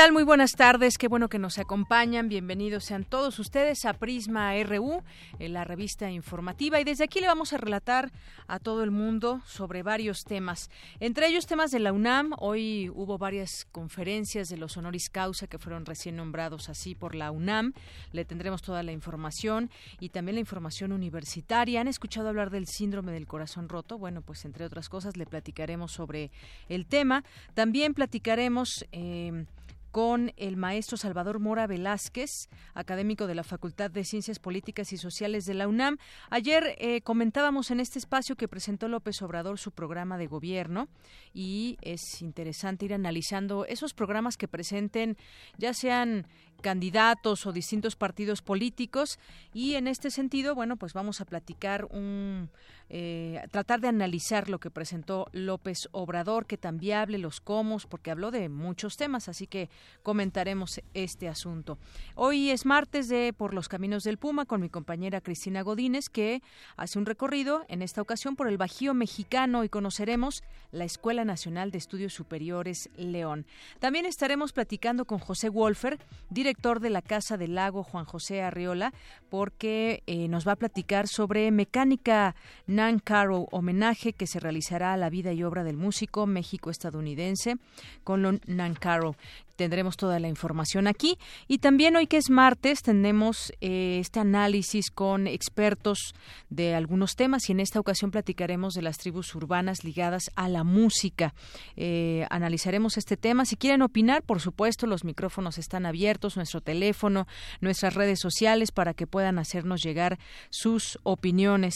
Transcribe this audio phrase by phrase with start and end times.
[0.00, 0.12] Tal?
[0.12, 0.96] Muy buenas tardes.
[0.96, 2.30] Qué bueno que nos acompañan.
[2.30, 5.02] Bienvenidos sean todos ustedes a Prisma RU,
[5.38, 6.80] la revista informativa.
[6.80, 8.10] Y desde aquí le vamos a relatar
[8.46, 10.70] a todo el mundo sobre varios temas.
[11.00, 12.32] Entre ellos temas de la UNAM.
[12.38, 17.30] Hoy hubo varias conferencias de los honoris causa que fueron recién nombrados así por la
[17.30, 17.74] UNAM.
[18.12, 19.68] Le tendremos toda la información
[20.00, 21.78] y también la información universitaria.
[21.82, 23.98] ¿Han escuchado hablar del síndrome del corazón roto?
[23.98, 26.30] Bueno, pues entre otras cosas le platicaremos sobre
[26.70, 27.22] el tema.
[27.52, 28.86] También platicaremos...
[28.92, 29.44] Eh,
[29.90, 35.44] con el maestro Salvador Mora Velázquez, académico de la Facultad de Ciencias Políticas y Sociales
[35.44, 35.98] de la UNAM.
[36.30, 40.88] Ayer eh, comentábamos en este espacio que presentó López Obrador su programa de gobierno
[41.32, 45.16] y es interesante ir analizando esos programas que presenten,
[45.58, 46.26] ya sean
[46.60, 49.18] candidatos o distintos partidos políticos
[49.52, 52.50] y en este sentido, bueno, pues vamos a platicar un
[52.92, 58.10] eh, tratar de analizar lo que presentó López Obrador, que tan viable, los comos, porque
[58.10, 59.70] habló de muchos temas, así que
[60.02, 61.78] comentaremos este asunto.
[62.16, 66.42] Hoy es martes de Por los Caminos del Puma con mi compañera Cristina Godínez, que
[66.76, 71.70] hace un recorrido, en esta ocasión por el Bajío Mexicano, y conoceremos la Escuela Nacional
[71.70, 73.46] de Estudios Superiores León.
[73.78, 78.92] También estaremos platicando con José Wolfer, director de la Casa del Lago Juan José Arriola,
[79.28, 82.34] porque eh, nos va a platicar sobre mecánica
[82.66, 87.56] Nan Caro, homenaje que se realizará a la vida y obra del músico México-estadounidense
[88.02, 89.14] con Nan Caro.
[89.60, 91.18] Tendremos toda la información aquí.
[91.46, 96.14] Y también hoy que es martes tenemos eh, este análisis con expertos
[96.48, 100.64] de algunos temas y en esta ocasión platicaremos de las tribus urbanas ligadas a la
[100.64, 101.34] música.
[101.76, 103.44] Eh, analizaremos este tema.
[103.44, 107.26] Si quieren opinar, por supuesto, los micrófonos están abiertos, nuestro teléfono,
[107.60, 111.74] nuestras redes sociales para que puedan hacernos llegar sus opiniones.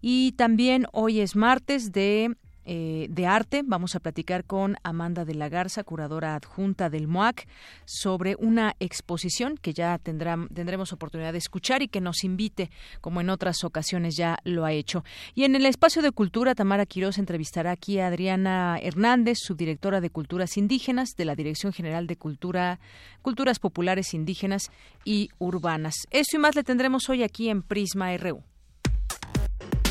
[0.00, 2.34] Y también hoy es martes de
[2.66, 3.62] eh, de arte.
[3.64, 7.46] Vamos a platicar con Amanda de la Garza, curadora adjunta del MOAC,
[7.84, 13.30] sobre una exposición que ya tendremos oportunidad de escuchar y que nos invite, como en
[13.30, 15.04] otras ocasiones ya lo ha hecho.
[15.34, 20.10] Y en el espacio de cultura, Tamara Quiroz entrevistará aquí a Adriana Hernández, subdirectora de
[20.10, 22.80] Culturas Indígenas de la Dirección General de Cultura,
[23.22, 24.70] Culturas Populares Indígenas
[25.04, 25.94] y Urbanas.
[26.10, 28.42] Eso y más le tendremos hoy aquí en Prisma RU.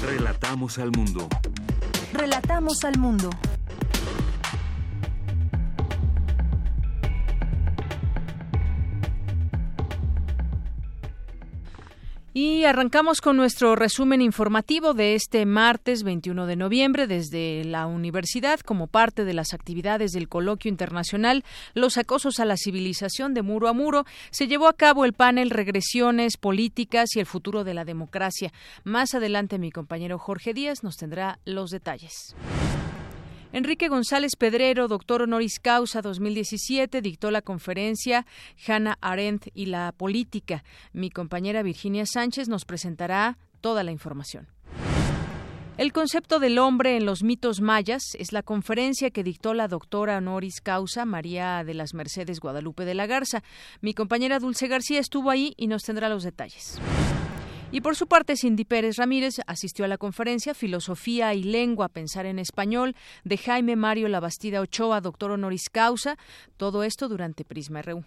[0.04, 1.28] Relatamos al mundo.
[2.46, 3.32] Relatamos al mundo.
[12.38, 18.60] Y arrancamos con nuestro resumen informativo de este martes 21 de noviembre desde la universidad
[18.60, 21.46] como parte de las actividades del coloquio internacional
[21.76, 24.04] Los acosos a la civilización de muro a muro.
[24.32, 28.52] Se llevó a cabo el panel Regresiones políticas y el futuro de la democracia.
[28.84, 32.36] Más adelante mi compañero Jorge Díaz nos tendrá los detalles.
[33.56, 38.26] Enrique González Pedrero, doctor honoris causa 2017, dictó la conferencia
[38.68, 40.66] Hannah Arendt y la política.
[40.92, 44.50] Mi compañera Virginia Sánchez nos presentará toda la información.
[45.78, 50.18] El concepto del hombre en los mitos mayas es la conferencia que dictó la doctora
[50.18, 53.42] honoris causa María de las Mercedes Guadalupe de la Garza.
[53.80, 56.78] Mi compañera Dulce García estuvo ahí y nos tendrá los detalles.
[57.72, 62.26] Y por su parte, Cindy Pérez Ramírez asistió a la conferencia Filosofía y Lengua, Pensar
[62.26, 66.18] en Español, de Jaime Mario Labastida Ochoa, doctor honoris causa.
[66.58, 68.04] Todo esto durante Prisma RU.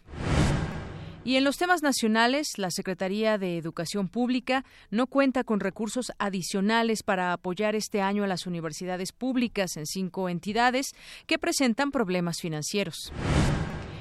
[1.24, 7.02] Y en los temas nacionales, la Secretaría de Educación Pública no cuenta con recursos adicionales
[7.02, 10.92] para apoyar este año a las universidades públicas en cinco entidades
[11.26, 13.12] que presentan problemas financieros.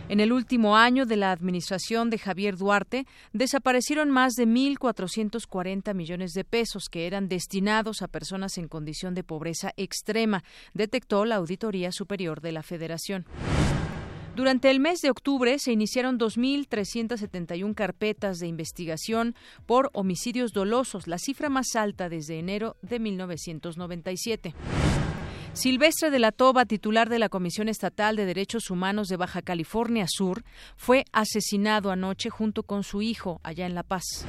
[0.10, 6.32] En el último año de la administración de Javier Duarte, desaparecieron más de 1.440 millones
[6.32, 11.92] de pesos que eran destinados a personas en condición de pobreza extrema, detectó la Auditoría
[11.92, 13.26] Superior de la Federación.
[14.38, 21.18] Durante el mes de octubre se iniciaron 2.371 carpetas de investigación por homicidios dolosos, la
[21.18, 24.54] cifra más alta desde enero de 1997.
[25.58, 30.06] Silvestre de la Toba, titular de la Comisión Estatal de Derechos Humanos de Baja California
[30.08, 30.44] Sur,
[30.76, 34.28] fue asesinado anoche junto con su hijo allá en La Paz.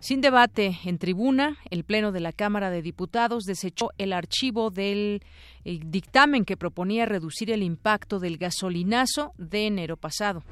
[0.00, 5.22] Sin debate en tribuna, el Pleno de la Cámara de Diputados desechó el archivo del
[5.64, 10.42] dictamen que proponía reducir el impacto del gasolinazo de enero pasado.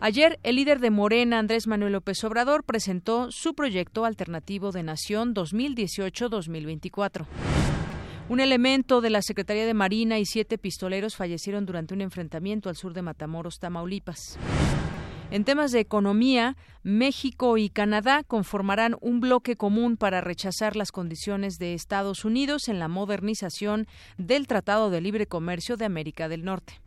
[0.00, 5.34] Ayer, el líder de Morena, Andrés Manuel López Obrador, presentó su proyecto alternativo de Nación
[5.34, 7.26] 2018-2024.
[8.28, 12.76] Un elemento de la Secretaría de Marina y siete pistoleros fallecieron durante un enfrentamiento al
[12.76, 14.38] sur de Matamoros, Tamaulipas.
[15.30, 21.58] En temas de economía, México y Canadá conformarán un bloque común para rechazar las condiciones
[21.58, 23.86] de Estados Unidos en la modernización
[24.18, 26.80] del Tratado de Libre Comercio de América del Norte.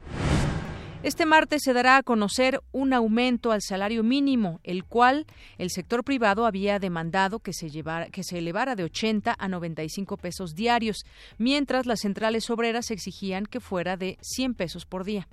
[1.04, 5.26] Este martes se dará a conocer un aumento al salario mínimo, el cual
[5.58, 7.72] el sector privado había demandado que se,
[8.12, 11.04] que se elevara de 80 a 95 pesos diarios,
[11.40, 15.28] mientras las centrales obreras exigían que fuera de 100 pesos por día.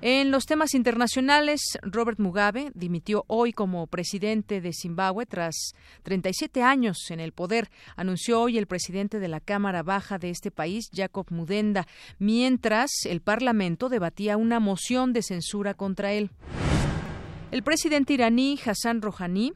[0.00, 5.72] En los temas internacionales, Robert Mugabe dimitió hoy como presidente de Zimbabue tras
[6.04, 10.52] 37 años en el poder, anunció hoy el presidente de la Cámara Baja de este
[10.52, 11.88] país, Jacob Mudenda,
[12.20, 16.30] mientras el Parlamento debatía una moción de censura contra él.
[17.50, 19.52] El presidente iraní Hassan Rouhani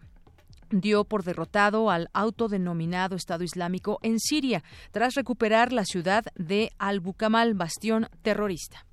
[0.70, 7.54] dio por derrotado al autodenominado Estado Islámico en Siria, tras recuperar la ciudad de Al-Bukamal,
[7.54, 8.84] bastión terrorista.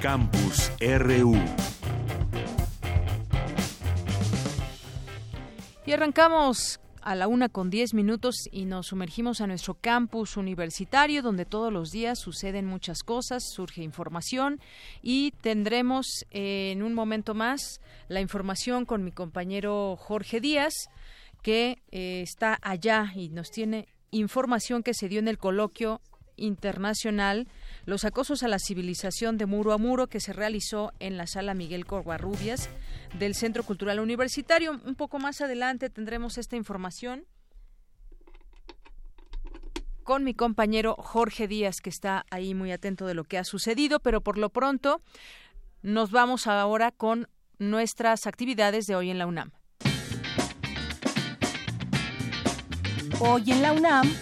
[0.00, 1.34] Campus RU.
[5.84, 11.22] Y arrancamos a la una con diez minutos y nos sumergimos a nuestro campus universitario
[11.22, 14.60] donde todos los días suceden muchas cosas, surge información
[15.02, 20.74] y tendremos en un momento más la información con mi compañero Jorge Díaz
[21.42, 26.00] que eh, está allá y nos tiene información que se dio en el coloquio
[26.36, 27.48] internacional
[27.88, 31.54] los acosos a la civilización de muro a muro que se realizó en la sala
[31.54, 32.68] Miguel Corvarrubias
[33.18, 34.78] del Centro Cultural Universitario.
[34.84, 37.24] Un poco más adelante tendremos esta información
[40.04, 44.00] con mi compañero Jorge Díaz, que está ahí muy atento de lo que ha sucedido,
[44.00, 45.00] pero por lo pronto
[45.80, 47.26] nos vamos ahora con
[47.58, 49.52] nuestras actividades de hoy en la UNAM.
[53.18, 54.12] Hoy en la UNAM,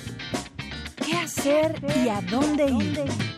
[1.05, 1.75] ¿qué hacer
[2.05, 3.36] y a dónde ir?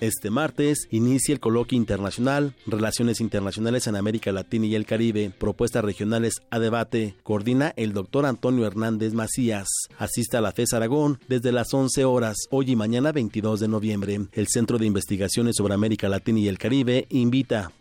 [0.00, 5.84] Este martes inicia el coloquio internacional Relaciones Internacionales en América Latina y el Caribe, propuestas
[5.84, 7.14] regionales a debate.
[7.22, 9.68] Coordina el doctor Antonio Hernández Macías.
[9.98, 14.20] Asista a la FES Aragón desde las 11 horas, hoy y mañana 22 de noviembre.
[14.32, 17.72] El Centro de Investigaciones sobre América Latina y el Caribe invita.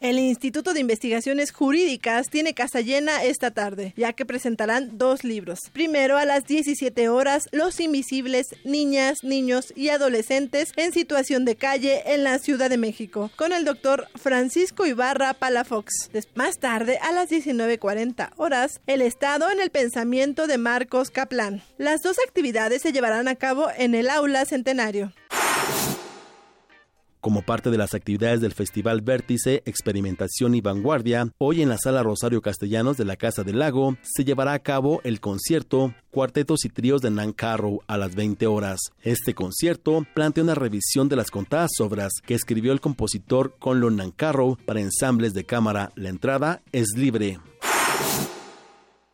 [0.00, 5.58] El Instituto de Investigaciones Jurídicas tiene casa llena esta tarde, ya que presentarán dos libros.
[5.74, 12.14] Primero, a las 17 horas, Los Invisibles, Niñas, Niños y Adolescentes en Situación de Calle
[12.14, 16.08] en la Ciudad de México, con el doctor Francisco Ibarra Palafox.
[16.34, 21.62] Más tarde, a las 19.40 horas, El Estado en el Pensamiento de Marcos Kaplan.
[21.76, 25.12] Las dos actividades se llevarán a cabo en el Aula Centenario.
[27.20, 32.02] Como parte de las actividades del Festival Vértice, Experimentación y Vanguardia, hoy en la Sala
[32.02, 36.70] Rosario Castellanos de la Casa del Lago se llevará a cabo el concierto Cuartetos y
[36.70, 38.80] Tríos de Nancarrow a las 20 horas.
[39.02, 44.56] Este concierto plantea una revisión de las contadas obras que escribió el compositor Conlon Nancarrow
[44.64, 45.92] para ensambles de cámara.
[45.96, 47.38] La entrada es libre.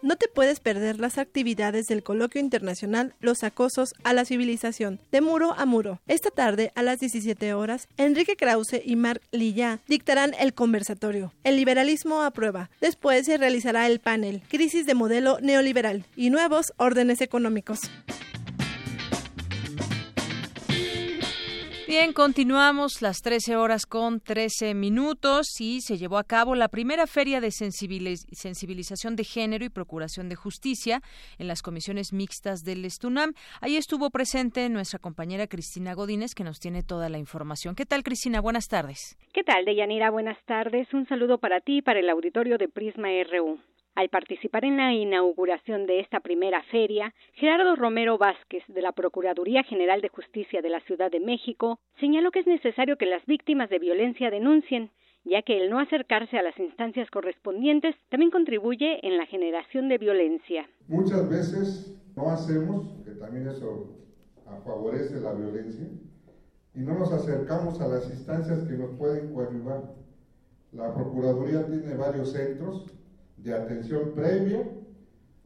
[0.03, 5.23] No te puedes perder las actividades del coloquio internacional Los acosos a la civilización, de
[5.23, 6.01] muro a muro.
[6.07, 11.33] Esta tarde, a las 17 horas, Enrique Krause y Marc Lilla dictarán el conversatorio.
[11.45, 12.71] El liberalismo a prueba.
[12.81, 17.81] Después se realizará el panel Crisis de modelo neoliberal y nuevos órdenes económicos.
[21.87, 27.07] Bien, continuamos las 13 horas con 13 minutos y se llevó a cabo la primera
[27.07, 31.01] feria de sensibilización de género y procuración de justicia
[31.39, 33.35] en las comisiones mixtas del Estunam.
[33.61, 37.77] Ahí estuvo presente nuestra compañera Cristina Godínez que nos tiene toda la información.
[37.77, 38.41] ¿Qué tal, Cristina?
[38.41, 39.17] Buenas tardes.
[39.33, 40.11] ¿Qué tal, Deyanira?
[40.11, 40.93] Buenas tardes.
[40.93, 43.61] Un saludo para ti y para el auditorio de Prisma RU.
[43.97, 49.63] Al participar en la inauguración de esta primera feria, Gerardo Romero Vázquez, de la Procuraduría
[49.63, 53.71] General de Justicia de la Ciudad de México, señaló que es necesario que las víctimas
[53.71, 54.91] de violencia denuncien,
[55.25, 59.97] ya que el no acercarse a las instancias correspondientes también contribuye en la generación de
[59.97, 60.69] violencia.
[60.89, 63.97] Muchas veces no hacemos, que también eso
[64.67, 65.87] favorece la violencia,
[66.75, 69.95] y no nos acercamos a las instancias que nos pueden coadyuvar.
[70.73, 72.93] La Procuraduría tiene varios centros
[73.47, 74.69] de atención previa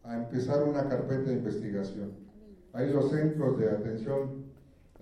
[0.05, 2.13] a empezar una carpeta de investigación.
[2.73, 4.47] Hay los centros de atención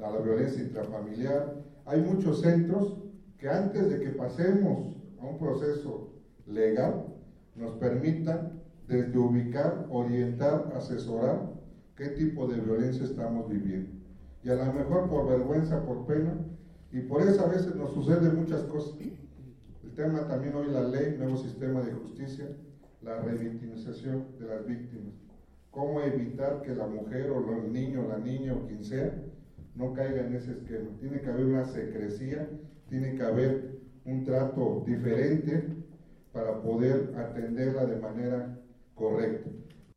[0.03, 1.55] a la violencia intrafamiliar,
[1.87, 2.99] hay muchos centros
[3.39, 6.11] que antes de que pasemos a un proceso
[6.47, 7.07] legal
[7.55, 11.53] nos permitan desde ubicar, orientar, asesorar
[11.95, 13.91] qué tipo de violencia estamos viviendo.
[14.43, 16.35] Y a lo mejor por vergüenza, por pena,
[16.91, 18.95] y por eso a veces nos suceden muchas cosas.
[19.85, 22.49] El tema también hoy la ley, nuevo sistema de justicia,
[23.03, 25.15] la revictimización de las víctimas.
[25.71, 29.13] Cómo evitar que la mujer o el niño, la niña o quien sea,
[29.75, 30.91] no caiga en ese esquema.
[31.01, 32.49] Tiene que haber una secrecía,
[32.89, 35.65] tiene que haber un trato diferente
[36.33, 38.59] para poder atenderla de manera
[38.95, 39.51] correcta.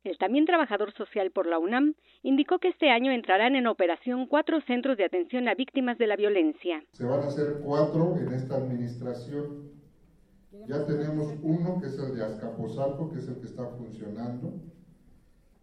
[0.04, 4.60] El también trabajador social por la UNAM indicó que este año entrarán en operación cuatro
[4.62, 6.82] centros de atención a víctimas de la violencia.
[6.92, 9.81] Se van a hacer cuatro en esta administración.
[10.68, 14.52] Ya tenemos uno que es el de Azcapotzalco, que es el que está funcionando.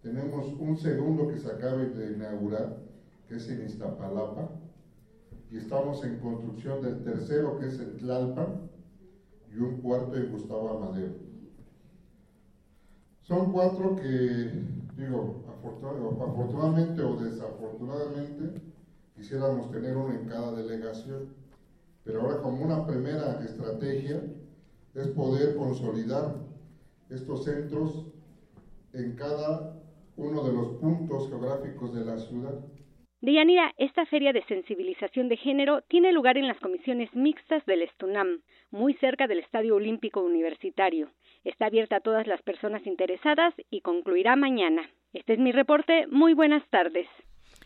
[0.02, 2.78] Tenemos un segundo que se acaba de inaugurar,
[3.28, 4.50] que es en Iztapalapa.
[5.52, 8.70] Y estamos en construcción del tercero, que es en Tlalpan,
[9.52, 11.14] y un cuarto en Gustavo Amadeo.
[13.22, 14.64] Son cuatro que,
[14.98, 18.60] digo, afortunadamente o desafortunadamente,
[19.16, 21.30] quisiéramos tener uno en cada delegación,
[22.04, 24.22] pero ahora como una primera estrategia
[24.96, 26.36] es poder consolidar
[27.10, 28.08] estos centros
[28.94, 29.82] en cada
[30.18, 32.60] uno de los puntos geográficos de la ciudad.
[33.22, 38.42] Deyanira, esta feria de sensibilización de género tiene lugar en las comisiones mixtas del Estunam,
[38.72, 41.10] muy cerca del Estadio Olímpico Universitario.
[41.44, 44.90] Está abierta a todas las personas interesadas y concluirá mañana.
[45.14, 46.08] Este es mi reporte.
[46.08, 47.08] Muy buenas tardes.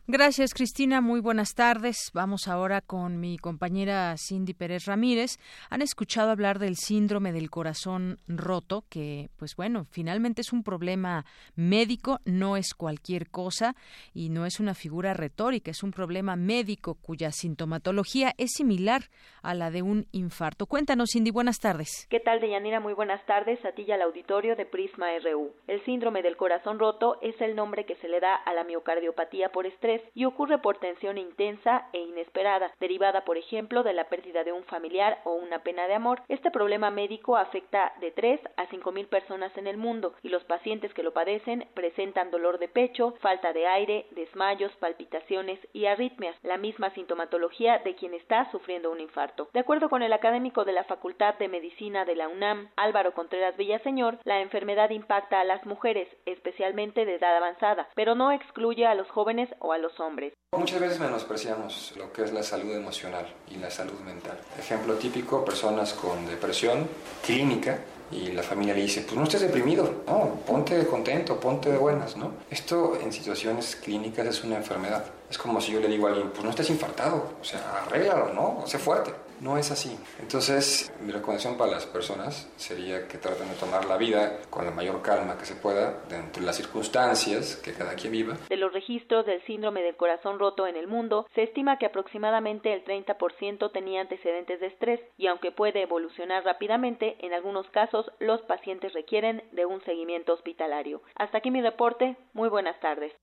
[0.05, 0.99] Gracias, Cristina.
[0.99, 2.11] Muy buenas tardes.
[2.13, 5.37] Vamos ahora con mi compañera Cindy Pérez Ramírez.
[5.69, 11.23] Han escuchado hablar del síndrome del corazón roto, que, pues bueno, finalmente es un problema
[11.55, 13.77] médico, no es cualquier cosa
[14.13, 19.03] y no es una figura retórica, es un problema médico cuya sintomatología es similar
[19.41, 20.65] a la de un infarto.
[20.65, 21.31] Cuéntanos, Cindy.
[21.31, 22.07] Buenas tardes.
[22.09, 22.81] ¿Qué tal, Deyanira?
[22.81, 25.53] Muy buenas tardes a ti y al auditorio de Prisma RU.
[25.67, 29.47] El síndrome del corazón roto es el nombre que se le da a la miocardiopatía
[29.53, 34.43] por estrés y ocurre por tensión intensa e inesperada, derivada, por ejemplo, de la pérdida
[34.43, 36.21] de un familiar o una pena de amor.
[36.29, 40.43] Este problema médico afecta de 3 a 5 mil personas en el mundo y los
[40.45, 46.35] pacientes que lo padecen presentan dolor de pecho, falta de aire, desmayos, palpitaciones y arritmias,
[46.43, 49.49] la misma sintomatología de quien está sufriendo un infarto.
[49.53, 53.57] De acuerdo con el académico de la Facultad de Medicina de la UNAM, Álvaro Contreras
[53.57, 58.95] Villaseñor, la enfermedad impacta a las mujeres, especialmente de edad avanzada, pero no excluye a
[58.95, 60.33] los jóvenes o a los hombres.
[60.57, 64.39] Muchas veces menospreciamos lo que es la salud emocional y la salud mental.
[64.57, 66.87] Ejemplo típico, personas con depresión
[67.23, 67.79] clínica
[68.11, 72.15] y la familia le dice, pues no estés deprimido, no, ponte contento, ponte de buenas,
[72.15, 72.31] ¿no?
[72.49, 75.03] Esto en situaciones clínicas es una enfermedad.
[75.29, 78.33] Es como si yo le digo a alguien, pues no estés infartado, o sea, arréglalo,
[78.33, 78.63] ¿no?
[78.67, 79.11] Sé fuerte.
[79.41, 79.97] No es así.
[80.19, 84.71] Entonces, mi recomendación para las personas sería que traten de tomar la vida con la
[84.71, 88.37] mayor calma que se pueda, dentro de las circunstancias que cada quien viva.
[88.49, 92.73] De los registros del síndrome del corazón roto en el mundo, se estima que aproximadamente
[92.73, 98.41] el 30% tenía antecedentes de estrés y aunque puede evolucionar rápidamente, en algunos casos los
[98.41, 101.01] pacientes requieren de un seguimiento hospitalario.
[101.15, 102.15] Hasta aquí mi reporte.
[102.33, 103.13] Muy buenas tardes.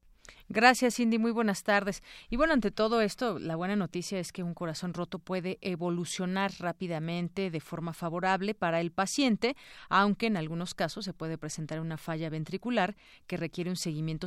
[0.53, 1.17] Gracias, Cindy.
[1.17, 2.03] Muy buenas tardes.
[2.29, 6.51] Y bueno, ante todo esto, la buena noticia es que un corazón roto puede evolucionar
[6.59, 9.55] rápidamente de forma favorable para el paciente,
[9.89, 12.97] aunque en algunos casos se puede presentar una falla ventricular
[13.29, 14.27] que requiere un seguimiento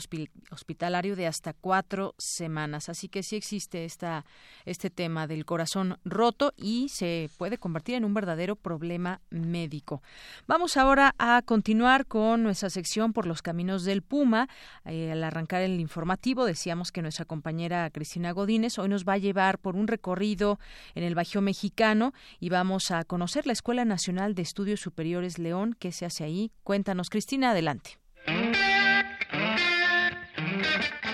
[0.50, 2.88] hospitalario de hasta cuatro semanas.
[2.88, 4.24] Así que sí existe esta,
[4.64, 10.02] este tema del corazón roto y se puede convertir en un verdadero problema médico.
[10.48, 14.48] Vamos ahora a continuar con nuestra sección por los caminos del Puma.
[14.86, 15.82] Eh, al arrancar el
[16.22, 20.60] Decíamos que nuestra compañera Cristina Godínez hoy nos va a llevar por un recorrido
[20.94, 25.76] en el Bajío Mexicano y vamos a conocer la Escuela Nacional de Estudios Superiores León.
[25.80, 26.52] ¿Qué se hace ahí?
[26.64, 27.98] Cuéntanos, Cristina, adelante.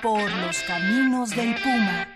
[0.02, 2.08] Por los caminos del Puma.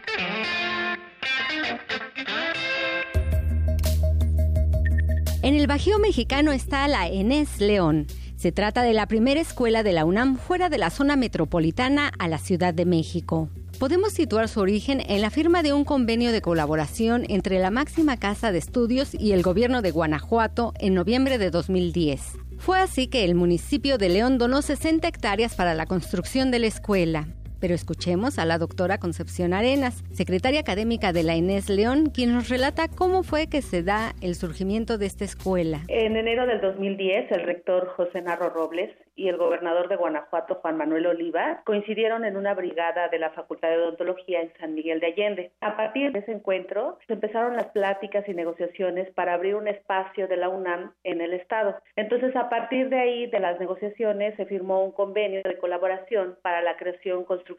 [5.41, 8.07] En el Bajío Mexicano está la Enes León
[8.43, 12.27] se trata de la primera escuela de la UNAM fuera de la zona metropolitana a
[12.27, 13.47] la Ciudad de México.
[13.79, 18.17] Podemos situar su origen en la firma de un convenio de colaboración entre la máxima
[18.17, 22.19] casa de estudios y el gobierno de Guanajuato en noviembre de 2010.
[22.57, 26.67] Fue así que el municipio de León donó 60 hectáreas para la construcción de la
[26.67, 27.29] escuela.
[27.63, 32.49] Pero escuchemos a la doctora Concepción Arenas, secretaria académica de la Inés León, quien nos
[32.49, 35.79] relata cómo fue que se da el surgimiento de esta escuela.
[35.87, 40.75] En enero del 2010, el rector José Narro Robles y el gobernador de Guanajuato, Juan
[40.75, 45.07] Manuel Oliva, coincidieron en una brigada de la Facultad de Odontología en San Miguel de
[45.07, 45.51] Allende.
[45.61, 50.27] A partir de ese encuentro, se empezaron las pláticas y negociaciones para abrir un espacio
[50.27, 51.77] de la UNAM en el Estado.
[51.95, 56.61] Entonces, a partir de ahí, de las negociaciones, se firmó un convenio de colaboración para
[56.61, 57.52] la creación, construcción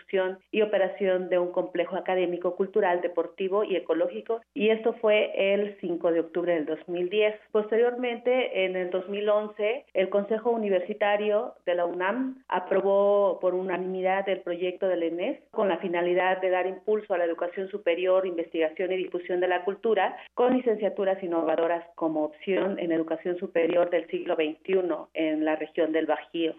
[0.50, 6.12] y operación de un complejo académico, cultural, deportivo y ecológico, y esto fue el 5
[6.12, 7.34] de octubre del 2010.
[7.52, 14.88] Posteriormente, en el 2011, el Consejo Universitario de la UNAM aprobó por unanimidad el proyecto
[14.88, 19.40] del ENES con la finalidad de dar impulso a la educación superior, investigación y difusión
[19.40, 24.80] de la cultura con licenciaturas innovadoras como opción en educación superior del siglo XXI
[25.14, 26.54] en la región del Bajío.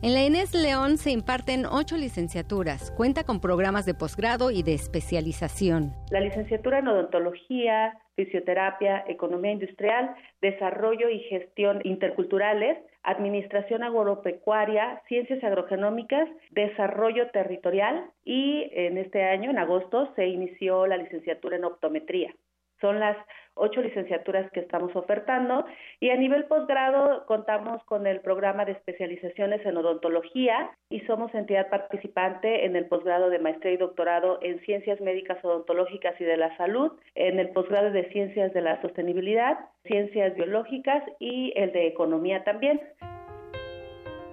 [0.00, 2.92] En la Inés León se imparten ocho licenciaturas.
[2.92, 5.90] Cuenta con programas de posgrado y de especialización.
[6.12, 16.28] La licenciatura en odontología, fisioterapia, economía industrial, desarrollo y gestión interculturales, administración agropecuaria, ciencias agrogenómicas,
[16.50, 22.32] desarrollo territorial y en este año, en agosto, se inició la licenciatura en optometría.
[22.80, 23.16] Son las
[23.58, 25.66] ocho licenciaturas que estamos ofertando
[26.00, 31.68] y a nivel posgrado contamos con el programa de especializaciones en odontología y somos entidad
[31.68, 36.56] participante en el posgrado de maestría y doctorado en ciencias médicas odontológicas y de la
[36.56, 42.44] salud, en el posgrado de ciencias de la sostenibilidad, ciencias biológicas y el de economía
[42.44, 42.80] también.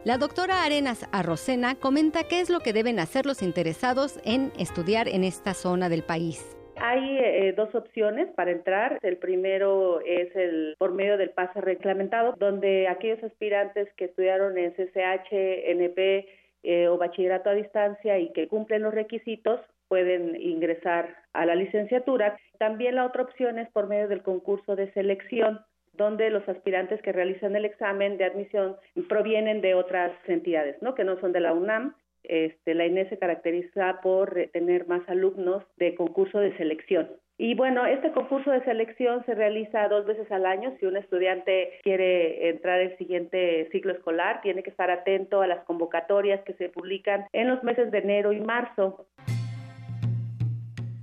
[0.05, 5.08] La doctora Arenas Arrocena comenta qué es lo que deben hacer los interesados en estudiar
[5.08, 6.55] en esta zona del país.
[6.77, 9.00] Hay eh, dos opciones para entrar.
[9.01, 14.74] El primero es el por medio del pase reglamentado, donde aquellos aspirantes que estudiaron en
[14.74, 16.27] CCH, NP
[16.63, 22.38] eh, o bachillerato a distancia y que cumplen los requisitos pueden ingresar a la licenciatura.
[22.58, 25.62] También la otra opción es por medio del concurso de selección
[25.94, 28.75] donde los aspirantes que realizan el examen de admisión
[29.08, 30.94] provienen de otras entidades, ¿no?
[30.94, 31.96] que no son de la UNAM
[32.29, 37.09] este, la INE se caracteriza por tener más alumnos de concurso de selección.
[37.38, 40.74] Y bueno, este concurso de selección se realiza dos veces al año.
[40.79, 45.66] Si un estudiante quiere entrar el siguiente ciclo escolar, tiene que estar atento a las
[45.66, 49.05] convocatorias que se publican en los meses de enero y marzo.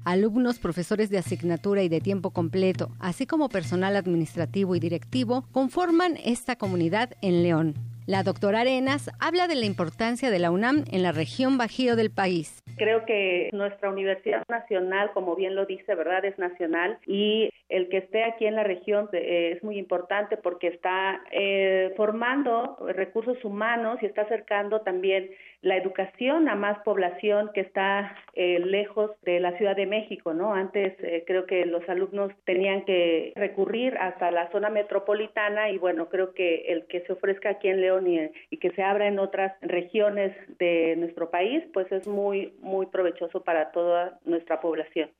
[0.04, 6.16] Alumnos, profesores de asignatura y de tiempo completo, así como personal administrativo y directivo, conforman
[6.24, 7.91] esta comunidad en León.
[8.06, 12.10] La doctora Arenas habla de la importancia de la UNAM en la región bajío del
[12.10, 12.61] país.
[12.76, 16.24] Creo que nuestra Universidad Nacional, como bien lo dice, ¿verdad?
[16.24, 20.66] Es nacional y el que esté aquí en la región eh, es muy importante porque
[20.66, 25.30] está eh, formando recursos humanos y está acercando también
[25.62, 30.52] la educación a más población que está eh, lejos de la Ciudad de México, ¿no?
[30.52, 30.94] Antes
[31.26, 36.64] creo que los alumnos tenían que recurrir hasta la zona metropolitana y bueno, creo que
[36.68, 38.18] el que se ofrezca aquí en León y,
[38.50, 43.42] y que se abra en otras regiones de nuestro país, pues es muy, muy provechoso
[43.42, 45.10] para toda nuestra población.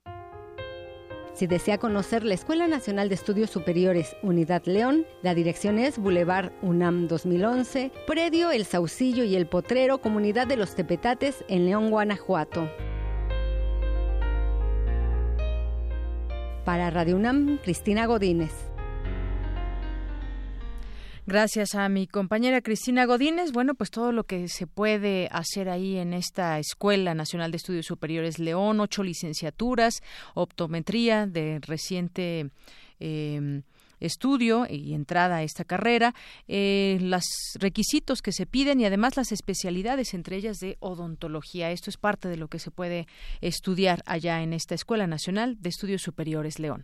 [1.33, 6.51] Si desea conocer la Escuela Nacional de Estudios Superiores Unidad León, la dirección es Boulevard
[6.61, 12.69] UNAM 2011, Predio El Saucillo y El Potrero, Comunidad de los Tepetates en León, Guanajuato.
[16.65, 18.72] Para Radio UNAM, Cristina Godínez.
[21.25, 23.53] Gracias a mi compañera Cristina Godínez.
[23.53, 27.85] Bueno, pues todo lo que se puede hacer ahí en esta Escuela Nacional de Estudios
[27.85, 30.01] Superiores León, ocho licenciaturas,
[30.33, 32.49] optometría de reciente.
[32.99, 33.63] Em,
[33.99, 36.13] estudio y entrada a esta carrera,
[36.49, 37.23] eh, los
[37.55, 41.71] requisitos que se piden y además las especialidades, entre ellas de odontología.
[41.71, 43.07] Esto es parte de lo que se puede
[43.39, 46.83] estudiar allá en esta Escuela Nacional de Estudios Superiores León.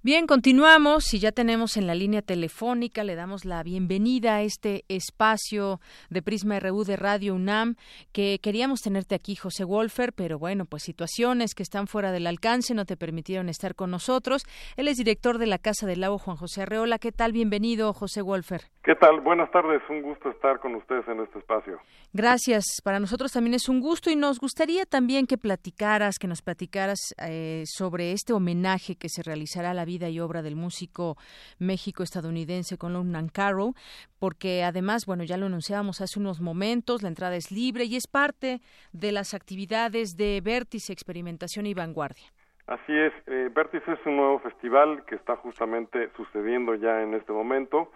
[0.00, 4.84] Bien, continuamos y ya tenemos en la línea telefónica, le damos la bienvenida a este
[4.86, 7.74] espacio de Prisma RU de Radio UNAM,
[8.12, 12.74] que queríamos tenerte aquí, José Wolfer, pero bueno, pues situaciones que están fuera del alcance
[12.74, 14.44] no te permitieron estar con nosotros.
[14.76, 17.00] Él es director de la Casa del Lago Juan José Arreola.
[17.00, 17.32] ¿Qué tal?
[17.32, 18.70] Bienvenido, José Wolfer.
[18.84, 19.20] ¿Qué tal?
[19.20, 21.80] Buenas tardes, un gusto estar con ustedes en este espacio.
[22.12, 26.40] Gracias, para nosotros también es un gusto y nos gustaría también que platicaras, que nos
[26.40, 31.16] platicaras eh, sobre este homenaje que se realizará a la vida y obra del músico
[31.58, 33.74] México-estadounidense Colum Nancaro,
[34.20, 38.06] porque además, bueno, ya lo anunciábamos hace unos momentos, la entrada es libre y es
[38.06, 38.60] parte
[38.92, 42.28] de las actividades de Vértice, Experimentación y Vanguardia.
[42.68, 47.32] Así es, eh, Vértice es un nuevo festival que está justamente sucediendo ya en este
[47.32, 47.90] momento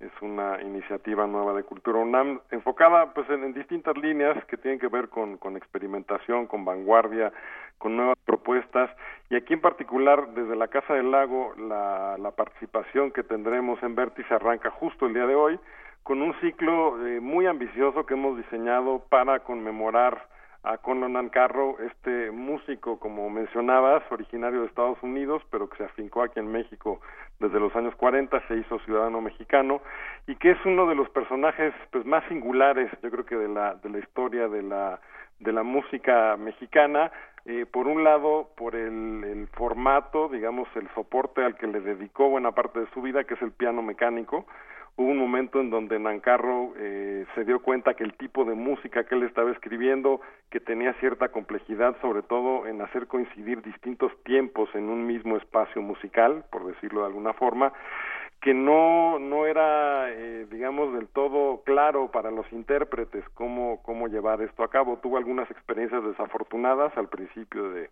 [0.00, 4.88] es una iniciativa nueva de Cultura UNAM enfocada pues en, distintas líneas que tienen que
[4.88, 7.32] ver con, con, experimentación, con vanguardia,
[7.78, 8.90] con nuevas propuestas.
[9.30, 13.94] Y aquí en particular desde la Casa del Lago la, la participación que tendremos en
[13.94, 15.58] Vértice arranca justo el día de hoy
[16.02, 20.28] con un ciclo eh, muy ambicioso que hemos diseñado para conmemorar
[20.66, 26.22] a Conan Carro, este músico, como mencionabas, originario de Estados Unidos, pero que se afincó
[26.24, 27.00] aquí en México
[27.38, 29.80] desde los años 40, se hizo ciudadano mexicano
[30.26, 33.74] y que es uno de los personajes pues más singulares, yo creo que de la
[33.76, 35.00] de la historia de la
[35.38, 37.12] de la música mexicana,
[37.44, 42.28] eh, por un lado por el, el formato, digamos, el soporte al que le dedicó
[42.28, 44.46] buena parte de su vida, que es el piano mecánico,
[44.96, 49.04] hubo un momento en donde Nancarro eh, se dio cuenta que el tipo de música
[49.04, 54.68] que él estaba escribiendo, que tenía cierta complejidad, sobre todo en hacer coincidir distintos tiempos
[54.74, 57.72] en un mismo espacio musical, por decirlo de alguna forma,
[58.40, 64.42] que no no era eh, digamos del todo claro para los intérpretes cómo cómo llevar
[64.42, 67.90] esto a cabo tuvo algunas experiencias desafortunadas al principio de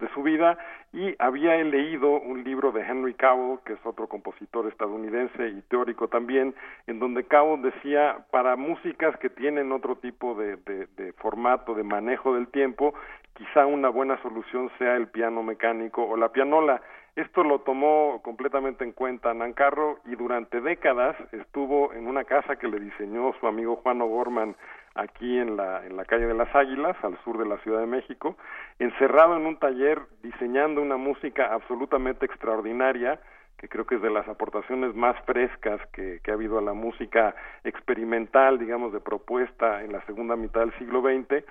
[0.00, 0.58] de su vida
[0.92, 6.08] y había leído un libro de Henry Cowell, que es otro compositor estadounidense y teórico
[6.08, 6.54] también,
[6.86, 11.84] en donde Cowell decía, para músicas que tienen otro tipo de, de, de formato, de
[11.84, 12.94] manejo del tiempo,
[13.34, 16.80] quizá una buena solución sea el piano mecánico o la pianola.
[17.16, 22.66] Esto lo tomó completamente en cuenta Nancarro y durante décadas estuvo en una casa que
[22.66, 24.56] le diseñó su amigo Juan O'Gorman
[24.96, 27.86] aquí en la, en la calle de las Águilas, al sur de la Ciudad de
[27.86, 28.36] México,
[28.80, 33.20] encerrado en un taller diseñando una música absolutamente extraordinaria,
[33.58, 36.72] que creo que es de las aportaciones más frescas que, que ha habido a la
[36.72, 41.44] música experimental, digamos, de propuesta en la segunda mitad del siglo XX,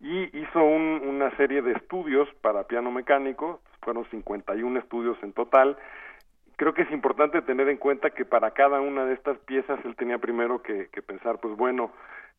[0.00, 5.76] y hizo un, una serie de estudios para piano mecánico, fueron 51 estudios en total,
[6.56, 9.96] creo que es importante tener en cuenta que para cada una de estas piezas él
[9.96, 11.92] tenía primero que, que pensar, pues bueno,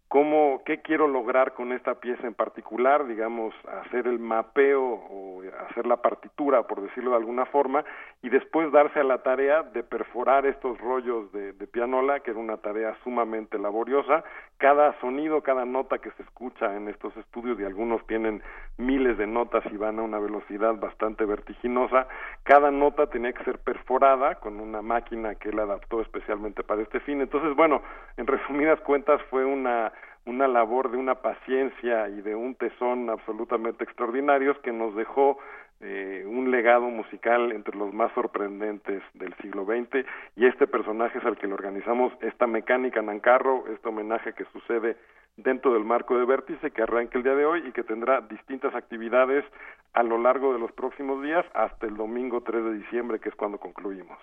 [0.10, 3.54] cómo, qué quiero lograr con esta pieza en particular, digamos,
[3.86, 7.86] hacer el mapeo o hacer la partitura, por decirlo de alguna forma,
[8.24, 12.40] y después darse a la tarea de perforar estos rollos de, de pianola, que era
[12.40, 14.24] una tarea sumamente laboriosa.
[14.58, 18.42] Cada sonido, cada nota que se escucha en estos estudios, y algunos tienen
[18.78, 22.08] miles de notas y van a una velocidad bastante vertiginosa,
[22.44, 27.00] cada nota tenía que ser perforada con una máquina que él adaptó especialmente para este
[27.02, 27.22] fin.
[27.22, 27.84] Entonces, bueno,
[28.18, 29.92] en resumidas cuentas fue una
[30.26, 35.40] una labor de una paciencia y de un tesón absolutamente extraordinarios que nos dejó
[35.82, 40.06] eh, un legado musical entre los más sorprendentes del siglo XX
[40.36, 44.98] y este personaje es al que le organizamos esta mecánica Nancarro, este homenaje que sucede
[45.38, 48.76] dentro del marco de Vértice que arranca el día de hoy y que tendrá distintas
[48.76, 49.46] actividades
[49.94, 53.36] a lo largo de los próximos días hasta el domingo 3 de diciembre, que es
[53.36, 54.18] cuando concluimos.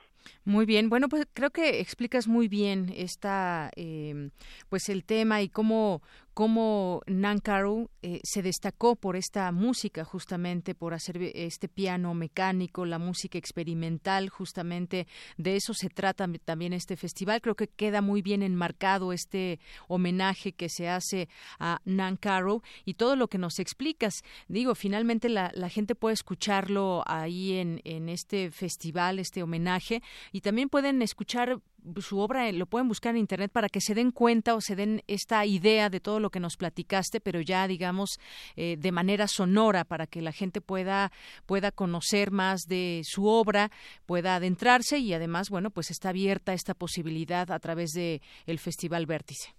[0.44, 4.30] Muy bien, bueno, pues creo que explicas muy bien esta, eh,
[4.68, 6.02] pues el tema y cómo,
[6.36, 12.98] cómo Nankaru eh, se destacó por esta música, justamente por hacer este piano mecánico, la
[12.98, 15.06] música experimental, justamente
[15.38, 17.40] de eso se trata también este festival.
[17.40, 23.16] Creo que queda muy bien enmarcado este homenaje que se hace a Nankaru y todo
[23.16, 24.12] lo que nos explicas.
[24.46, 31.00] Digo, finalmente la, gente puede escucharlo ahí en este festival, este homenaje, y también pueden
[31.00, 31.62] escuchar
[32.00, 35.02] su obra lo pueden buscar en internet para que se den cuenta o se den
[35.06, 38.18] esta idea de todo lo que nos platicaste, pero ya digamos
[38.56, 41.12] eh, de manera sonora para que la gente pueda
[41.46, 43.70] pueda conocer más de su obra,
[44.06, 49.06] pueda adentrarse y además bueno pues está abierta esta posibilidad a través de el Festival
[49.06, 49.54] Vértice.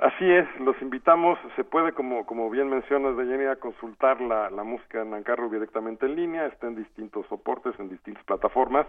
[0.00, 4.64] Así es, los invitamos, se puede, como, como bien mencionas, de a consultar la, la
[4.64, 8.86] música de Nancarro directamente en línea, está en distintos soportes, en distintas plataformas,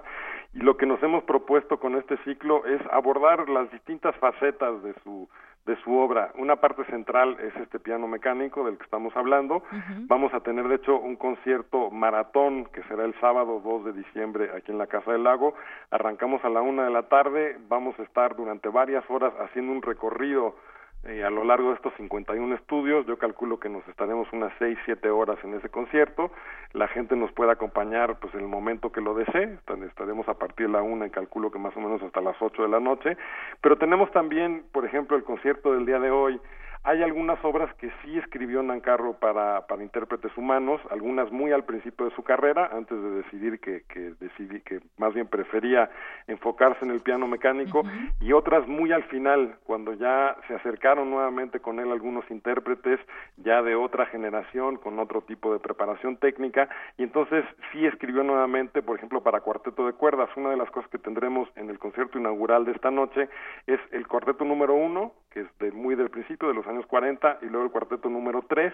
[0.54, 4.94] y lo que nos hemos propuesto con este ciclo es abordar las distintas facetas de
[5.04, 5.28] su,
[5.66, 6.32] de su obra.
[6.36, 9.64] Una parte central es este piano mecánico del que estamos hablando.
[10.08, 14.50] Vamos a tener, de hecho, un concierto maratón que será el sábado 2 de diciembre
[14.56, 15.56] aquí en la Casa del Lago.
[15.90, 19.82] Arrancamos a la una de la tarde, vamos a estar durante varias horas haciendo un
[19.82, 20.56] recorrido
[21.04, 24.78] eh, a lo largo de estos 51 estudios, yo calculo que nos estaremos unas 6,
[24.86, 26.32] 7 horas en ese concierto.
[26.74, 29.58] La gente nos puede acompañar pues en el momento que lo desee.
[29.88, 32.62] Estaremos a partir de la una y calculo que más o menos hasta las 8
[32.62, 33.18] de la noche.
[33.62, 36.40] Pero tenemos también, por ejemplo, el concierto del día de hoy
[36.84, 42.08] Hay algunas obras que sí escribió Nancarro para, para intérpretes humanos, algunas muy al principio
[42.10, 45.92] de su carrera, antes de decidir que, que, decidí, que más bien prefería
[46.26, 47.84] enfocarse en el piano mecánico,
[48.20, 53.00] y otras muy al final, cuando ya se acercaron nuevamente con él algunos intérpretes
[53.38, 56.68] ya de otra generación, con otro tipo de preparación técnica,
[56.98, 60.30] y entonces sí escribió nuevamente, por ejemplo, para cuarteto de cuerdas.
[60.36, 63.30] Una de las cosas que tendremos en el concierto inaugural de esta noche
[63.68, 67.40] es el cuarteto número uno, que es de muy del principio, de los años 40,
[67.42, 68.74] y luego el cuarteto número tres,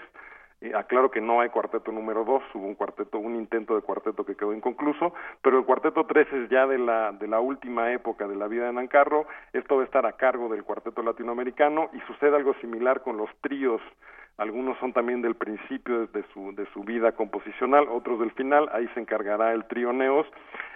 [0.62, 4.25] eh, aclaro que no hay cuarteto número dos, hubo un cuarteto, un intento de cuarteto
[4.25, 8.27] que quedó inconcluso, pero el cuarteto tres es ya de la, de la última época
[8.27, 11.99] de la vida de Nancarro, esto va a estar a cargo del cuarteto latinoamericano y
[12.01, 13.81] sucede algo similar con los tríos
[14.38, 18.88] algunos son también del principio de su, de su vida composicional, otros del final, ahí
[18.93, 20.28] se encargará el trío Neos.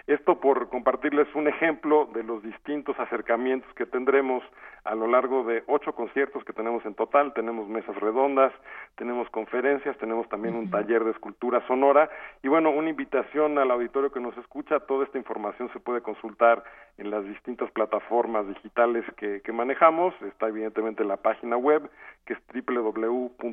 [0.08, 4.42] Esto por compartirles un ejemplo de los distintos acercamientos que tendremos
[4.82, 8.52] a lo largo de ocho conciertos que tenemos en total, tenemos mesas redondas,
[8.96, 12.10] tenemos conferencias, tenemos también un taller de escultura sonora.
[12.42, 16.64] Y bueno, una invitación al auditorio que nos escucha, toda esta información se puede consultar
[16.98, 21.88] en las distintas plataformas digitales que, que manejamos, está evidentemente en la página web
[22.26, 22.40] que es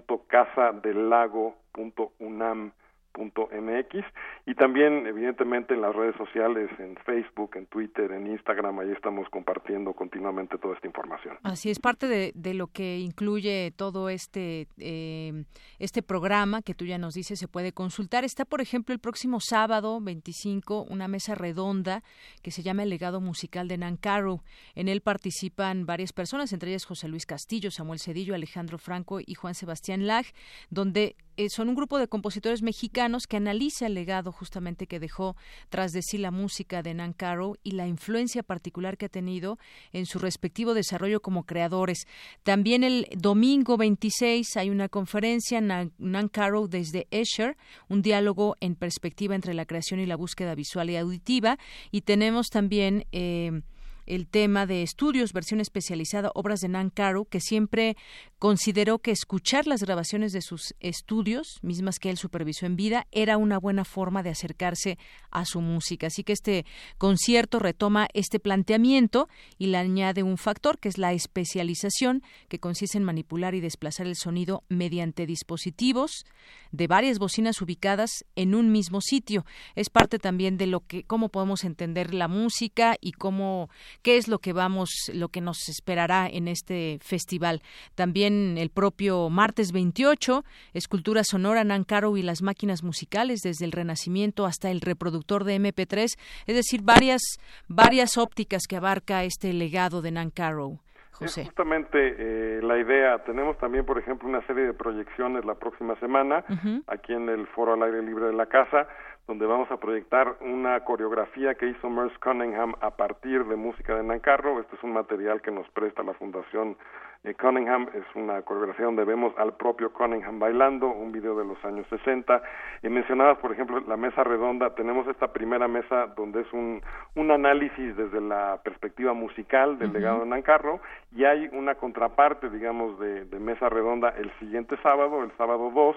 [0.07, 2.71] www.casadellago.unam.mx
[3.15, 4.05] www.casadelago.unam mx
[4.45, 9.29] y también evidentemente en las redes sociales, en Facebook, en Twitter, en Instagram, ahí estamos
[9.29, 11.37] compartiendo continuamente toda esta información.
[11.43, 15.43] Así es parte de, lo que incluye todo este eh,
[15.77, 18.23] este programa que tú ya nos dices se puede consultar.
[18.23, 22.03] Está por ejemplo el próximo sábado 25 una mesa redonda
[22.41, 24.41] que se llama el legado musical de Nancarrow.
[24.75, 29.35] En él participan varias personas, entre ellas José Luis Castillo, Samuel Cedillo, Alejandro Franco y
[29.35, 30.25] Juan Sebastián Lag,
[30.69, 35.37] donde eh, son un grupo de compositores mexicanos que analiza el legado justamente que dejó
[35.69, 39.57] tras de sí la música de Nan Caro y la influencia particular que ha tenido
[39.93, 42.07] en su respectivo desarrollo como creadores.
[42.43, 47.55] También el domingo 26 hay una conferencia Nan, Caro desde Escher,
[47.87, 51.57] un diálogo en perspectiva entre la creación y la búsqueda visual y auditiva.
[51.89, 53.61] Y tenemos también eh,
[54.09, 57.95] el tema de estudios, versión especializada, obras de Nan Caro, que siempre
[58.39, 63.37] consideró que escuchar las grabaciones de sus estudios, mismas que él supervisó en vida, era
[63.37, 64.97] una buena forma de acercarse
[65.29, 66.07] a su música.
[66.07, 66.65] Así que este
[66.97, 72.97] concierto retoma este planteamiento y le añade un factor que es la especialización, que consiste
[72.97, 76.25] en manipular y desplazar el sonido mediante dispositivos
[76.71, 79.45] de varias bocinas ubicadas en un mismo sitio.
[79.75, 83.69] Es parte también de lo que cómo podemos entender la música y cómo
[84.01, 87.61] qué es lo que vamos lo que nos esperará en este festival.
[87.95, 94.45] También el propio martes 28, Escultura Sonora, Nancaro y las máquinas musicales desde el Renacimiento
[94.45, 97.21] hasta el reproductor de MP3, es decir, varias,
[97.67, 100.79] varias ópticas que abarca este legado de Nancaro.
[101.11, 101.41] José.
[101.41, 103.17] Es justamente eh, la idea.
[103.25, 106.45] Tenemos también, por ejemplo, una serie de proyecciones la próxima semana
[106.87, 108.87] aquí en el Foro al Aire Libre de la Casa,
[109.29, 114.01] donde vamos a proyectar una coreografía que hizo Merce Cunningham a partir de música de
[114.01, 114.59] Nancarro.
[114.59, 116.75] Este es un material que nos presta la Fundación
[117.23, 121.63] eh, Cunningham es una coreografía donde vemos al propio Cunningham bailando, un video de los
[121.63, 122.41] años 60.
[122.81, 124.73] Y mencionabas, por ejemplo, la mesa redonda.
[124.73, 126.81] Tenemos esta primera mesa donde es un,
[127.15, 130.79] un análisis desde la perspectiva musical del legado de Nancarro
[131.15, 135.95] y hay una contraparte, digamos, de, de mesa redonda el siguiente sábado, el sábado 2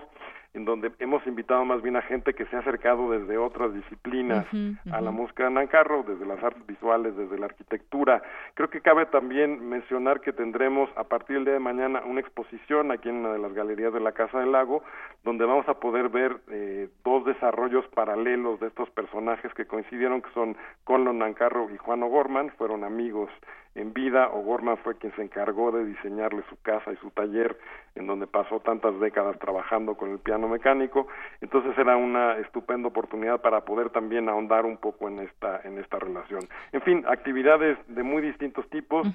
[0.55, 4.47] en donde hemos invitado más bien a gente que se ha acercado desde otras disciplinas
[4.93, 8.23] a la música de Nancarro, desde las artes visuales, desde la arquitectura.
[8.55, 12.91] Creo que cabe también mencionar que tendremos a partir del día de mañana una exposición
[12.91, 14.83] aquí en una de las galerías de la Casa del Lago,
[15.25, 20.31] donde vamos a poder ver eh, dos desarrollos paralelos de estos personajes que coincidieron, que
[20.35, 23.31] son Conlon Nancarro y Juan O'Gorman, fueron amigos
[23.75, 24.29] en vida.
[24.29, 27.59] O'Gorman fue quien se encargó de diseñarle su casa y su taller,
[27.95, 31.07] en donde pasó tantas décadas trabajando con el piano mecánico.
[31.41, 35.99] Entonces era una estupenda oportunidad para poder también ahondar un poco en esta en esta
[35.99, 36.43] relación.
[36.73, 39.07] En fin, actividades de muy distintos tipos.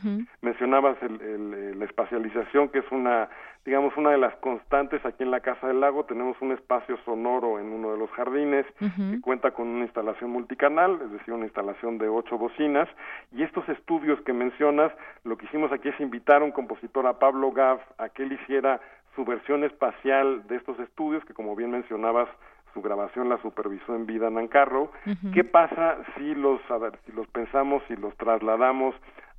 [0.42, 3.30] Mencionabas el, la espacialización, que es una
[3.68, 6.06] digamos, una de las constantes aquí en la Casa del Lago.
[6.06, 10.98] Tenemos un espacio sonoro en uno de los jardines que cuenta con una instalación multicanal,
[11.04, 12.88] es decir, una instalación de ocho bocinas.
[13.34, 14.94] Y estos estudios que mencionas,
[15.26, 18.32] lo que hicimos aquí es invitar a un compositor, a Pablo Gav, a que él
[18.32, 18.80] hiciera
[19.18, 22.30] su versión espacial de estos estudios, que como bien mencionabas,
[22.74, 24.94] su grabación la supervisó en vida Nancarro.
[25.34, 28.96] ¿Qué pasa si los, a ver, si los pensamos, y los trasladamos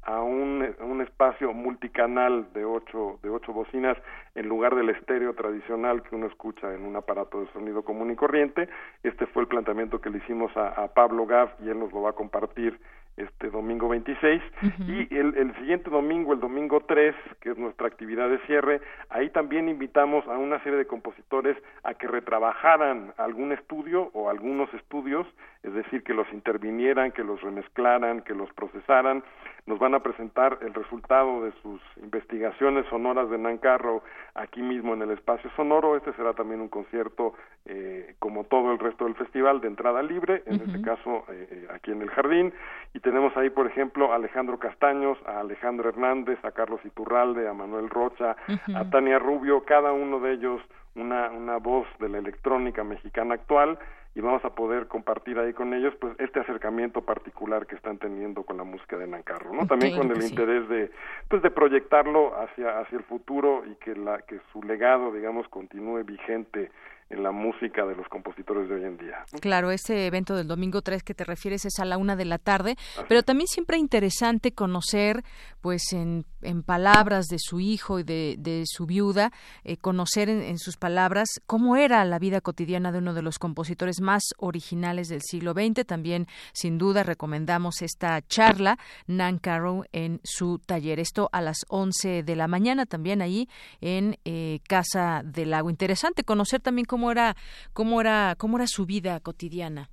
[0.09, 3.99] a un, un espacio multicanal de ocho, de ocho bocinas
[4.35, 8.17] en lugar del estéreo tradicional que uno escucha en un aparato de sonido común y
[8.17, 8.71] corriente.
[9.03, 12.01] Este fue el planteamiento que le hicimos a, a Pablo Gav y él nos lo
[12.01, 12.81] va a compartir
[13.19, 14.43] este domingo 26
[14.87, 19.29] y el, el, siguiente domingo, el domingo 3, que es nuestra actividad de cierre, ahí
[19.31, 25.27] también invitamos a una serie de compositores a que retrabajaran algún estudio o algunos estudios,
[25.63, 29.25] es decir, que los intervinieran, que los remezclaran, que los procesaran.
[29.67, 34.03] Nos van a presentar el resultado de sus investigaciones sonoras de Nancarro
[34.35, 35.97] aquí mismo en el espacio sonoro.
[35.97, 37.35] Este será también un concierto
[37.67, 41.69] eh, como todo el resto del festival de entrada libre, en este caso eh, eh,
[41.75, 42.53] aquí en el jardín.
[42.95, 47.53] Y tenemos ahí, por ejemplo, a Alejandro Castaños, a Alejandro Hernández, a Carlos Iturralde, a
[47.53, 48.37] Manuel Rocha,
[48.75, 50.63] a Tania Rubio, cada uno de ellos
[50.99, 53.79] una, una voz de la electrónica mexicana actual
[54.15, 58.43] y vamos a poder compartir ahí con ellos pues este acercamiento particular que están teniendo
[58.43, 59.67] con la música de Nancarro, ¿no?
[59.67, 60.91] También con el interés de
[61.29, 66.03] pues de proyectarlo hacia hacia el futuro y que la que su legado digamos continúe
[66.05, 66.71] vigente
[67.11, 69.25] en la música de los compositores de hoy en día.
[69.41, 72.39] Claro, ese evento del domingo 3 que te refieres es a la una de la
[72.39, 72.77] tarde,
[73.09, 75.23] pero también siempre interesante conocer,
[75.63, 79.33] pues en, en palabras de su hijo y de, de su viuda,
[79.65, 83.39] eh, conocer en, en, sus palabras cómo era la vida cotidiana de uno de los
[83.39, 85.87] compositores más originales del siglo XX.
[85.87, 91.01] También, sin duda, recomendamos esta charla, Nan Carrow, en su taller.
[91.01, 93.49] Esto a las 11 de la mañana, también ahí
[93.81, 95.71] en eh, Casa del Lago.
[95.71, 97.35] Interesante conocer también cómo cómo era,
[97.73, 99.89] cómo era, cómo era su vida cotidiana.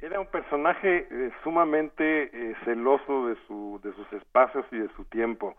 [0.00, 5.04] Era un personaje eh, sumamente eh, celoso de, su, de sus espacios y de su
[5.04, 5.56] tiempo.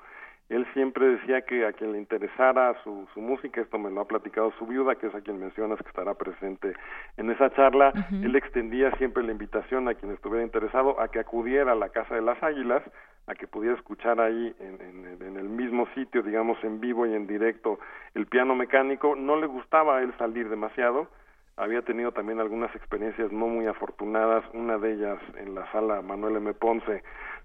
[0.49, 4.07] Él siempre decía que a quien le interesara su, su música, esto me lo ha
[4.07, 6.73] platicado su viuda, que es a quien mencionas que estará presente
[7.15, 8.25] en esa charla, uh -huh.
[8.25, 12.15] él extendía siempre la invitación a quien estuviera interesado a que acudiera a la Casa
[12.15, 12.83] de las Águilas,
[13.29, 17.27] a que pudiera escuchar ahí en, en, el mismo sitio, digamos en vivo y en
[17.27, 17.79] directo,
[18.15, 19.15] el piano mecánico.
[19.15, 21.07] No le gustaba a él salir demasiado,
[21.55, 26.37] había tenido también algunas experiencias no muy afortunadas, una de ellas en la sala Manuel
[26.37, 26.53] M.
[26.55, 27.03] Ponce,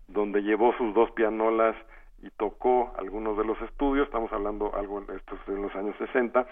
[0.09, 1.77] donde llevó sus dos pianolas
[2.23, 6.47] y tocó algunos de los estudios, estamos hablando algo de estos en los años 60,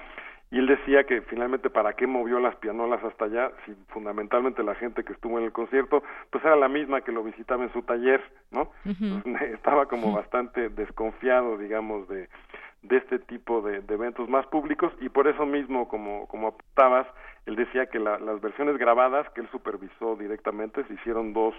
[0.52, 4.74] y él decía que finalmente para qué movió las pianolas hasta allá, si fundamentalmente la
[4.74, 7.80] gente que estuvo en el concierto, pues era la misma que lo visitaba en su
[7.82, 8.70] taller, ¿no?
[8.84, 9.22] Uh -huh.
[9.24, 12.28] Entonces, estaba como bastante desconfiado, digamos, de,
[12.82, 17.06] de este tipo de, de, eventos más públicos y por eso mismo, como, como apuntabas,
[17.46, 21.54] él decía que la, las versiones grabadas que él supervisó directamente, se hicieron dos,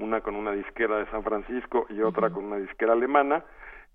[0.00, 2.34] una con una disquera de San Francisco y otra uh -huh.
[2.34, 3.44] con una disquera alemana,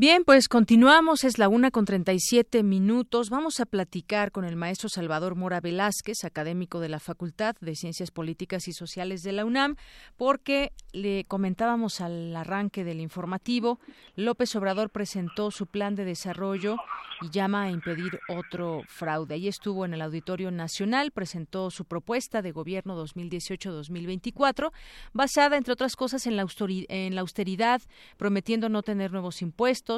[0.00, 3.28] Bien, pues continuamos, es la una con 37 minutos.
[3.28, 8.10] Vamos a platicar con el maestro Salvador Mora Velázquez, académico de la Facultad de Ciencias
[8.10, 9.76] Políticas y Sociales de la UNAM,
[10.16, 13.78] porque le comentábamos al arranque del informativo,
[14.16, 16.76] López Obrador presentó su plan de desarrollo
[17.20, 19.34] y llama a impedir otro fraude.
[19.34, 24.72] Ahí estuvo en el Auditorio Nacional, presentó su propuesta de gobierno 2018-2024,
[25.12, 26.46] basada, entre otras cosas, en la,
[26.88, 27.82] en la austeridad,
[28.16, 29.89] prometiendo no tener nuevos impuestos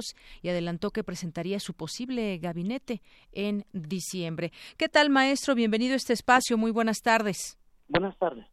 [0.43, 3.03] y adelantó que presentaría su posible gabinete
[3.33, 4.53] en diciembre.
[4.77, 5.55] ¿Qué tal, maestro?
[5.55, 6.57] Bienvenido a este espacio.
[6.57, 7.59] Muy buenas tardes.
[7.89, 8.47] Buenas tardes.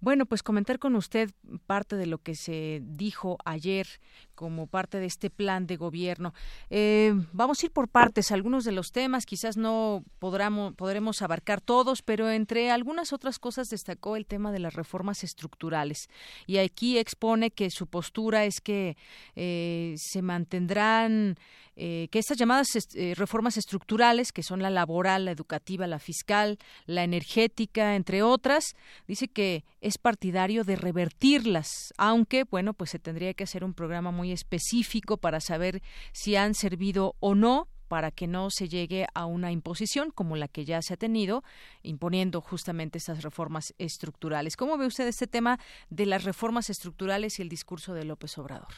[0.00, 1.30] Bueno, pues comentar con usted
[1.66, 3.86] parte de lo que se dijo ayer
[4.34, 6.34] como parte de este plan de gobierno.
[6.70, 11.60] Eh, vamos a ir por partes, algunos de los temas, quizás no podremos, podremos abarcar
[11.60, 16.08] todos, pero entre algunas otras cosas destacó el tema de las reformas estructurales.
[16.46, 18.96] Y aquí expone que su postura es que
[19.36, 21.36] eh, se mantendrán
[21.76, 26.58] eh, que estas llamadas eh, reformas estructurales, que son la laboral, la educativa, la fiscal,
[26.86, 28.76] la energética, entre otras,
[29.08, 34.12] dice que es partidario de revertirlas, aunque, bueno, pues se tendría que hacer un programa
[34.12, 35.80] muy específico para saber
[36.12, 40.48] si han servido o no para que no se llegue a una imposición como la
[40.48, 41.42] que ya se ha tenido,
[41.82, 44.56] imponiendo justamente estas reformas estructurales.
[44.56, 45.58] ¿Cómo ve usted este tema
[45.90, 48.72] de las reformas estructurales y el discurso de López Obrador?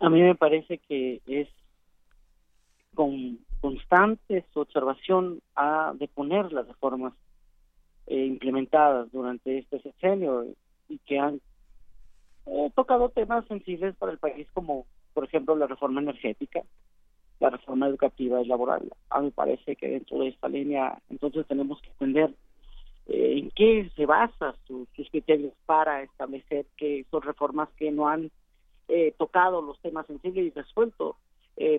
[0.00, 1.48] A mí me parece que es
[2.94, 7.12] con constante su observación a deponer las reformas
[8.06, 10.46] eh, implementadas durante este sexenio
[10.88, 11.40] y que han
[12.50, 16.62] eh, tocado temas sensibles para el país como por ejemplo la reforma energética,
[17.38, 18.90] la reforma educativa y laboral.
[19.10, 22.34] A mí parece que dentro de esta línea entonces tenemos que entender
[23.06, 28.30] eh, en qué se basa sus criterios para establecer que son reformas que no han
[29.18, 31.16] tocado los temas sensibles y resuelto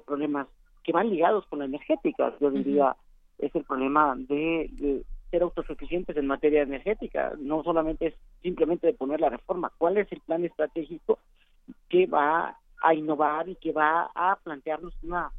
[0.05, 0.47] problemas
[0.81, 2.33] que van ligados con la energética.
[2.39, 2.95] Yo diría,
[3.37, 7.33] es el problema de, ser autosuficientes en materia energética.
[7.39, 8.13] No solamente es
[8.43, 9.71] simplemente de poner la reforma.
[9.77, 11.17] ¿Cuál es el plan estratégico
[11.89, 15.31] que va a innovar y que va a plantearnos una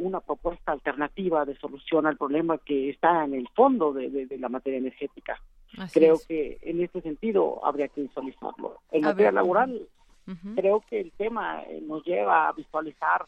[0.00, 4.78] una propuesta alternativa de solución al problema que está en el fondo de, la materia
[4.78, 5.40] energética.
[5.92, 8.80] creo que en este sentido habría que visualizarlo.
[8.90, 9.88] En materia laboral,
[10.54, 13.26] creo que el tema eh, nos lleva a visualizar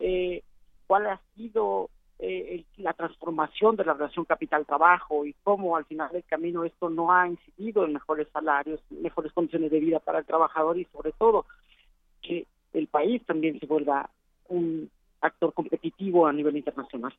[0.00, 0.42] eh,
[0.86, 6.24] cuál ha sido eh, la transformación de la relación capital-trabajo y cómo al final del
[6.24, 10.78] camino esto no ha incidido en mejores salarios, mejores condiciones de vida para el trabajador
[10.78, 11.44] y sobre todo
[12.22, 14.08] que el país también se vuelva
[14.48, 14.90] un
[15.20, 17.12] actor competitivo a nivel internacional.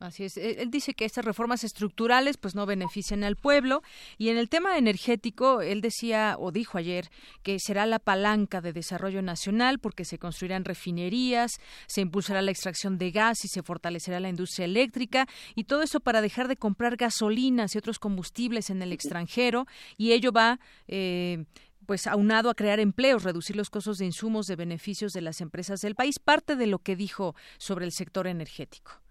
[0.00, 0.36] Así es.
[0.36, 3.82] Él dice que estas reformas estructurales pues no benefician al pueblo
[4.18, 7.08] y en el tema energético él decía o dijo ayer
[7.42, 11.52] que será la palanca de desarrollo nacional porque se construirán refinerías,
[11.86, 16.00] se impulsará la extracción de gas y se fortalecerá la industria eléctrica y todo eso
[16.00, 19.66] para dejar de comprar gasolinas y otros combustibles en el extranjero
[19.96, 21.46] y ello va eh,
[21.86, 25.80] pues aunado a crear empleos, reducir los costos de insumos de beneficios de las empresas
[25.80, 29.05] del país, parte de lo que dijo sobre el sector energético.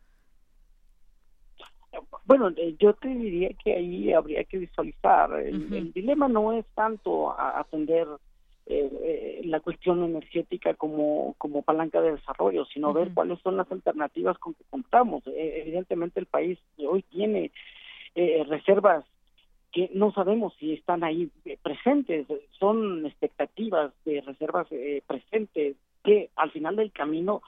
[2.25, 5.31] Bueno, eh, yo te diría que ahí habría que visualizar.
[5.33, 8.07] El, dilema no es tanto atender
[8.65, 13.71] eh, eh, la cuestión energética como, como palanca de desarrollo, sino ver cuáles son las
[13.71, 15.23] alternativas con que contamos.
[15.27, 17.51] evidentemente el país hoy tiene
[18.47, 19.05] reservas
[19.71, 21.29] que no sabemos si están ahí
[21.61, 22.25] presentes,
[22.57, 24.67] son expectativas de reservas
[25.05, 27.41] presentes que al final del camino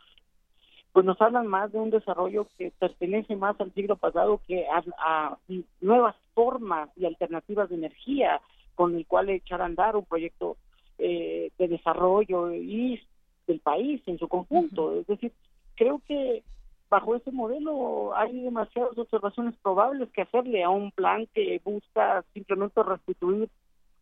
[0.93, 5.37] pues nos hablan más de un desarrollo que pertenece más al siglo pasado que a,
[5.81, 8.41] nuevas formas y alternativas de energía
[8.75, 10.57] con el cual echar a andar un proyecto
[10.97, 12.99] eh, de desarrollo y
[13.45, 14.99] del país en su conjunto.
[14.99, 15.31] Es decir,
[15.75, 16.43] creo que
[16.89, 22.81] bajo ese modelo hay demasiadas observaciones probables que hacerle a un plan que busca simplemente
[22.83, 23.49] restituir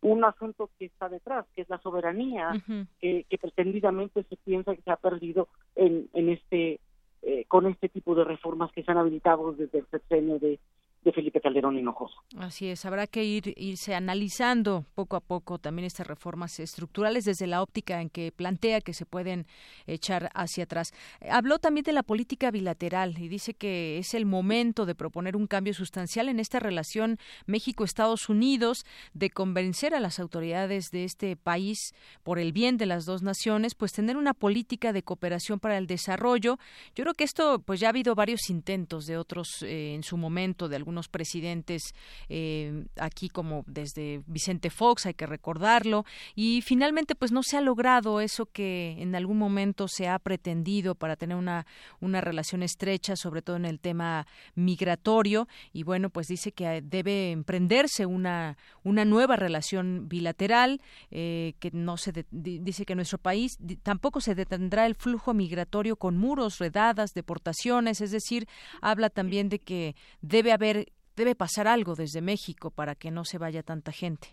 [0.02, 2.52] un asunto que está detrás, que es la soberanía,
[3.00, 6.80] que, que, pretendidamente se piensa que se ha perdido en, en este
[7.22, 10.60] eh, con este tipo de reformas que se han habilitado desde el sexenio de,
[11.06, 12.16] de Felipe Calderón Hinojoso.
[12.36, 17.46] Así es, habrá que ir irse analizando poco a poco también estas reformas estructurales desde
[17.46, 19.46] la óptica en que plantea que se pueden
[19.86, 20.92] echar hacia atrás.
[21.30, 25.46] Habló también de la política bilateral y dice que es el momento de proponer un
[25.46, 28.84] cambio sustancial en esta relación México-Estados Unidos,
[29.14, 31.94] de convencer a las autoridades de este país
[32.24, 35.86] por el bien de las dos naciones, pues tener una política de cooperación para el
[35.86, 36.58] desarrollo.
[36.96, 40.16] Yo creo que esto, pues ya ha habido varios intentos de otros eh, en su
[40.16, 41.82] momento de algunos presidentes
[42.28, 47.60] eh, aquí como desde Vicente Fox, hay que recordarlo, y finalmente pues no se ha
[47.60, 51.66] logrado eso que en algún momento se ha pretendido para tener una,
[52.00, 57.30] una relación estrecha, sobre todo en el tema migratorio, y bueno, pues dice que debe
[57.30, 60.80] emprenderse una, una nueva relación bilateral,
[61.10, 66.16] eh, que no se dice que nuestro país tampoco se detendrá el flujo migratorio con
[66.16, 68.48] muros, redadas, deportaciones, es decir,
[68.80, 70.85] habla también de que debe haber
[71.16, 74.28] debe pasar algo desde México para que no se vaya tanta gente.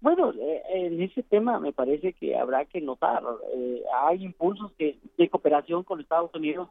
[0.00, 3.22] Bueno, eh, en ese tema me parece que habrá que notar,
[3.56, 6.68] eh, hay impulsos de, cooperación con Estados Unidos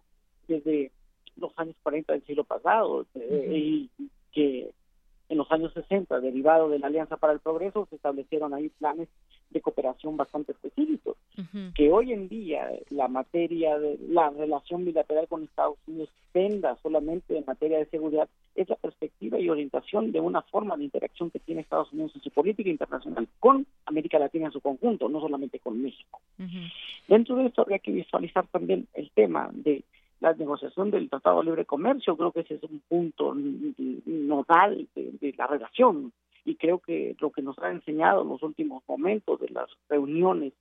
[0.47, 0.91] desde
[1.35, 3.89] los años 40 del siglo pasado eh, y
[4.31, 4.71] que
[5.29, 9.07] en los años 60, derivado de la Alianza para el Progreso, se establecieron ahí planes
[9.49, 11.17] de cooperación bastante específicos,
[11.75, 17.37] que hoy en día la materia de la relación bilateral con Estados Unidos dependa solamente
[17.37, 21.39] en materia de seguridad, es la perspectiva y orientación de una forma de interacción que
[21.39, 25.59] tiene Estados Unidos en su política internacional con América Latina en su conjunto, no solamente
[25.59, 26.19] con México.
[27.07, 29.83] Dentro de esto habría que visualizar también el tema de
[30.25, 35.33] la negociación del Tratado de Libre Comercio, creo que ese es un punto nodal de,
[35.37, 36.11] la relación
[36.43, 40.53] y creo que lo que nos ha enseñado en los últimos momentos de las reuniones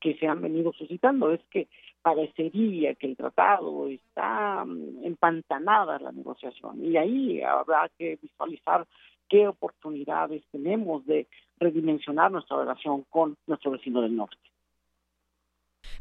[0.00, 1.68] que se han venido suscitando es que
[2.00, 8.86] parecería que el tratado está mm, empantanada la negociación y ahí habrá que visualizar
[9.28, 11.26] qué oportunidades tenemos de
[11.58, 14.53] redimensionar nuestra relación con nuestro vecino del norte.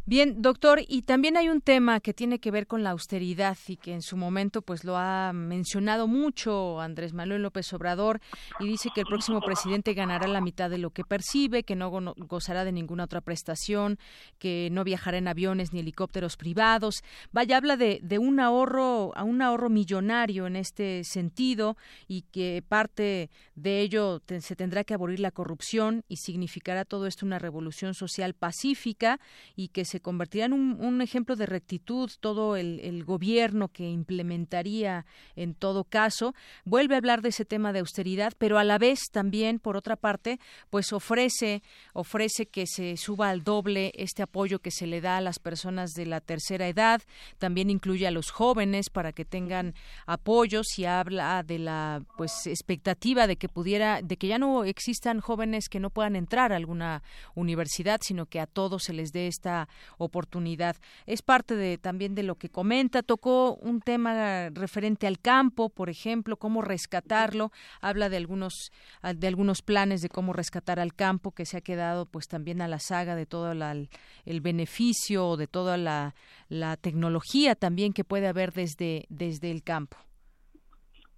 [0.05, 3.77] Bien, doctor, y también hay un tema que tiene que ver con la austeridad y
[3.77, 8.19] que en su momento pues lo ha mencionado mucho Andrés Manuel López Obrador
[8.59, 11.89] y dice que el próximo presidente ganará la mitad de lo que percibe, que no
[12.17, 13.97] gozará de ninguna otra prestación,
[14.39, 17.01] que no viajará en aviones ni helicópteros privados.
[17.31, 21.77] Vaya, habla de, un ahorro, a un ahorro millonario en este sentido
[22.09, 27.25] y que parte de ello se tendrá que abolir la corrupción y significará todo esto
[27.25, 29.21] una revolución social pacífica
[29.55, 35.55] y que se convertirá en un, ejemplo de rectitud todo el, gobierno que implementaría en
[35.55, 36.33] todo caso.
[36.63, 39.95] Vuelve a hablar de ese tema de austeridad, pero a la vez también, por otra
[39.95, 40.39] parte,
[40.69, 41.63] pues ofrece,
[41.93, 45.91] ofrece que se suba al doble este apoyo que se le da a las personas
[45.91, 47.01] de la tercera edad,
[47.37, 49.73] también incluye a los jóvenes para que tengan
[50.05, 55.19] apoyos y habla de la pues expectativa de que pudiera, de que ya no existan
[55.19, 57.03] jóvenes que no puedan entrar a alguna
[57.35, 59.67] universidad, sino que a todos se les dé esta
[59.97, 60.75] oportunidad.
[61.05, 63.03] Es parte de también de lo que comenta.
[63.03, 67.51] Tocó un tema referente al campo, por ejemplo, cómo rescatarlo.
[67.81, 68.71] Habla de algunos
[69.01, 72.67] de algunos planes de cómo rescatar al campo que se ha quedado pues también a
[72.67, 76.15] la saga de todo el beneficio de toda la,
[76.49, 79.97] la tecnología también que puede haber desde desde el campo.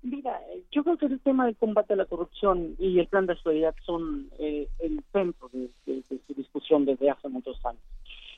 [0.06, 0.40] Mira,
[0.72, 3.76] yo creo que el tema del combate a la corrupción y el plan de solidaridad
[3.84, 7.82] son eh, el centro de, su discusión desde hace muchos años.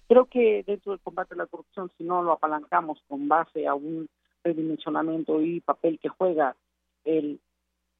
[0.07, 3.75] Creo que dentro del combate a la corrupción, si no lo apalancamos con base a
[3.75, 4.07] un
[4.43, 6.55] redimensionamiento y papel que juega
[7.03, 7.41] el,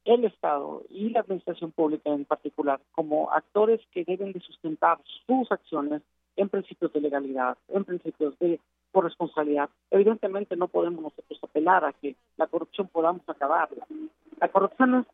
[0.06, 5.52] el Estado y la administración pública en particular como actores que deben de sustentar sus
[5.52, 6.02] acciones
[6.38, 8.62] en principios de legalidad, en principios de
[8.94, 9.70] corresponsabilidad.
[9.92, 13.86] Evidentemente no podemos nosotros apelar a que la corrupción podamos acabarla.
[14.40, 15.06] La corrupción es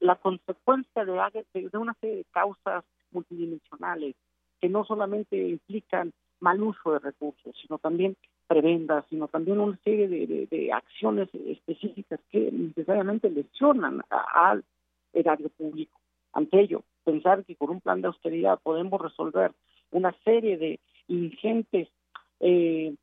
[0.00, 4.14] la consecuencia de, de una serie de causas multidimensionales
[4.60, 10.08] que no solamente implican mal uso de recursos, sino también prebendas, sino también una serie
[10.08, 14.64] de, acciones específicas que necesariamente lesionan al
[15.12, 16.00] erario público.
[16.32, 19.52] Ante ello, pensar que con un plan de austeridad podemos resolver
[19.90, 21.88] una serie de ingentes
[22.40, 22.94] eh,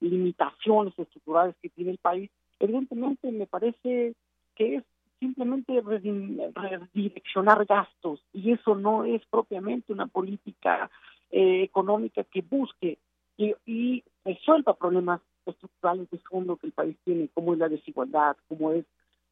[0.00, 2.30] limitaciones estructurales que tiene el país,
[2.60, 4.14] evidentemente me parece
[4.54, 4.84] que es
[5.20, 10.90] simplemente redireccionar gastos y eso no es propiamente una política
[11.30, 12.98] eh, económica que busque
[13.36, 18.72] y, resuelva problemas estructurales de fondo que el país tiene, como es la desigualdad, como
[18.72, 18.86] es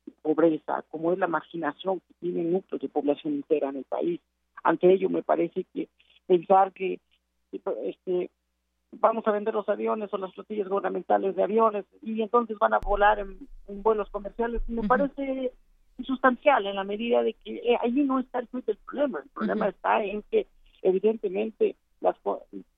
[0.05, 4.21] la pobreza, como es la marginación que tiene núcleos de población entera en el país.
[4.63, 5.89] Ante ello me parece que
[6.27, 7.01] pensar que
[7.85, 8.31] este
[8.93, 12.79] vamos a vender los aviones o las flotillas gubernamentales de aviones y entonces van a
[12.79, 13.39] volar en,
[13.83, 15.53] vuelos comerciales, me parece
[16.05, 19.21] sustancial en la medida de que eh, allí no está el del problema.
[19.21, 20.47] El problema está en que
[20.83, 22.17] evidentemente las,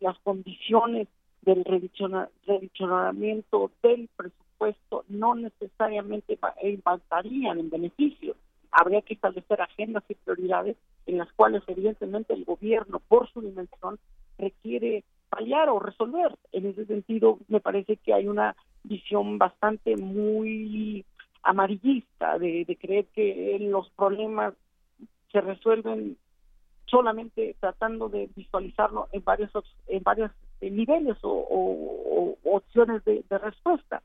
[0.00, 1.08] las condiciones
[1.42, 8.36] del redicionamiento del presupuesto no necesariamente impactarían en beneficio.
[8.70, 13.98] Habría que establecer agendas y prioridades en las cuales evidentemente el gobierno, por su dimensión,
[14.38, 16.34] requiere paliar o resolver.
[16.52, 21.04] En ese sentido, me parece que hay una visión bastante muy
[21.44, 24.54] amarillista de, creer que los problemas
[25.30, 26.16] se resuelven
[26.86, 29.50] solamente tratando de visualizarlo en varios
[29.86, 30.30] en varios
[30.60, 34.02] niveles o, opciones de, respuesta.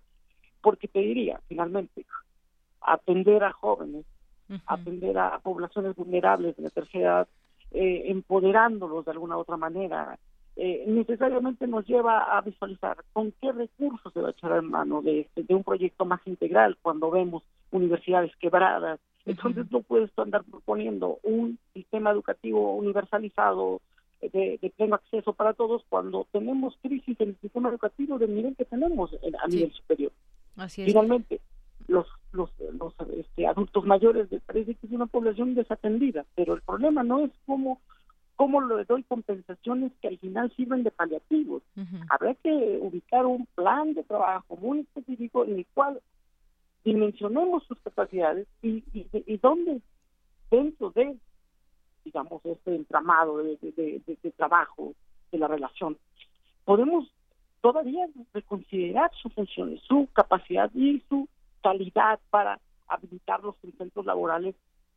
[0.62, 2.06] Porque te diría finalmente
[2.82, 4.06] atender a jóvenes
[4.66, 7.28] atender a poblaciones vulnerables de la tercera edad
[7.72, 10.18] eh, empoderándolos de alguna otra manera
[10.62, 15.02] eh, necesariamente nos lleva a visualizar con qué recursos se va a echar en mano
[15.02, 19.00] de, de un proyecto más integral cuando vemos universidades quebradas.
[19.26, 23.80] Entonces no puedes andar proponiendo un sistema educativo universalizado
[24.22, 28.58] de, de, pleno acceso para todos cuando tenemos crisis en el sistema educativo del nivel
[28.58, 30.12] que tenemos a nivel superior.
[30.58, 31.40] Así Finalmente,
[31.88, 37.02] los, los, los este, adultos mayores parece que es una población desatendida, pero el problema
[37.02, 37.80] no es cómo
[38.40, 41.62] cómo le doy compensaciones que al final sirven de paliativos.
[42.10, 46.00] Habrá que ubicar un plan de trabajo muy específico en el cual
[46.86, 49.82] dimensionemos sus capacidades y, y, y dónde
[50.50, 51.18] dentro de,
[52.06, 54.94] digamos, este entramado de, de, trabajo,
[55.34, 55.98] de la relación,
[56.64, 57.12] podemos
[57.60, 61.28] todavía reconsiderar sus funciones, su capacidad y su
[61.62, 64.56] calidad para habilitarlos en centros laborales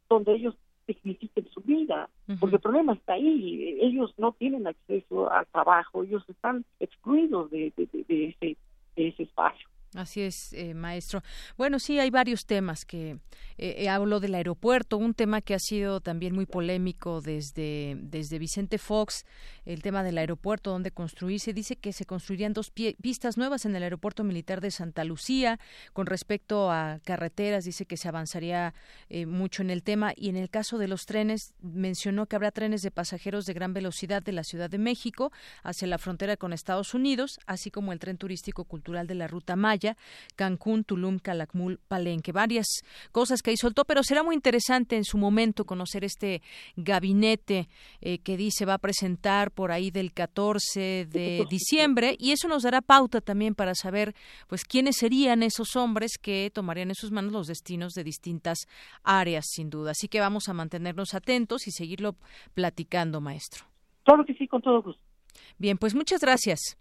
[0.08, 0.54] donde ellos
[0.86, 2.08] signifiquen su vida,
[2.40, 7.72] porque el problema está ahí, ellos no tienen acceso al trabajo, ellos están excluidos de,
[7.76, 8.56] de, de ese,
[8.96, 9.68] de ese espacio.
[9.94, 11.22] Así es, eh, maestro.
[11.58, 13.18] Bueno, sí, hay varios temas que
[13.58, 18.38] eh, eh, hablo del aeropuerto, un tema que ha sido también muy polémico desde, desde
[18.38, 19.26] Vicente Fox,
[19.66, 21.52] el tema del aeropuerto, donde construirse.
[21.52, 25.60] Dice que se construirían dos pistas nuevas en el aeropuerto militar de Santa Lucía.
[25.92, 28.74] Con respecto a carreteras, dice que se avanzaría
[29.26, 30.14] mucho en el tema.
[30.16, 33.74] Y en el caso de los trenes, mencionó que habrá trenes de pasajeros de gran
[33.74, 35.32] velocidad de la Ciudad de México
[35.62, 39.54] hacia la frontera con Estados Unidos, así como el tren turístico cultural de la Ruta
[39.54, 39.81] Maya
[40.36, 42.32] Cancún, Tulum, Calakmul, Palenque.
[42.32, 42.66] Varias
[43.10, 46.42] cosas que ahí soltó, pero será muy interesante en su momento conocer este
[46.76, 47.68] gabinete
[48.00, 52.62] eh, que dice va a presentar por ahí del 14 de diciembre y eso nos
[52.62, 54.14] dará pauta también para saber
[54.48, 58.66] pues quiénes serían esos hombres que tomarían en sus manos los destinos de distintas
[59.02, 59.92] áreas, sin duda.
[59.92, 62.16] Así que vamos a mantenernos atentos y seguirlo
[62.54, 63.64] platicando, maestro.
[64.04, 65.02] Claro que sí, con todo gusto.
[65.58, 66.76] Bien, pues muchas gracias.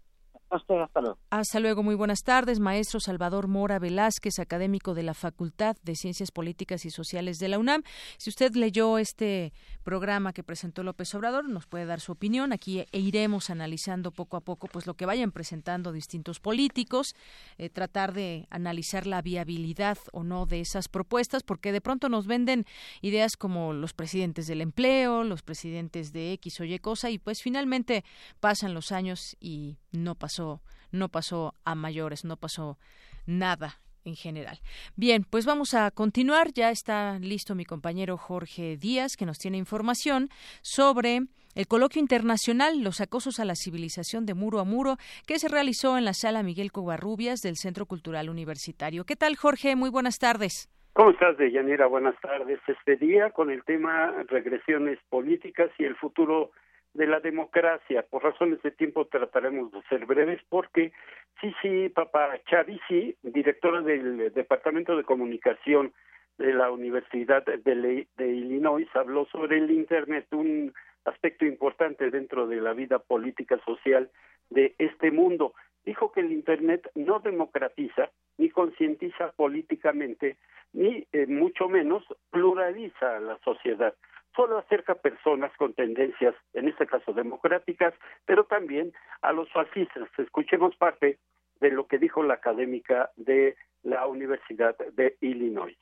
[0.52, 1.18] Hasta luego.
[1.30, 2.60] Hasta luego, muy buenas tardes.
[2.60, 7.58] Maestro Salvador Mora Velázquez, académico de la Facultad de Ciencias Políticas y Sociales de la
[7.58, 7.82] UNAM.
[8.18, 12.52] Si usted leyó este programa que presentó López Obrador, nos puede dar su opinión.
[12.52, 17.14] Aquí e iremos analizando poco a poco pues lo que vayan presentando distintos políticos,
[17.56, 22.26] eh, tratar de analizar la viabilidad o no de esas propuestas, porque de pronto nos
[22.26, 22.66] venden
[23.00, 27.42] ideas como los presidentes del empleo, los presidentes de X o Y cosa, y pues
[27.42, 28.04] finalmente
[28.40, 30.41] pasan los años y no pasó,
[30.90, 32.78] no pasó a mayores, no pasó
[33.26, 34.58] nada en general.
[34.96, 36.52] Bien, pues vamos a continuar.
[36.52, 40.28] Ya está listo mi compañero Jorge Díaz, que nos tiene información
[40.62, 41.20] sobre
[41.54, 45.98] el coloquio internacional Los acosos a la civilización de muro a muro, que se realizó
[45.98, 49.04] en la sala Miguel Covarrubias del Centro Cultural Universitario.
[49.04, 49.76] ¿Qué tal, Jorge?
[49.76, 50.68] Muy buenas tardes.
[50.94, 51.86] ¿Cómo estás, Deyanira?
[51.86, 52.60] Buenas tardes.
[52.66, 56.50] Este día con el tema regresiones políticas y el futuro
[56.94, 58.02] de la democracia.
[58.02, 60.92] Por razones de tiempo trataremos de ser breves porque
[61.40, 65.92] sí, sí, Papá Chavisi, directora del Departamento de Comunicación
[66.38, 70.72] de la Universidad de, de Illinois, habló sobre el Internet, un
[71.04, 74.10] aspecto importante dentro de la vida política social
[74.50, 75.54] de este mundo.
[75.84, 80.36] Dijo que el Internet no democratiza ni concientiza políticamente,
[80.72, 83.94] ni eh, mucho menos pluraliza a la sociedad
[84.34, 87.94] solo acerca personas con tendencias, en este caso democráticas,
[88.26, 90.08] pero también a los fascistas.
[90.18, 91.18] Escuchemos parte
[91.60, 95.76] de lo que dijo la académica de la Universidad de Illinois.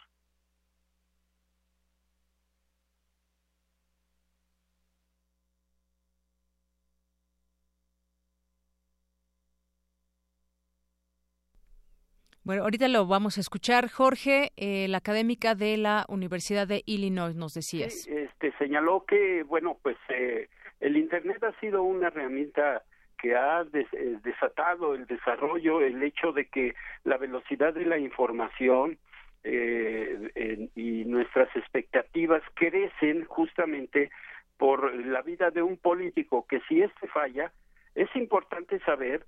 [12.43, 13.91] Bueno, ahorita lo vamos a escuchar.
[13.91, 18.07] Jorge, eh, la académica de la Universidad de Illinois, nos decías.
[18.09, 20.49] este, señaló que, bueno, pues eh,
[20.81, 22.83] el Internet ha sido una herramienta
[23.19, 26.75] que ha eh, desatado el desarrollo, el hecho de que
[27.05, 28.99] la velocidad de la información
[29.43, 34.11] y nuestras expectativas crecen justamente
[34.59, 37.51] por la vida de un político que si este falla,
[37.95, 39.25] es importante saber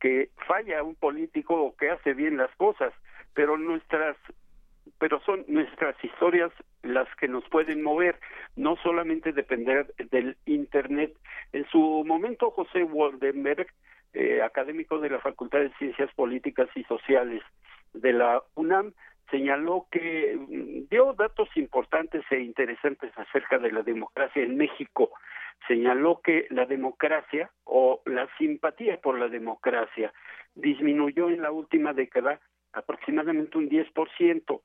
[0.00, 2.92] que falla un político o que hace bien las cosas,
[3.34, 4.16] pero nuestras
[4.98, 8.18] pero son nuestras historias las que nos pueden mover,
[8.54, 11.12] no solamente depender del Internet.
[11.52, 13.66] En su momento, José Waldenberg,
[14.14, 17.42] eh, académico de la Facultad de Ciencias Políticas y Sociales
[17.92, 18.92] de la UNAM,
[19.30, 25.10] señaló que mm, dio datos importantes e interesantes acerca de la democracia en México
[25.66, 30.12] señaló que la democracia o la simpatía por la democracia
[30.54, 32.40] disminuyó en la última década
[32.72, 34.60] aproximadamente un 10%.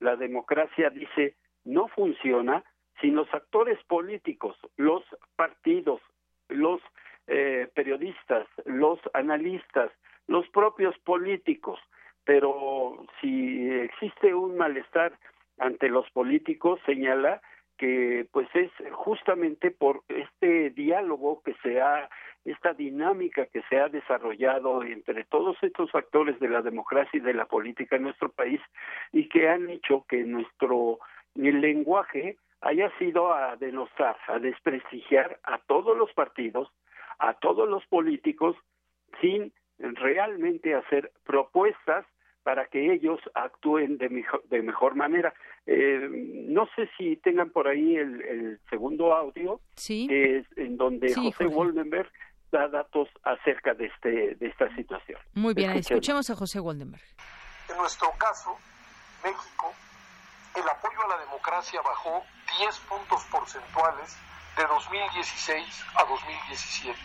[0.00, 2.64] La democracia, dice, no funciona
[3.00, 5.02] sin los actores políticos, los
[5.36, 6.00] partidos,
[6.48, 6.80] los
[7.26, 9.90] eh, periodistas, los analistas,
[10.26, 11.78] los propios políticos.
[12.24, 15.18] Pero si existe un malestar
[15.58, 17.40] ante los políticos, señala,
[17.76, 22.08] que pues es justamente por este diálogo que se ha
[22.44, 27.34] esta dinámica que se ha desarrollado entre todos estos actores de la democracia y de
[27.34, 28.60] la política en nuestro país
[29.12, 31.00] y que han hecho que nuestro
[31.34, 36.70] lenguaje haya sido a denostar, a desprestigiar a todos los partidos,
[37.18, 38.56] a todos los políticos,
[39.20, 42.06] sin realmente hacer propuestas
[42.46, 45.34] para que ellos actúen de mejor, de mejor manera.
[45.66, 46.08] Eh,
[46.48, 50.06] no sé si tengan por ahí el, segundo audio, ¿Sí?
[50.08, 52.08] es en donde José Woldenberg
[52.52, 55.18] da datos acerca de este de esta situación.
[55.34, 57.02] Muy bien, escuchemos a José Woldenberg.
[57.68, 58.56] En nuestro caso,
[59.24, 59.74] México,
[60.54, 62.22] el apoyo a la democracia bajó
[62.60, 64.16] 10 puntos porcentuales
[64.56, 66.96] de 2016 a 2017,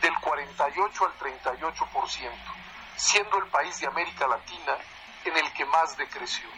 [0.00, 4.76] del 48 al 38%, siendo el país de América Latina
[5.24, 6.48] en el que más decreció.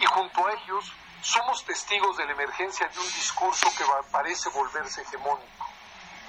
[0.00, 5.02] Y junto a ellos, somos testigos de la emergencia de un discurso que parece volverse
[5.02, 5.74] hegemónico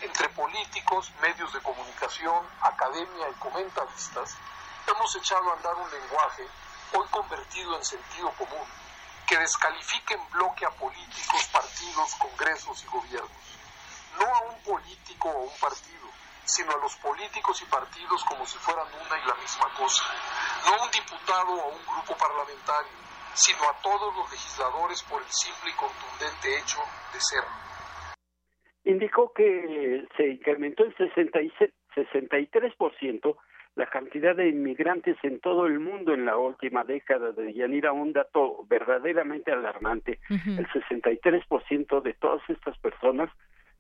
[0.02, 4.36] entre políticos, medios de comunicación, academia y comentaristas,
[4.88, 6.48] hemos echado a andar un lenguaje
[6.94, 8.68] hoy convertido en sentido común,
[9.26, 13.32] que descalifique en bloque a políticos, partidos, congresos y gobiernos.
[14.20, 16.05] No a un político o un partido,
[16.46, 20.04] sino a los políticos y partidos como si fueran una y la misma cosa.
[20.66, 22.92] No a un diputado o a un grupo parlamentario,
[23.34, 26.80] sino a todos los legisladores por el simple y contundente hecho
[27.12, 27.44] de ser
[28.86, 33.36] indicó que se incrementó el 63%
[33.76, 38.14] la cantidad de inmigrantes en todo el mundo en la última década de Yanira, un
[38.14, 40.20] dato verdaderamente alarmante.
[40.30, 43.30] El 63% de todas estas personas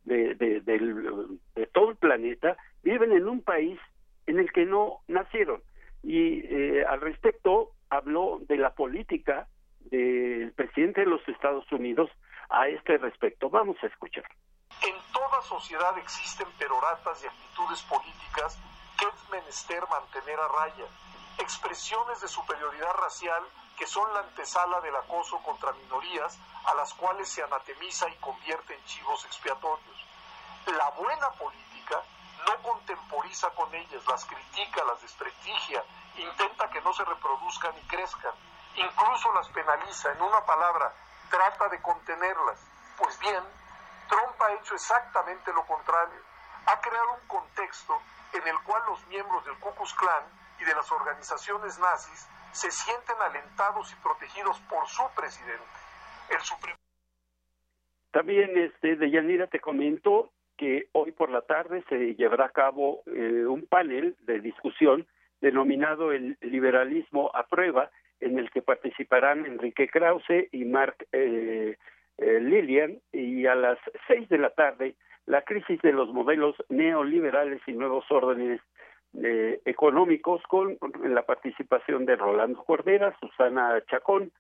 [0.05, 3.79] de, de, de, todo el planeta viven en un país
[4.27, 5.61] en el que no nacieron.
[6.03, 9.47] Y eh, al respecto habló de la política
[9.79, 12.09] del presidente de los Estados Unidos
[12.49, 13.49] a este respecto.
[13.49, 14.25] Vamos a escuchar.
[14.83, 18.59] En toda sociedad existen peroratas y actitudes políticas
[18.99, 20.85] que es menester mantener a raya,
[21.39, 23.43] expresiones de superioridad racial
[23.75, 28.75] que son la antesala del acoso contra minorías a las cuales se anatemiza y convierte
[28.75, 30.05] en chivos expiatorios.
[30.65, 32.01] La buena política
[32.45, 35.83] no contemporiza con ellas, las critica, las desprestigia,
[36.17, 38.33] intenta que no se reproduzcan y crezcan,
[38.75, 40.93] incluso las penaliza, en una palabra,
[41.29, 42.59] trata de contenerlas.
[42.97, 43.43] Pues bien,
[44.07, 46.21] Trump ha hecho exactamente lo contrario.
[46.67, 47.99] Ha creado un contexto
[48.33, 52.71] en el cual los miembros del Ku Klux Klan y de las organizaciones nazis se
[52.71, 55.63] sienten alentados y protegidos por su presidente,
[56.31, 56.77] el Supremo.
[58.11, 63.45] También, este, Deyanira, te comento que hoy por la tarde se llevará a cabo eh,
[63.45, 65.05] un panel de discusión
[65.41, 67.91] denominado el liberalismo a prueba,
[68.21, 71.77] en el que participarán Enrique Krause y Mark eh,
[72.17, 73.77] eh, Lilian y a las
[74.07, 74.95] seis de la tarde
[75.25, 78.61] la crisis de los modelos neoliberales y nuevos órdenes
[79.23, 84.31] eh, económicos con la participación de Rolando Cordera, Susana Chacón,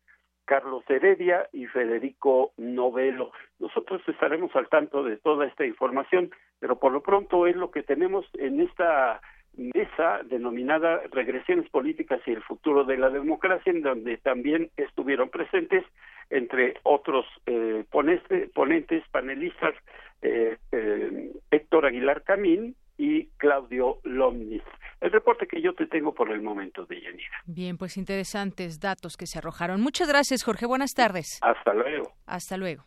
[0.45, 3.31] Carlos Heredia y Federico Novelo.
[3.59, 7.83] Nosotros estaremos al tanto de toda esta información, pero por lo pronto es lo que
[7.83, 9.21] tenemos en esta
[9.57, 15.83] mesa denominada Regresiones Políticas y el Futuro de la Democracia, en donde también estuvieron presentes
[16.29, 19.75] entre otros eh, ponentes, panelistas,
[20.21, 24.63] eh, eh, Héctor Aguilar Camín y Claudio Lomnis.
[25.01, 27.41] El reporte que yo te tengo por el momento, de Yanira.
[27.45, 29.81] Bien, pues interesantes datos que se arrojaron.
[29.81, 30.65] Muchas gracias, Jorge.
[30.65, 31.39] Buenas tardes.
[31.41, 32.13] Hasta luego.
[32.25, 32.85] Hasta luego.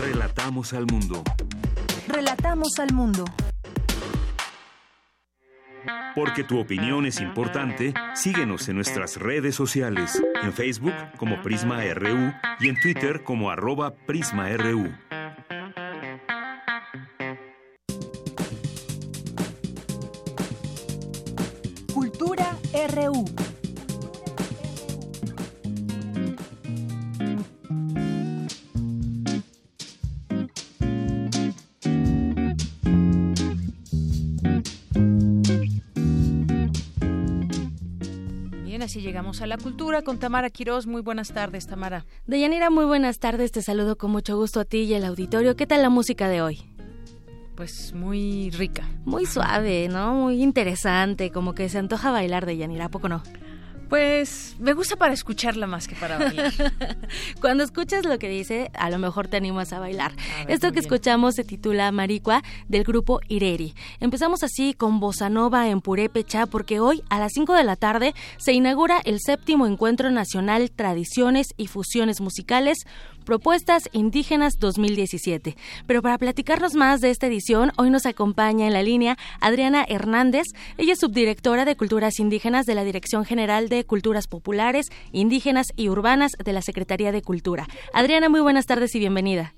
[0.00, 1.22] Relatamos al mundo.
[2.08, 3.24] Relatamos al mundo.
[6.14, 12.32] Porque tu opinión es importante, síguenos en nuestras redes sociales, en Facebook como Prisma RU
[12.58, 14.90] y en Twitter como arroba PrismaRU.
[38.90, 40.88] Así llegamos a la cultura con Tamara Quirós.
[40.88, 42.06] Muy buenas tardes, Tamara.
[42.26, 43.52] Deyanira, muy buenas tardes.
[43.52, 45.54] Te saludo con mucho gusto a ti y al auditorio.
[45.54, 46.64] ¿Qué tal la música de hoy?
[47.54, 48.82] Pues muy rica.
[49.04, 50.14] Muy suave, ¿no?
[50.14, 53.22] Muy interesante, como que se antoja bailar de Yanira, ¿a poco no?
[53.90, 56.52] Pues me gusta para escucharla más que para bailar.
[57.40, 60.12] Cuando escuchas lo que dice, a lo mejor te animas a bailar.
[60.46, 63.74] Esto que escuchamos se titula Maricua del grupo Ireri.
[63.98, 68.14] Empezamos así con Bossa Nova en Purépecha porque hoy a las 5 de la tarde
[68.38, 72.78] se inaugura el séptimo encuentro nacional Tradiciones y Fusiones Musicales
[73.30, 75.54] Propuestas Indígenas 2017.
[75.86, 80.48] Pero para platicarnos más de esta edición, hoy nos acompaña en la línea Adriana Hernández.
[80.78, 85.90] Ella es subdirectora de Culturas Indígenas de la Dirección General de Culturas Populares, Indígenas y
[85.90, 87.68] Urbanas de la Secretaría de Cultura.
[87.94, 89.54] Adriana, muy buenas tardes y bienvenida.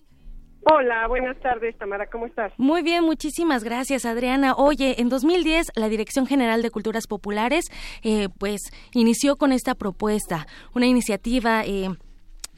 [0.70, 2.52] Hola, buenas tardes, Tamara, ¿cómo estás?
[2.58, 4.52] Muy bien, muchísimas gracias, Adriana.
[4.54, 7.64] Oye, en 2010 la Dirección General de Culturas Populares,
[8.02, 8.60] eh, pues,
[8.92, 11.64] inició con esta propuesta, una iniciativa.
[11.64, 11.88] Eh,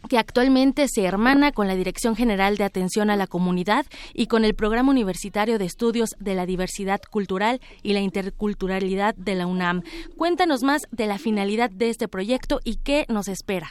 [0.08, 4.44] que actualmente se hermana con la Dirección General de Atención a la Comunidad y con
[4.44, 9.82] el Programa Universitario de Estudios de la Diversidad Cultural y la Interculturalidad de la UNAM.
[10.16, 13.68] Cuéntanos más de la finalidad de este proyecto y qué nos espera.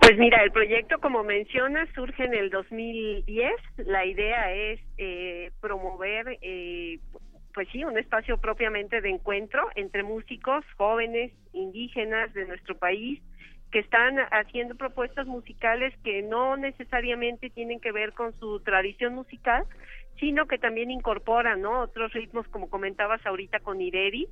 [0.00, 3.52] Pues mira, el proyecto, como mencionas, surge en el 2010.
[3.86, 6.98] La idea es eh, promover, eh,
[7.54, 13.22] pues sí, un espacio propiamente de encuentro entre músicos jóvenes, indígenas de nuestro país,
[13.74, 19.64] que están haciendo propuestas musicales que no necesariamente tienen que ver con su tradición musical,
[20.20, 21.80] sino que también incorpora ¿no?
[21.80, 24.28] otros ritmos, como comentabas ahorita con Ireri.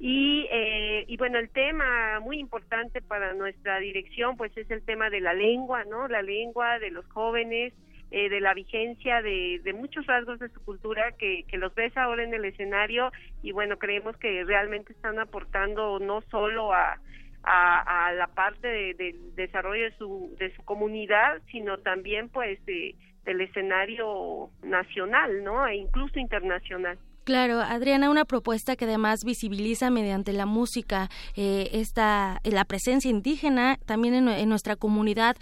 [0.00, 5.10] y, eh, y bueno, el tema muy importante para nuestra dirección, pues es el tema
[5.10, 6.08] de la lengua, ¿no?
[6.08, 7.74] La lengua de los jóvenes,
[8.10, 11.94] eh, de la vigencia de, de, muchos rasgos de su cultura que, que los ves
[11.98, 16.98] ahora en el escenario y bueno, creemos que realmente están aportando no solo a,
[17.46, 23.40] a, la parte del desarrollo de su, de su comunidad, sino también pues de del
[23.42, 25.66] escenario nacional, ¿no?
[25.66, 26.98] E incluso internacional.
[27.24, 33.78] Claro, Adriana, una propuesta que además visibiliza mediante la música eh, esta la presencia indígena
[33.84, 35.36] también en, nuestra comunidad,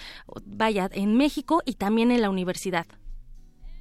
[0.46, 2.86] vaya, en México y también en la universidad.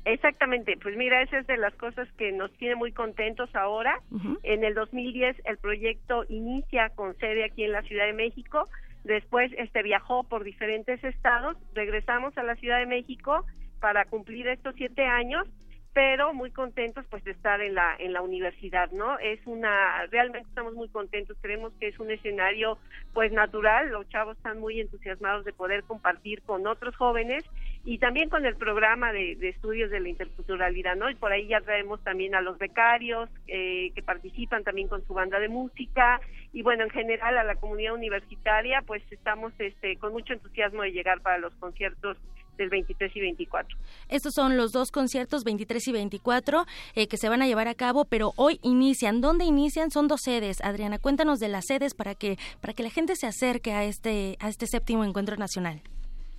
[0.06, 4.02] Exactamente, pues mira, esa es de las cosas que nos tiene muy contentos ahora.
[4.44, 8.68] En el 2010 el proyecto inicia con sede aquí en la Ciudad de México,
[9.06, 13.46] después este viajó por diferentes estados, regresamos a la Ciudad de México
[13.80, 15.48] para cumplir estos siete años
[15.94, 20.50] pero muy contentos pues de estar en la en la universidad no es una realmente
[20.50, 21.38] estamos muy contentos.
[21.40, 22.80] Creemos que es un escenario
[23.14, 23.90] pues natural.
[23.90, 27.44] Los chavos están muy entusiasmados de poder compartir con otros jóvenes
[27.86, 31.60] y también con el programa de, estudios de la interculturalidad no y por ahí ya
[31.62, 36.22] traemos también a los becarios eh, que participan también con su banda de música
[36.54, 40.92] y bueno en general a la comunidad universitaria pues estamos este con mucho entusiasmo de
[40.92, 42.18] llegar para los conciertos
[42.58, 43.78] del 23 y 24.
[44.10, 47.74] Estos son los dos conciertos, 23 y 24, eh, que se van a llevar a
[47.74, 49.22] cabo, pero hoy inician.
[49.22, 49.90] ¿Dónde inician?
[49.90, 50.62] Son dos sedes.
[50.62, 54.38] Adriana, cuéntanos de las sedes para que, para que la gente se acerque a este,
[54.40, 55.82] a este séptimo encuentro nacional.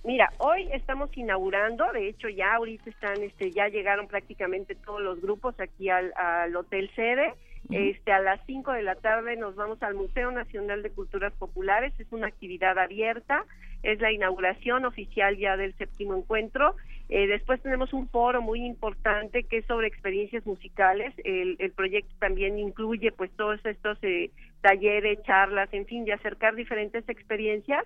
[0.05, 5.19] Mira, hoy estamos inaugurando, de hecho ya ahorita están, este, ya llegaron prácticamente todos los
[5.19, 7.33] grupos aquí al, al hotel sede.
[7.71, 11.91] Este, a las 5 de la tarde nos vamos al Museo Nacional de Culturas Populares,
[11.97, 13.43] es una actividad abierta
[13.85, 16.75] es la inauguración oficial ya del séptimo encuentro.
[17.07, 21.13] Eh, después tenemos un foro muy importante que es sobre experiencias musicales.
[21.23, 24.31] El, proyecto también incluye pues todos estos eh,
[24.61, 27.85] talleres, charlas, en fin, de acercar diferentes experiencias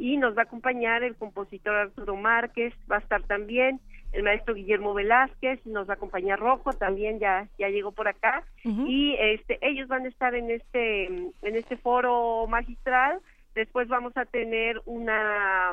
[0.00, 3.80] y nos va a acompañar el compositor Arturo Márquez, va a estar también
[4.12, 8.44] el maestro Guillermo Velázquez, nos va a acompañar Rojo, también ya ya llegó por acá
[8.64, 13.20] y este ellos van a estar en este en este foro magistral
[13.54, 15.72] Después vamos a tener una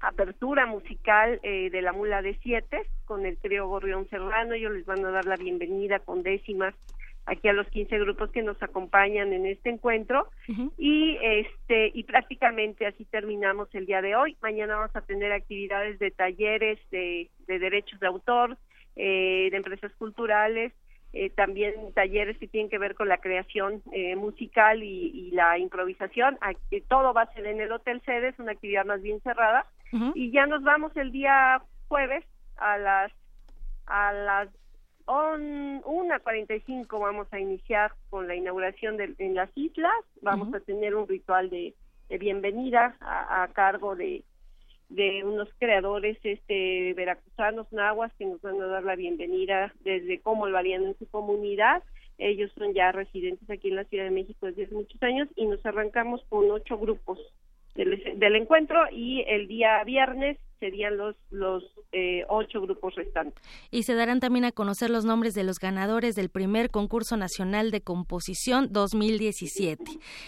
[0.00, 4.54] apertura musical eh, de la Mula de Siete con el trío Gorrión Serrano.
[4.54, 6.74] Ellos les van a dar la bienvenida con décimas
[7.30, 10.28] aquí a los 15 grupos que nos acompañan en este encuentro
[10.76, 14.36] y este y prácticamente así terminamos el día de hoy.
[14.42, 18.58] Mañana vamos a tener actividades de talleres de, de derechos de autor,
[18.96, 20.72] eh, de empresas culturales
[21.12, 26.38] eh, también talleres que tienen que ver con la creación eh, musical y, la improvisación.
[26.40, 29.66] Aquí, todo va a ser en el Hotel Sede, es una actividad más bien cerrada.
[30.14, 32.24] Y ya nos vamos el día jueves
[32.56, 33.12] a las
[33.86, 34.48] a las
[35.06, 39.92] on, 1.45 vamos a iniciar con la inauguración de, en las islas.
[40.22, 41.74] Vamos a tener un ritual de,
[42.18, 44.24] bienvenida a cargo de
[44.90, 50.46] de unos creadores este veracruzanos nahuas que nos van a dar la bienvenida desde cómo
[50.46, 51.82] lo harían en su comunidad.
[52.18, 55.46] Ellos son ya residentes aquí en la Ciudad de México desde hace muchos años y
[55.46, 57.18] nos arrancamos con ocho grupos
[57.76, 63.42] del, del encuentro y el día viernes serían los, los eh, ocho grupos restantes.
[63.70, 67.70] Y se darán también a conocer los nombres de los ganadores del primer concurso nacional
[67.70, 69.82] de composición 2017.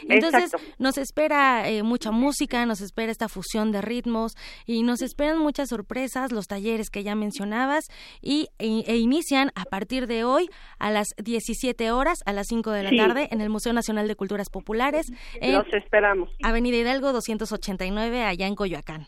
[0.09, 4.35] Entonces, nos espera eh, mucha música, nos espera esta fusión de ritmos
[4.66, 7.85] y nos esperan muchas sorpresas, los talleres que ya mencionabas
[8.20, 12.70] y, e, e inician a partir de hoy a las 17 horas, a las 5
[12.70, 15.07] de la tarde, en el Museo Nacional de Culturas Populares.
[15.41, 16.30] Los esperamos.
[16.43, 19.07] Avenida Hidalgo 289, allá en Coyoacán.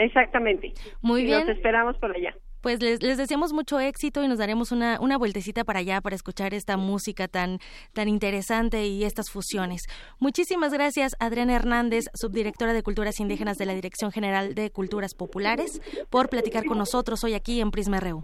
[0.00, 0.72] Exactamente.
[1.02, 1.40] Muy bien.
[1.40, 5.16] Los esperamos por allá pues les, les, deseamos mucho éxito y nos daremos una, una
[5.16, 7.58] vueltecita para allá para escuchar esta música tan,
[7.94, 9.82] tan interesante y estas fusiones.
[10.18, 15.80] Muchísimas gracias, Adriana Hernández, subdirectora de Culturas Indígenas de la Dirección General de Culturas Populares,
[16.10, 18.22] por platicar con nosotros hoy aquí en Prisma RU.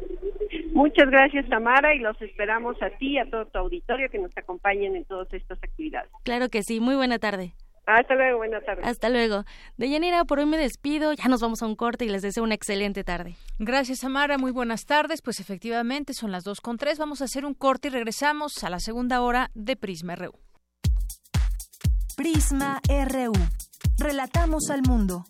[0.72, 4.36] Muchas gracias, Tamara, y los esperamos a ti y a todo tu auditorio que nos
[4.36, 6.10] acompañen en todas estas actividades.
[6.22, 6.80] Claro que sí.
[6.80, 7.54] Muy buena tarde.
[7.86, 8.82] Hasta luego, buena tarde.
[8.84, 9.44] Hasta luego.
[9.76, 11.12] Deyanira, por hoy me despido.
[11.12, 13.36] Ya nos vamos a un corte y les deseo una excelente tarde.
[13.60, 14.38] Gracias, Amara.
[14.38, 15.22] Muy buenas tardes.
[15.22, 16.98] Pues efectivamente son las dos con tres.
[16.98, 20.32] Vamos a hacer un corte y regresamos a la segunda hora de Prisma RU.
[22.16, 23.32] Prisma RU.
[23.98, 25.24] Relatamos al mundo.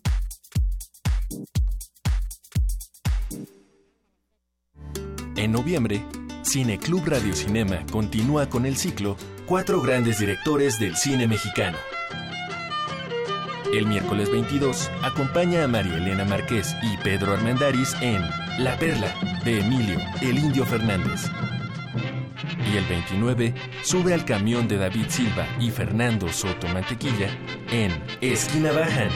[5.35, 6.01] En noviembre,
[6.43, 11.77] Cineclub Radio Cinema continúa con el ciclo Cuatro grandes directores del cine mexicano
[13.73, 18.21] el miércoles 22 acompaña a María Elena Márquez y Pedro Armendáriz en
[18.59, 19.13] La Perla
[19.43, 21.25] de Emilio, el Indio Fernández.
[22.71, 23.53] Y el 29
[23.83, 27.29] sube al camión de David Silva y Fernando Soto Mantequilla
[27.71, 27.91] en
[28.21, 29.09] Esquina Bajan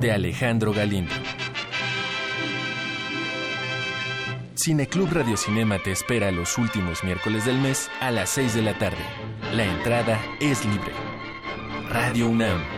[0.00, 1.14] de Alejandro Galindo.
[4.54, 8.76] Cineclub Radio Cinema te espera los últimos miércoles del mes a las 6 de la
[8.78, 9.04] tarde.
[9.54, 10.92] La entrada es libre.
[11.90, 12.77] Radio UNAM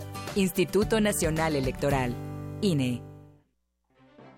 [0.35, 2.15] Instituto Nacional Electoral,
[2.61, 3.10] INE.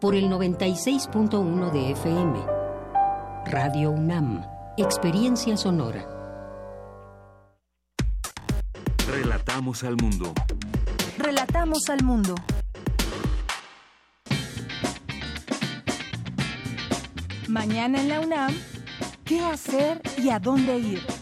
[0.00, 2.38] por el 96.1 de FM.
[3.46, 4.44] Radio UNAM,
[4.76, 6.06] Experiencia Sonora.
[9.08, 10.32] Relatamos al mundo.
[11.18, 12.34] Relatamos al mundo.
[17.48, 18.54] Mañana en la UNAM,
[19.24, 21.17] ¿qué hacer y a dónde ir?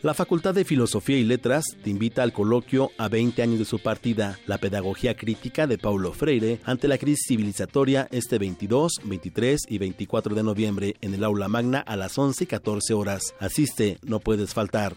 [0.00, 3.80] La Facultad de Filosofía y Letras te invita al coloquio a 20 años de su
[3.80, 9.78] partida, la pedagogía crítica de Paulo Freire ante la crisis civilizatoria este 22, 23 y
[9.78, 13.34] 24 de noviembre en el aula magna a las 11 y 14 horas.
[13.40, 14.94] Asiste, no puedes faltar.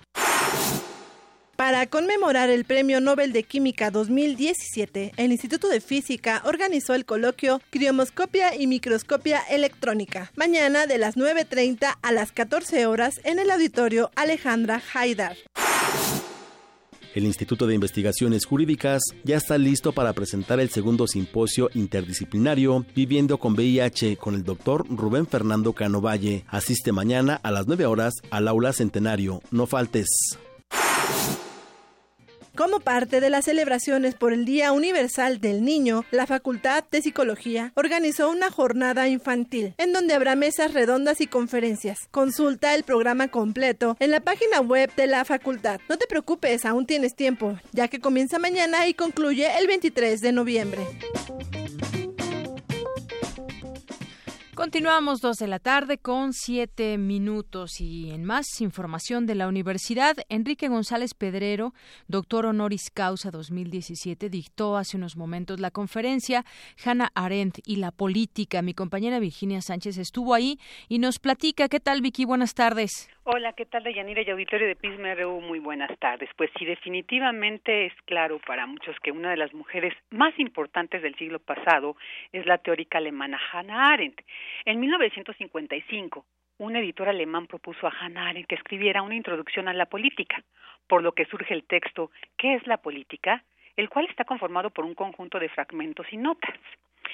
[1.61, 7.61] Para conmemorar el Premio Nobel de Química 2017, el Instituto de Física organizó el coloquio
[7.69, 14.09] Criomoscopia y Microscopia Electrónica, mañana de las 9.30 a las 14 horas en el auditorio
[14.15, 15.37] Alejandra Haidar.
[17.13, 23.37] El Instituto de Investigaciones Jurídicas ya está listo para presentar el segundo simposio interdisciplinario Viviendo
[23.37, 26.43] con VIH con el doctor Rubén Fernando Cano Valle.
[26.47, 29.43] Asiste mañana a las 9 horas al aula Centenario.
[29.51, 30.07] No faltes.
[32.55, 37.71] Como parte de las celebraciones por el Día Universal del Niño, la Facultad de Psicología
[37.75, 41.97] organizó una jornada infantil en donde habrá mesas redondas y conferencias.
[42.11, 45.79] Consulta el programa completo en la página web de la facultad.
[45.87, 50.31] No te preocupes, aún tienes tiempo, ya que comienza mañana y concluye el 23 de
[50.33, 50.81] noviembre.
[54.61, 60.15] Continuamos dos de la tarde con siete minutos y en más información de la universidad,
[60.29, 61.73] Enrique González Pedrero,
[62.07, 66.45] doctor honoris causa 2017, dictó hace unos momentos la conferencia
[66.85, 68.61] Hannah Arendt y la política.
[68.61, 71.67] Mi compañera Virginia Sánchez estuvo ahí y nos platica.
[71.67, 72.25] ¿Qué tal, Vicky?
[72.25, 73.09] Buenas tardes.
[73.33, 75.39] Hola, ¿qué tal, Deyanira y auditorio de Pisma RU?
[75.39, 76.29] Muy buenas tardes.
[76.35, 81.15] Pues sí, definitivamente es claro para muchos que una de las mujeres más importantes del
[81.15, 81.95] siglo pasado
[82.33, 84.19] es la teórica alemana Hannah Arendt.
[84.65, 86.25] En 1955,
[86.57, 90.43] un editor alemán propuso a Hannah Arendt que escribiera una introducción a la política,
[90.87, 93.45] por lo que surge el texto ¿Qué es la política?,
[93.77, 96.59] el cual está conformado por un conjunto de fragmentos y notas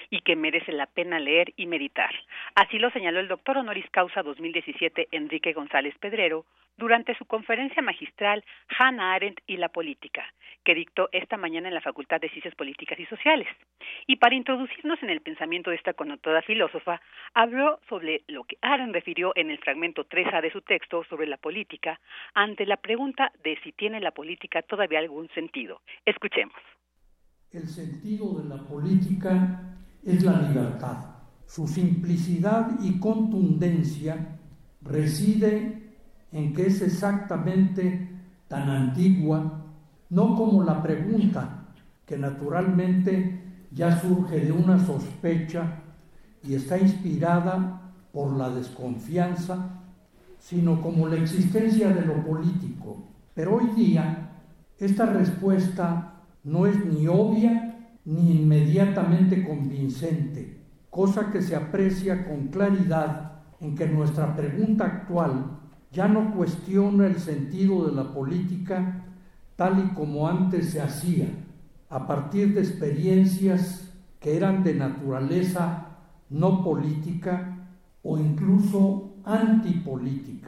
[0.09, 2.13] y que merece la pena leer y meditar.
[2.55, 6.45] Así lo señaló el doctor honoris causa 2017 Enrique González Pedrero
[6.77, 8.43] durante su conferencia magistral
[8.77, 10.23] Hannah Arendt y la política,
[10.63, 13.47] que dictó esta mañana en la Facultad de Ciencias Políticas y Sociales.
[14.05, 17.01] Y para introducirnos en el pensamiento de esta connotada filósofa,
[17.33, 21.37] habló sobre lo que Arendt refirió en el fragmento 3A de su texto sobre la
[21.37, 21.99] política
[22.33, 25.81] ante la pregunta de si tiene la política todavía algún sentido.
[26.05, 26.55] Escuchemos.
[27.51, 29.76] El sentido de la política
[30.07, 30.97] es la libertad.
[31.45, 34.39] Su simplicidad y contundencia
[34.81, 35.95] reside
[36.31, 38.09] en que es exactamente
[38.47, 39.65] tan antigua,
[40.09, 41.65] no como la pregunta,
[42.05, 45.81] que naturalmente ya surge de una sospecha
[46.41, 47.81] y está inspirada
[48.13, 49.81] por la desconfianza,
[50.39, 53.03] sino como la existencia de lo político.
[53.33, 54.31] Pero hoy día
[54.79, 56.13] esta respuesta
[56.45, 57.66] no es ni obvia
[58.07, 65.59] ni inmediatamente convincente, cosa que se aprecia con claridad en que nuestra pregunta actual
[65.91, 69.03] ya no cuestiona el sentido de la política
[69.57, 71.27] tal y como antes se hacía,
[71.89, 73.91] a partir de experiencias
[74.21, 75.97] que eran de naturaleza
[76.29, 77.57] no política
[78.03, 80.46] o incluso antipolítica.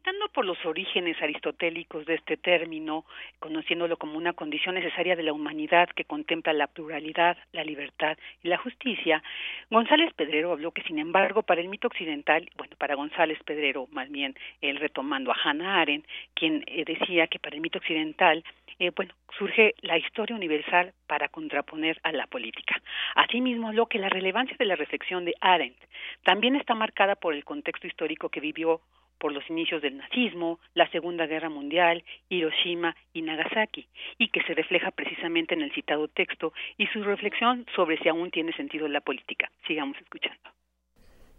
[0.00, 3.04] Citando por los orígenes aristotélicos de este término,
[3.38, 8.48] conociéndolo como una condición necesaria de la humanidad que contempla la pluralidad, la libertad y
[8.48, 9.22] la justicia,
[9.68, 14.10] González Pedrero habló que, sin embargo, para el mito occidental, bueno, para González Pedrero, más
[14.10, 18.42] bien él retomando a Hannah Arendt, quien eh, decía que para el mito occidental
[18.78, 22.80] eh, bueno, surge la historia universal para contraponer a la política.
[23.16, 25.76] Asimismo, habló que la relevancia de la reflexión de Arendt
[26.24, 28.80] también está marcada por el contexto histórico que vivió
[29.20, 33.86] por los inicios del nazismo, la Segunda Guerra Mundial, Hiroshima y Nagasaki,
[34.18, 38.30] y que se refleja precisamente en el citado texto y su reflexión sobre si aún
[38.30, 39.50] tiene sentido la política.
[39.68, 40.40] Sigamos escuchando.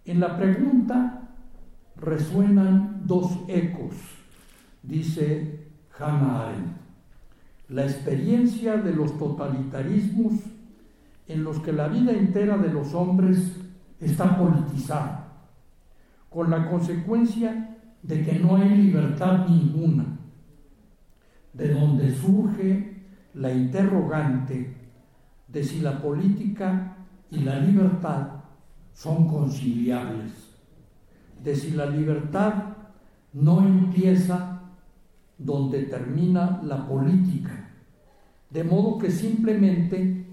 [0.05, 1.29] En la pregunta
[1.95, 3.95] resuenan dos ecos,
[4.83, 5.67] dice
[5.97, 6.77] Hannah Arendt.
[7.69, 10.33] La experiencia de los totalitarismos
[11.27, 13.57] en los que la vida entera de los hombres
[13.99, 15.31] está politizada,
[16.29, 17.70] con la consecuencia
[18.03, 20.19] de que no hay libertad ninguna,
[21.53, 24.75] de donde surge la interrogante
[25.47, 26.97] de si la política
[27.29, 28.27] y la libertad
[28.93, 30.31] son conciliables,
[31.43, 32.53] de si la libertad
[33.33, 34.61] no empieza
[35.37, 37.69] donde termina la política,
[38.49, 40.27] de modo que simplemente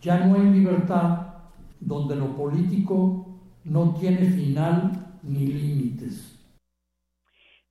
[0.00, 1.26] ya no hay libertad
[1.80, 3.26] donde lo político
[3.64, 6.35] no tiene final ni límites.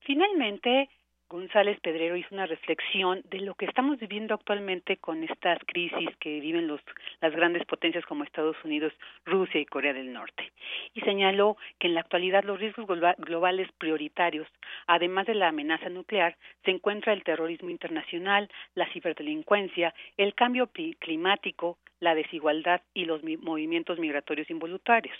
[0.05, 0.87] Finalmente,
[1.27, 6.39] González Pedrero hizo una reflexión de lo que estamos viviendo actualmente con estas crisis que
[6.39, 6.79] viven los,
[7.21, 8.93] las grandes potencias como Estados Unidos,
[9.25, 10.51] Rusia y Corea del Norte.
[10.93, 12.87] Y señaló que en la actualidad los riesgos
[13.17, 14.47] globales prioritarios,
[14.85, 21.79] además de la amenaza nuclear, se encuentra el terrorismo internacional, la ciberdelincuencia, el cambio climático,
[21.99, 25.17] la desigualdad y los movimientos migratorios involuntarios.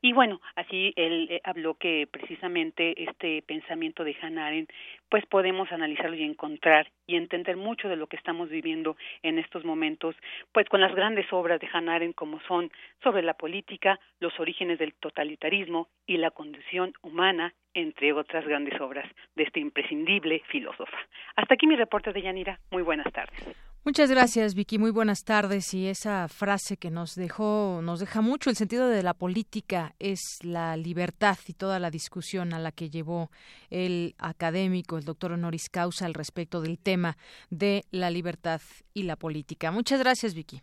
[0.00, 4.70] Y bueno, así él eh, habló que precisamente este pensamiento de Hannah Arendt,
[5.08, 9.64] pues podemos analizarlo y encontrar y entender mucho de lo que estamos viviendo en estos
[9.64, 10.14] momentos,
[10.52, 12.70] pues con las grandes obras de Hannah Arendt como son
[13.02, 19.08] sobre la política, los orígenes del totalitarismo y la condición humana, entre otras grandes obras
[19.36, 20.98] de este imprescindible filósofa.
[21.36, 22.58] Hasta aquí mi reporte de Yanira.
[22.70, 23.69] Muy buenas tardes.
[23.82, 24.76] Muchas gracias, Vicky.
[24.78, 25.72] Muy buenas tardes.
[25.72, 30.20] Y esa frase que nos dejó, nos deja mucho el sentido de la política es
[30.42, 33.30] la libertad y toda la discusión a la que llevó
[33.70, 37.16] el académico, el doctor honoris causa, al respecto del tema
[37.48, 38.60] de la libertad
[38.92, 39.70] y la política.
[39.70, 40.60] Muchas gracias, Vicky.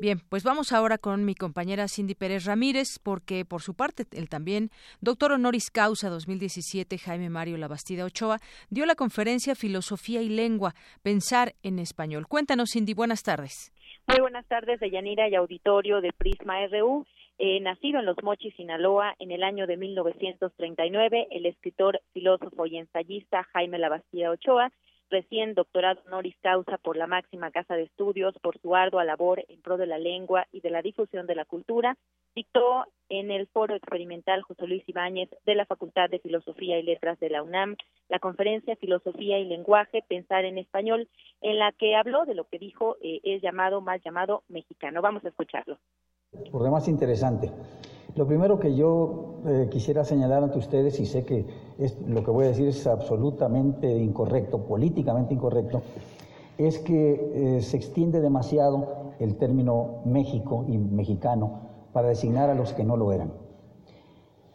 [0.00, 4.28] Bien, pues vamos ahora con mi compañera Cindy Pérez Ramírez, porque por su parte, él
[4.28, 4.70] también,
[5.00, 8.38] doctor honoris causa 2017, Jaime Mario Labastida Ochoa,
[8.68, 12.26] dio la conferencia Filosofía y Lengua, Pensar en Español.
[12.26, 13.72] Cuéntanos, Cindy, buenas tardes.
[14.08, 17.06] Muy buenas tardes, Deyanira y auditorio de Prisma RU.
[17.38, 22.76] Eh, nacido en Los Mochis, Sinaloa, en el año de 1939, el escritor, filósofo y
[22.76, 24.70] ensayista Jaime Labastida Ochoa
[25.12, 29.60] recién doctorado honoris causa por la máxima casa de estudios por su ardua labor en
[29.60, 31.96] pro de la lengua y de la difusión de la cultura,
[32.34, 37.20] dictó en el foro experimental José Luis Ibáñez de la Facultad de Filosofía y Letras
[37.20, 37.76] de la UNAM
[38.08, 41.08] la conferencia Filosofía y Lenguaje, Pensar en Español,
[41.40, 45.00] en la que habló de lo que dijo eh, es llamado, mal llamado mexicano.
[45.00, 45.78] Vamos a escucharlo.
[46.50, 47.50] Por demás interesante.
[48.14, 51.46] Lo primero que yo eh, quisiera señalar ante ustedes, y sé que
[52.06, 55.82] lo que voy a decir es absolutamente incorrecto, políticamente incorrecto,
[56.58, 61.60] es que eh, se extiende demasiado el término México y mexicano
[61.92, 63.32] para designar a los que no lo eran.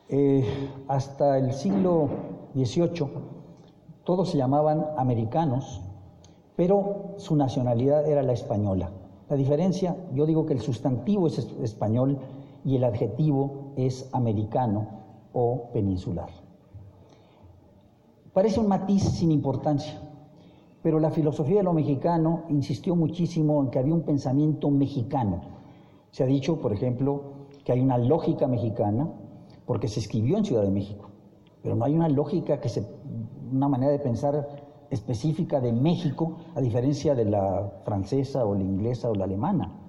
[0.10, 0.46] Eh,
[0.88, 2.10] hasta el siglo
[2.54, 3.08] XVIII
[4.04, 5.82] todos se llamaban americanos,
[6.56, 8.92] pero su nacionalidad era la española.
[9.30, 12.20] La diferencia, yo digo que el sustantivo es español
[12.68, 14.90] y el adjetivo es americano
[15.32, 16.28] o peninsular.
[18.34, 19.94] Parece un matiz sin importancia,
[20.84, 25.40] pero la filosofía de lo mexicano insistió muchísimo en que había un pensamiento mexicano.
[26.12, 29.08] Se ha dicho, por ejemplo, que hay una lógica mexicana
[29.66, 31.08] porque se escribió en Ciudad de México,
[31.64, 32.86] pero no hay una lógica que se,
[33.50, 34.46] una manera de pensar
[34.90, 39.87] específica de México, a diferencia de la francesa o la inglesa o la alemana.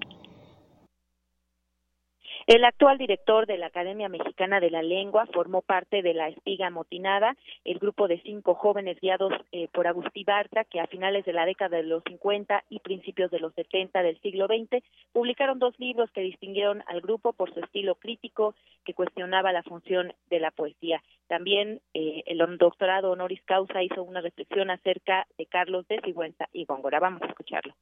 [2.49, 6.71] El actual director de la Academia Mexicana de la Lengua formó parte de la Espiga
[6.71, 11.33] Motinada, el grupo de cinco jóvenes guiados eh, por Agustí Bartra, que a finales de
[11.33, 15.75] la década de los 50 y principios de los 70 del siglo XX publicaron dos
[15.77, 20.49] libros que distinguieron al grupo por su estilo crítico que cuestionaba la función de la
[20.49, 21.03] poesía.
[21.27, 26.65] También eh, el doctorado honoris causa hizo una reflexión acerca de Carlos de Sigüenza y
[26.65, 26.99] Góngora.
[26.99, 27.75] Vamos a escucharlo.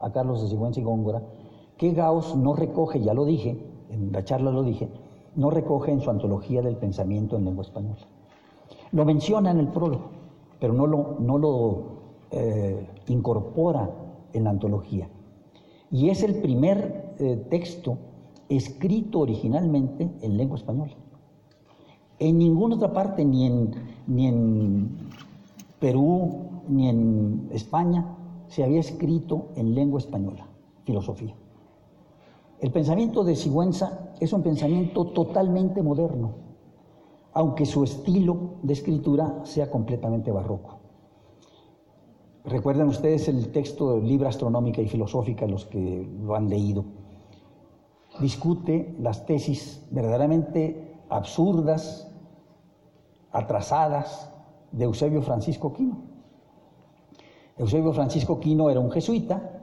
[0.00, 1.20] A Carlos de Sigüenza y Góngora,
[1.78, 3.56] que Gauss no recoge, ya lo dije,
[3.90, 4.88] en la charla lo dije,
[5.36, 8.06] no recoge en su antología del pensamiento en lengua española.
[8.92, 10.10] Lo menciona en el prólogo,
[10.60, 11.84] pero no lo, no lo
[12.30, 13.90] eh, incorpora
[14.32, 15.08] en la antología.
[15.90, 17.98] Y es el primer eh, texto
[18.48, 20.94] escrito originalmente en lengua española.
[22.18, 23.74] En ninguna otra parte, ni en,
[24.06, 25.10] ni en
[25.80, 28.16] Perú, ni en España,
[28.48, 30.46] se había escrito en lengua española,
[30.84, 31.34] filosofía.
[32.60, 36.34] El pensamiento de Sigüenza es un pensamiento totalmente moderno,
[37.32, 40.78] aunque su estilo de escritura sea completamente barroco.
[42.44, 46.84] Recuerden ustedes el texto de Libra Astronómica y Filosófica, los que lo han leído.
[48.20, 52.12] Discute las tesis verdaderamente absurdas,
[53.32, 54.30] atrasadas
[54.70, 56.02] de Eusebio Francisco Quino.
[57.56, 59.62] Eusebio Francisco Quino era un jesuita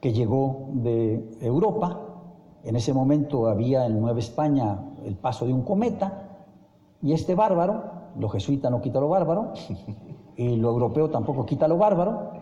[0.00, 2.05] que llegó de Europa
[2.66, 6.40] en ese momento había en Nueva España el paso de un cometa
[7.00, 7.84] y este bárbaro,
[8.18, 9.52] lo jesuita no quita lo bárbaro
[10.36, 12.32] y lo europeo tampoco quita lo bárbaro,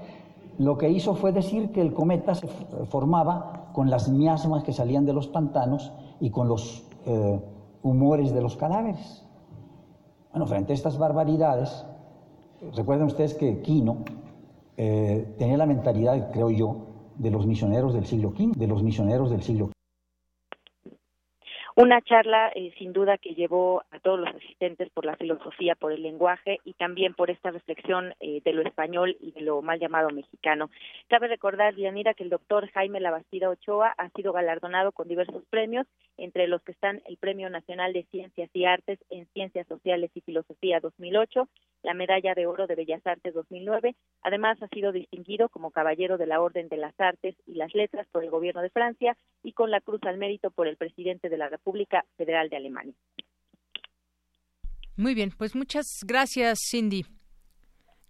[0.56, 2.48] lo que hizo fue decir que el cometa se
[2.86, 7.40] formaba con las miasmas que salían de los pantanos y con los eh,
[7.82, 9.26] humores de los cadáveres.
[10.30, 11.84] Bueno, frente a estas barbaridades,
[12.74, 13.98] recuerden ustedes que Quino
[14.78, 16.76] eh, tenía la mentalidad, creo yo,
[17.18, 19.73] de los misioneros del siglo V, de los misioneros del siglo
[21.76, 25.90] una charla eh, sin duda que llevó a todos los asistentes por la filosofía, por
[25.90, 29.80] el lenguaje y también por esta reflexión eh, de lo español y de lo mal
[29.80, 30.70] llamado mexicano.
[31.08, 35.88] Cabe recordar, Dianira, que el doctor Jaime Labastida Ochoa ha sido galardonado con diversos premios,
[36.16, 40.20] entre los que están el Premio Nacional de Ciencias y Artes en Ciencias Sociales y
[40.20, 41.48] Filosofía 2008,
[41.82, 43.96] la Medalla de Oro de Bellas Artes 2009.
[44.22, 48.06] Además, ha sido distinguido como Caballero de la Orden de las Artes y las Letras
[48.12, 51.36] por el Gobierno de Francia y con la Cruz al Mérito por el Presidente de
[51.36, 52.94] la República República Federal de Alemania.
[54.96, 57.06] Muy bien, pues muchas gracias, Cindy.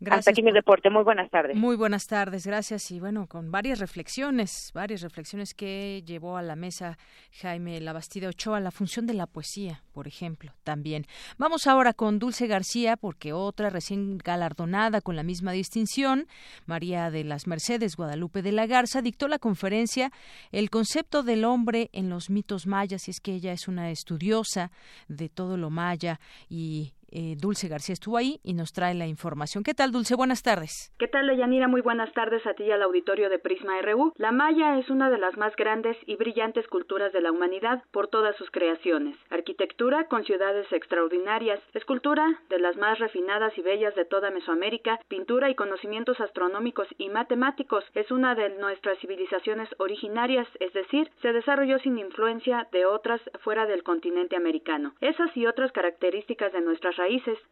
[0.04, 0.90] Gracias Hasta aquí mi reporte.
[0.90, 1.56] Muy buenas tardes.
[1.56, 2.90] Muy buenas tardes, gracias.
[2.90, 6.98] Y bueno, con varias reflexiones, varias reflexiones que llevó a la mesa
[7.40, 11.06] Jaime Labastida Ochoa, la función de la poesía, por ejemplo, también.
[11.38, 16.26] Vamos ahora con Dulce García, porque otra recién galardonada con la misma distinción,
[16.66, 20.12] María de las Mercedes Guadalupe de la Garza, dictó la conferencia
[20.52, 24.70] El concepto del hombre en los mitos mayas, y es que ella es una estudiosa
[25.08, 29.62] de todo lo maya y eh, Dulce García estuvo ahí y nos trae la información.
[29.62, 30.16] ¿Qué tal, Dulce?
[30.16, 30.92] Buenas tardes.
[30.98, 31.68] ¿Qué tal, Leyanira?
[31.68, 34.12] Muy buenas tardes a ti y al auditorio de Prisma RU.
[34.16, 38.08] La Maya es una de las más grandes y brillantes culturas de la humanidad por
[38.08, 39.16] todas sus creaciones.
[39.30, 45.50] Arquitectura con ciudades extraordinarias, escultura de las más refinadas y bellas de toda Mesoamérica, pintura
[45.50, 47.84] y conocimientos astronómicos y matemáticos.
[47.94, 53.66] Es una de nuestras civilizaciones originarias, es decir, se desarrolló sin influencia de otras fuera
[53.66, 54.94] del continente americano.
[55.00, 56.98] Esas y otras características de nuestras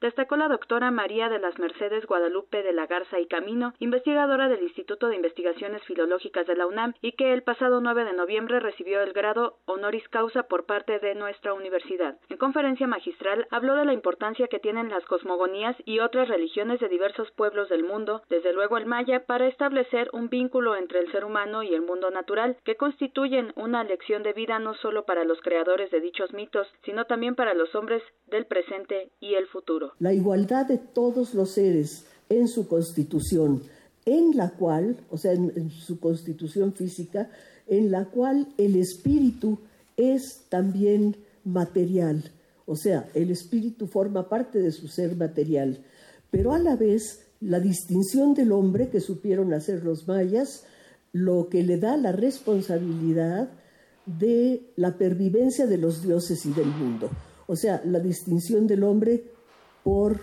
[0.00, 4.62] destacó la doctora María de las Mercedes Guadalupe de la Garza y Camino, investigadora del
[4.62, 9.00] Instituto de Investigaciones Filológicas de la UNAM, y que el pasado 9 de noviembre recibió
[9.02, 12.18] el grado honoris causa por parte de nuestra universidad.
[12.28, 16.88] En conferencia magistral habló de la importancia que tienen las cosmogonías y otras religiones de
[16.88, 21.24] diversos pueblos del mundo, desde luego el maya, para establecer un vínculo entre el ser
[21.24, 25.40] humano y el mundo natural, que constituyen una lección de vida no solo para los
[25.40, 29.92] creadores de dichos mitos, sino también para los hombres del presente y el futuro.
[29.98, 33.62] La igualdad de todos los seres en su constitución,
[34.04, 37.30] en la cual, o sea, en, su constitución física,
[37.66, 39.58] en la cual el espíritu
[39.96, 42.30] es también material,
[42.66, 45.78] o sea, el espíritu forma parte de su ser material,
[46.30, 50.64] pero a la vez la distinción del hombre que supieron hacer los mayas,
[51.12, 53.50] lo que le da la responsabilidad
[54.06, 57.10] de la pervivencia de los dioses y del mundo.
[57.52, 59.24] O sea, la distinción del hombre
[59.84, 60.20] por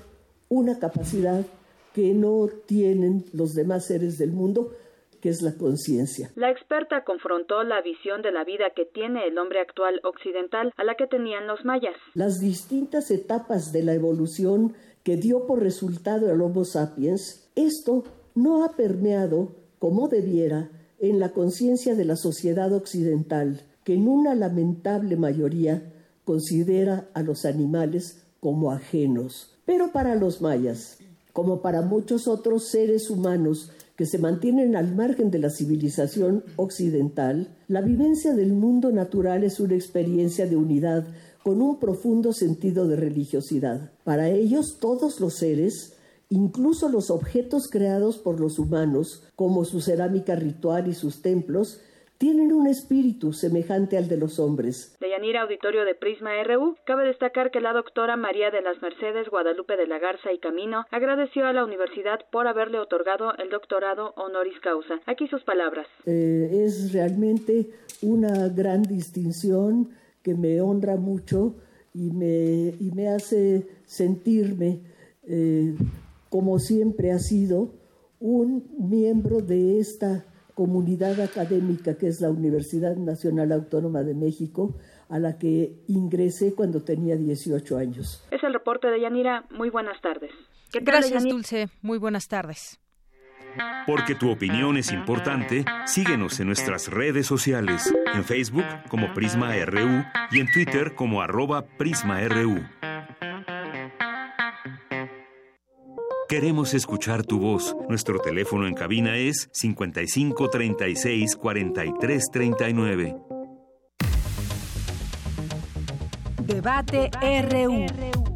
[0.50, 1.46] una capacidad
[1.94, 4.74] que no tienen los demás seres del mundo,
[5.22, 6.32] que es la conciencia.
[6.36, 10.84] La experta confrontó la visión de la vida que tiene el hombre actual occidental a
[10.84, 11.94] la que tenían los mayas.
[12.16, 14.74] Las distintas etapas de la evolución
[15.04, 21.30] que dio por resultado el Homo sapiens, esto no ha permeado como debiera en la
[21.30, 25.94] conciencia de la sociedad occidental, que en una lamentable mayoría
[26.30, 29.56] considera a los animales como ajenos.
[29.66, 31.00] Pero para los mayas,
[31.34, 37.58] como para muchos otros seres humanos que se mantienen al margen de la civilización occidental,
[37.68, 41.08] la vivencia del mundo natural es una experiencia de unidad
[41.44, 43.90] con un profundo sentido de religiosidad.
[44.04, 45.94] Para ellos todos los seres,
[46.30, 51.80] incluso los objetos creados por los humanos, como su cerámica ritual y sus templos,
[52.20, 54.96] tienen un espíritu semejante al de los hombres.
[55.00, 59.30] De Yanira Auditorio de Prisma RU, cabe destacar que la doctora María de las Mercedes
[59.30, 64.14] Guadalupe de la Garza y Camino agradeció a la universidad por haberle otorgado el doctorado
[64.18, 65.00] honoris causa.
[65.06, 65.88] Aquí sus palabras.
[66.06, 67.70] Eh, es realmente
[68.02, 69.92] una gran distinción
[70.22, 71.56] que me honra mucho
[71.94, 74.82] y me, y me hace sentirme,
[75.24, 75.74] eh,
[76.30, 77.70] como siempre ha sido,
[78.20, 80.26] un miembro de esta
[80.60, 84.76] comunidad académica que es la Universidad Nacional Autónoma de México,
[85.08, 88.28] a la que ingresé cuando tenía 18 años.
[88.30, 89.46] Es el reporte de Yanira.
[89.52, 90.32] Muy buenas tardes.
[90.74, 91.70] Gracias, Dulce.
[91.82, 92.78] Muy buenas tardes.
[93.88, 100.04] Porque tu opinión es importante, síguenos en nuestras redes sociales, en Facebook como Prisma RU
[100.30, 102.60] y en Twitter como arroba PrismaRU.
[106.30, 107.76] Queremos escuchar tu voz.
[107.90, 113.16] Nuestro teléfono en cabina es 55 36 43 39.
[116.46, 117.10] Debate
[117.50, 118.29] RU.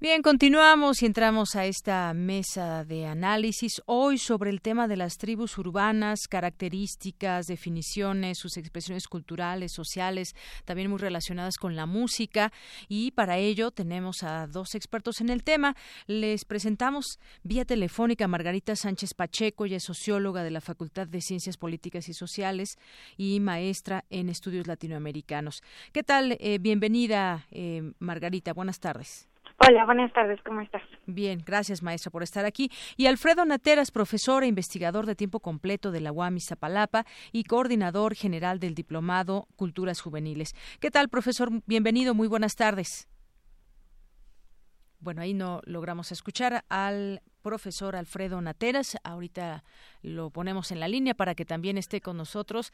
[0.00, 5.18] Bien, continuamos y entramos a esta mesa de análisis hoy sobre el tema de las
[5.18, 12.52] tribus urbanas, características, definiciones, sus expresiones culturales, sociales, también muy relacionadas con la música
[12.86, 15.74] y para ello tenemos a dos expertos en el tema.
[16.06, 21.20] Les presentamos vía telefónica a Margarita Sánchez Pacheco, ella es socióloga de la Facultad de
[21.20, 22.78] Ciencias Políticas y Sociales
[23.16, 25.60] y maestra en estudios latinoamericanos.
[25.90, 26.36] ¿Qué tal?
[26.38, 28.52] Eh, bienvenida, eh, Margarita.
[28.52, 29.28] Buenas tardes.
[29.60, 30.82] Hola, buenas tardes, ¿cómo estás?
[31.06, 32.70] Bien, gracias maestro por estar aquí.
[32.96, 38.14] Y Alfredo Nateras, profesor e investigador de tiempo completo de la UAM Zapalapa y coordinador
[38.14, 40.54] general del Diplomado Culturas Juveniles.
[40.78, 41.50] ¿Qué tal, profesor?
[41.66, 43.08] Bienvenido, muy buenas tardes.
[45.00, 48.96] Bueno, ahí no logramos escuchar al profesor Alfredo Nateras.
[49.02, 49.64] Ahorita
[50.02, 52.72] lo ponemos en la línea para que también esté con nosotros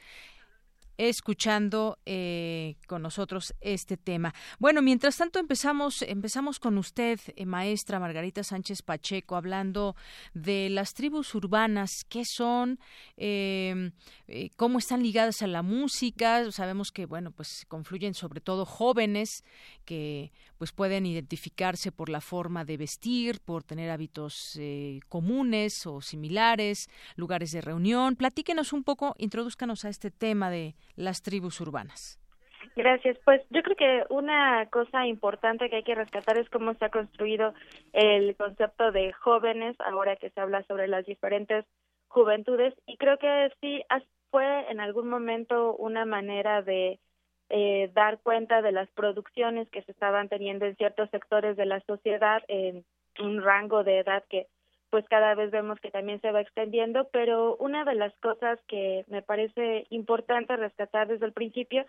[0.97, 4.35] escuchando eh, con nosotros este tema.
[4.59, 9.97] Bueno, mientras tanto empezamos empezamos con usted, eh, maestra Margarita Sánchez Pacheco, hablando
[10.33, 12.79] de las tribus urbanas, qué son,
[13.17, 13.93] em,
[14.29, 16.51] eh, cómo están ligadas a la música.
[16.53, 19.45] Sabemos que bueno, pues confluyen sobre todo jóvenes
[19.85, 20.33] que
[20.65, 24.59] pues pueden identificarse por la forma de vestir, por tener hábitos
[25.11, 28.17] comunes o similares, lugares de reunión.
[28.17, 32.19] Platíquenos un poco, introduzcanos a este tema de las tribus urbanas.
[32.77, 33.19] Gracias.
[33.27, 36.89] Pues yo creo que una cosa importante que hay que rescatar es cómo se ha
[36.89, 37.53] construido
[37.93, 41.67] el concepto de jóvenes ahora que se habla sobre las diferentes
[42.09, 43.83] juventudes y creo que sí
[44.31, 47.01] fue en algún momento una manera de
[47.51, 51.81] eh, dar cuenta de las producciones que se estaban teniendo en ciertos sectores de la
[51.81, 52.85] sociedad en
[53.21, 54.49] un rango de edad que
[54.91, 59.05] pues cada vez vemos que también se va extendiendo, pero una de las cosas que
[59.09, 61.85] me parece importante rescatar desde el principio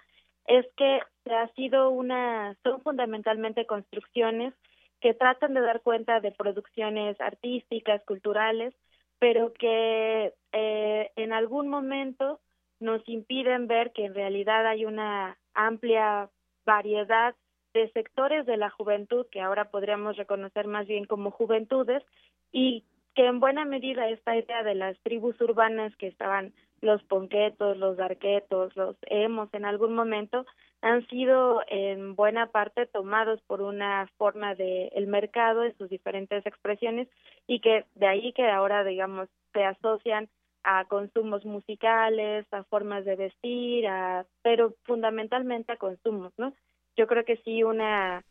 [0.47, 1.01] es que
[1.31, 4.55] ha sido una, son fundamentalmente construcciones
[5.01, 8.73] que tratan de dar cuenta de producciones artísticas, culturales,
[9.19, 12.39] pero que eh, en algún momento
[12.79, 16.29] nos impiden ver que en realidad hay una amplia
[16.65, 17.35] variedad
[17.73, 22.03] de sectores de la juventud que ahora podríamos reconocer más bien como juventudes
[22.51, 27.77] y que en buena medida esta idea de las tribus urbanas que estaban los ponquetos,
[27.77, 30.45] los darquetos, los emos en algún momento
[30.81, 36.45] han sido en buena parte tomados por una forma de el mercado en sus diferentes
[36.45, 37.07] expresiones
[37.47, 40.29] y que de ahí que ahora digamos se asocian
[40.65, 46.53] a consumos musicales, a formas de vestir, a pero fundamentalmente a consumos, ¿no?
[46.97, 48.23] Yo creo que sí una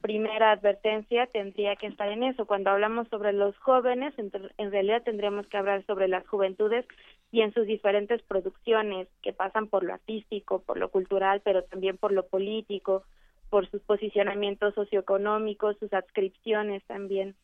[0.00, 2.46] primera advertencia tendría que estar en eso.
[2.46, 6.86] Cuando hablamos sobre los jóvenes, en, en, realidad tendríamos que hablar sobre las juventudes
[7.30, 11.98] y en sus diferentes producciones que pasan por lo artístico, por lo cultural, pero también
[11.98, 13.04] por lo político,
[13.50, 17.34] por sus posicionamientos socioeconómicos, sus adscripciones también.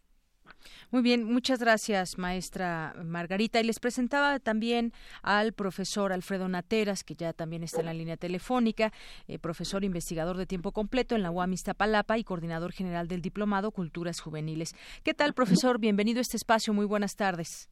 [0.90, 3.60] Muy bien, muchas gracias, maestra Margarita.
[3.60, 4.92] Y les presentaba también
[5.22, 8.92] al profesor Alfredo Nateras, que ya también está en la línea telefónica,
[9.28, 13.70] eh, profesor investigador de tiempo completo en la UAM Iztapalapa y coordinador general del Diplomado
[13.70, 14.74] Culturas Juveniles.
[15.04, 15.78] ¿Qué tal, profesor?
[15.78, 16.72] Bienvenido a este espacio.
[16.72, 17.70] Muy buenas tardes.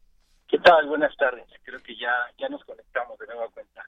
[0.48, 0.86] ¿Qué tal?
[0.86, 1.46] Buenas tardes.
[1.64, 3.82] Creo que ya, ya nos conectamos de nueva cuenta.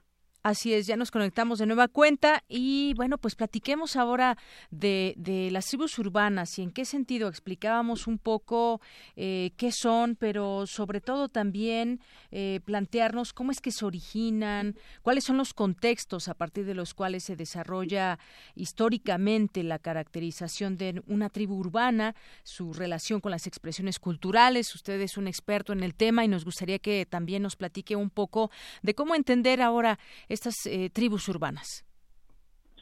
[0.46, 4.38] Así es, ya nos conectamos de nueva cuenta y bueno, pues platiquemos ahora
[4.70, 8.80] de, de las tribus urbanas y en qué sentido explicábamos un poco
[9.16, 11.98] eh, qué son, pero sobre todo también
[12.30, 16.94] eh, plantearnos cómo es que se originan, cuáles son los contextos a partir de los
[16.94, 18.20] cuales se desarrolla
[18.54, 22.14] históricamente la caracterización de una tribu urbana,
[22.44, 24.72] su relación con las expresiones culturales.
[24.76, 28.10] Usted es un experto en el tema y nos gustaría que también nos platique un
[28.10, 28.52] poco
[28.82, 29.98] de cómo entender ahora
[30.36, 31.84] estas eh, tribus urbanas?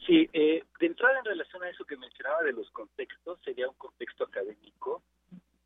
[0.05, 3.75] Sí, eh, de entrada en relación a eso que mencionaba de los contextos, sería un
[3.75, 5.01] contexto académico.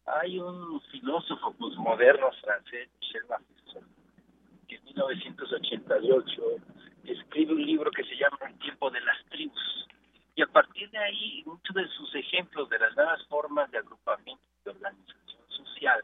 [0.06, 3.84] Hay un filósofo postmoderno francés, Michel Maffesson,
[4.68, 6.42] que en 1988
[7.06, 9.88] escribe un libro que se llama El tiempo de las tribus.
[10.36, 14.44] Y a partir de ahí, muchos de sus ejemplos de las nuevas formas de agrupamiento
[14.64, 16.02] de organización social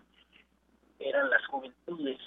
[1.00, 2.20] eran las juventudes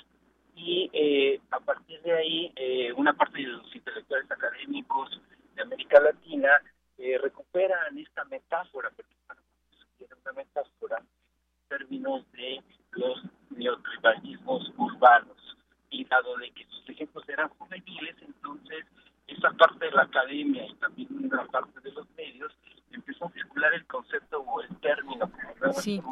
[0.58, 5.20] y eh, a partir de ahí eh, una parte de los intelectuales académicos
[5.54, 6.50] de América Latina
[6.98, 9.14] eh, recuperan esta metáfora, porque
[9.96, 12.60] tiene una metáfora en términos de
[12.92, 15.56] los neotribalismos urbanos
[15.90, 18.84] y dado de que sus ejemplos eran juveniles, entonces
[19.28, 22.52] esa parte de la academia y también una parte de los medios
[22.90, 25.30] empezó a circular el concepto o el término
[25.72, 26.02] sí.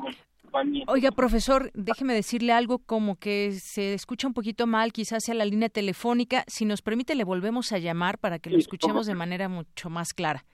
[0.97, 5.44] Oiga, profesor, déjeme decirle algo como que se escucha un poquito mal, quizás sea la
[5.44, 6.43] línea telefónica.
[6.47, 10.14] Si nos permite, le volvemos a llamar para que lo escuchemos de manera mucho más
[10.14, 10.47] clara.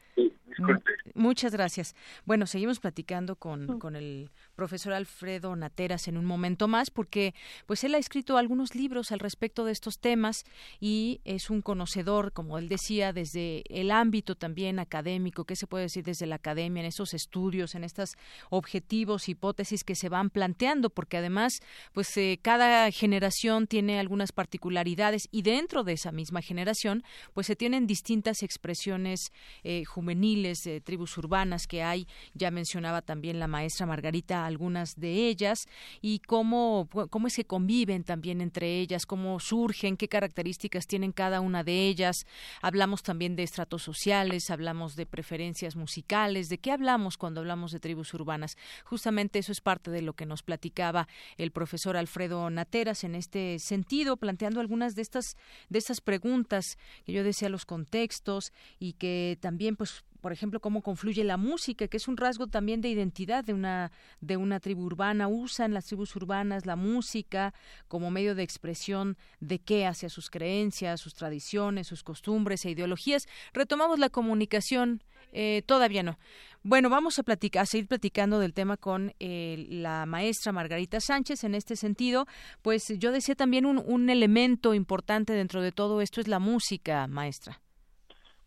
[1.15, 1.95] Muchas gracias.
[2.25, 7.35] Bueno, seguimos platicando con, con el profesor Alfredo Nateras en un momento más, porque
[7.67, 10.45] pues él ha escrito algunos libros al respecto de estos temas
[10.81, 15.85] y es un conocedor, como él decía, desde el ámbito también académico, ¿qué se puede
[15.85, 18.15] decir desde la academia, en esos estudios, en estos
[18.49, 21.61] objetivos, hipótesis que se van planteando, porque además,
[21.93, 27.57] pues eh, cada generación tiene algunas particularidades y dentro de esa misma generación, pues se
[27.57, 29.31] tienen distintas expresiones
[29.63, 35.67] eh, juveniles, tribus urbanas que hay, ya mencionaba también la maestra Margarita algunas de ellas
[36.01, 41.65] y cómo, cómo se conviven también entre ellas, cómo surgen, qué características tienen cada una
[41.65, 42.17] de ellas.
[42.61, 47.81] Hablamos también de estratos sociales, hablamos de preferencias musicales, de qué hablamos cuando hablamos de
[47.81, 48.57] tribus urbanas.
[48.85, 53.59] Justamente eso es parte de lo que nos platicaba el profesor Alfredo Nateras en este
[53.59, 55.37] sentido, planteando algunas de estas,
[55.69, 60.83] de estas preguntas que yo decía, los contextos y que también pues por ejemplo, cómo
[60.83, 63.91] confluye la música, que es un rasgo también de identidad de una,
[64.21, 65.27] de una tribu urbana.
[65.27, 67.53] Usan las tribus urbanas la música
[67.89, 73.27] como medio de expresión de qué hacia sus creencias, sus tradiciones, sus costumbres e ideologías.
[73.53, 76.21] Retomamos la comunicación, eh, todavía no.
[76.63, 81.43] Bueno, vamos a, platicar, a seguir platicando del tema con eh, la maestra Margarita Sánchez.
[81.43, 82.27] En este sentido,
[82.63, 87.09] pues yo decía también un, un elemento importante dentro de todo esto es la música,
[87.09, 87.61] maestra.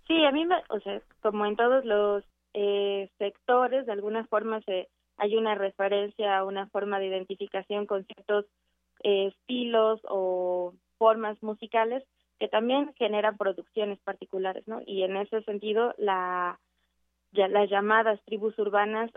[0.07, 2.23] Sí, a mí, me, o sea, como en todos los
[2.53, 4.87] eh, sectores, de alguna forma se,
[5.17, 8.45] hay una referencia una forma de identificación con ciertos
[9.03, 12.03] eh, estilos o formas musicales
[12.39, 14.81] que también generan producciones particulares, ¿no?
[14.85, 16.59] Y en ese sentido, la,
[17.31, 19.11] ya, las llamadas tribus urbanas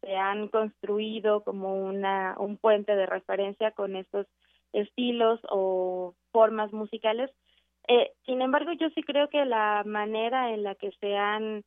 [0.00, 4.26] se han construido como una, un puente de referencia con estos
[4.72, 7.30] estilos o formas musicales
[7.88, 11.64] Eh, sin embargo, yo sí creo que la manera en la que se han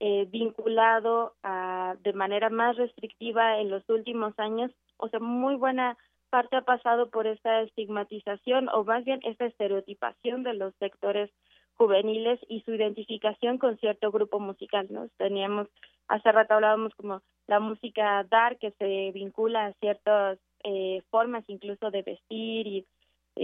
[0.00, 5.96] eh, vinculado a, de manera más restrictiva en los últimos años, o sea, muy buena
[6.30, 11.30] parte ha pasado por esta estigmatización o más bien esta estereotipación de los sectores
[11.74, 15.08] juveniles y su identificación con cierto grupo musical, ¿no?
[15.16, 15.68] Teníamos,
[16.08, 21.90] hace rato hablábamos como la música dark que se vincula a ciertas eh, formas incluso
[21.90, 22.86] de vestir y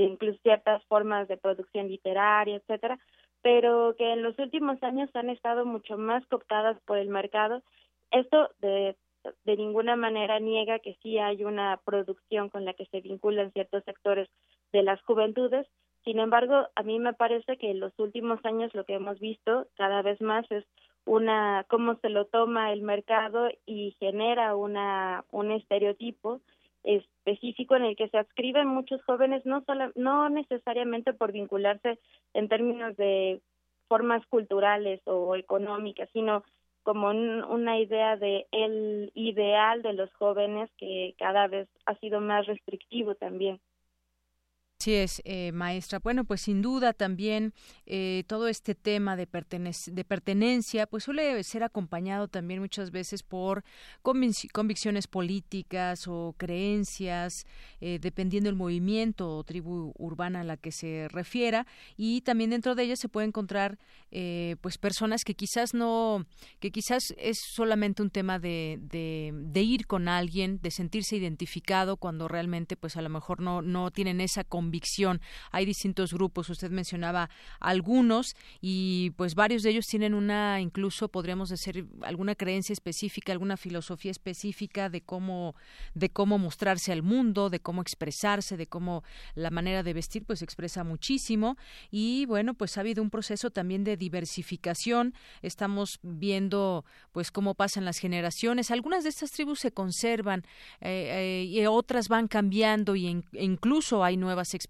[0.02, 2.98] incluso ciertas formas de producción literaria, etcétera,
[3.42, 7.62] pero que en los últimos años han estado mucho más cooptadas por el mercado.
[8.10, 8.96] Esto de,
[9.44, 13.84] de ninguna manera niega que sí hay una producción con la que se vinculan ciertos
[13.84, 14.28] sectores
[14.72, 15.66] de las juventudes.
[16.04, 19.66] Sin embargo, a mí me parece que en los últimos años lo que hemos visto
[19.76, 20.64] cada vez más es
[21.06, 26.40] una cómo se lo toma el mercado y genera una un estereotipo
[26.84, 31.98] específico en el que se adscriben muchos jóvenes no solo, no necesariamente por vincularse
[32.34, 33.40] en términos de
[33.88, 36.44] formas culturales o económicas, sino
[36.82, 42.46] como una idea de el ideal de los jóvenes que cada vez ha sido más
[42.46, 43.60] restrictivo también.
[44.84, 45.98] Así es, eh, maestra.
[45.98, 47.54] Bueno, pues sin duda también
[47.86, 53.64] eh, todo este tema de, de pertenencia, pues suele ser acompañado también muchas veces por
[54.02, 57.46] convicciones políticas o creencias,
[57.80, 61.66] eh, dependiendo del movimiento o tribu urbana a la que se refiera,
[61.96, 63.78] y también dentro de ellas se puede encontrar,
[64.60, 66.26] pues personas que quizás no,
[66.60, 71.96] que quizás es solamente un tema de, de, de ir con alguien, de sentirse identificado
[71.96, 74.73] cuando realmente, pues a lo mejor no no tienen esa convicción
[75.50, 77.30] hay distintos grupos, usted mencionaba
[77.60, 83.56] algunos y pues varios de ellos tienen una, incluso podríamos decir, alguna creencia específica, alguna
[83.56, 85.54] filosofía específica de cómo,
[85.94, 89.02] de cómo mostrarse al mundo, de cómo expresarse, de cómo
[89.34, 91.56] la manera de vestir pues expresa muchísimo
[91.90, 95.14] y bueno, pues ha habido un proceso también de diversificación.
[95.42, 98.70] Estamos viendo pues cómo pasan las generaciones.
[98.70, 100.44] Algunas de estas tribus se conservan
[100.80, 104.63] eh, eh, y otras van cambiando y incluso hay nuevas expresiones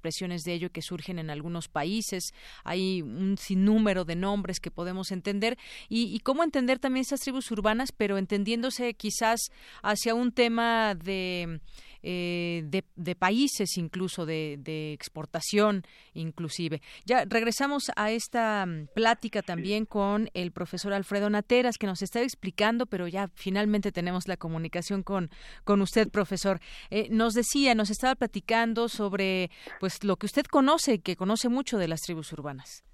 [0.44, 5.58] de ello que surgen en algunos países, hay un sinnúmero de nombres que podemos entender
[5.88, 9.50] y, cómo entender también esas tribus urbanas, pero entendiéndose quizás
[9.82, 11.60] hacia un tema de
[12.06, 15.82] eh, de, países incluso de, exportación
[16.12, 16.82] inclusive.
[17.06, 22.20] Ya regresamos a esta mm, plática también con el profesor Alfredo Nateras que nos está
[22.20, 25.30] explicando, pero ya finalmente tenemos la comunicación con,
[25.64, 26.60] con usted, profesor.
[26.90, 29.50] Eh, nos decía, nos estaba platicando sobre
[29.80, 32.84] pues lo que usted conoce, que conoce mucho de las tribus urbanas.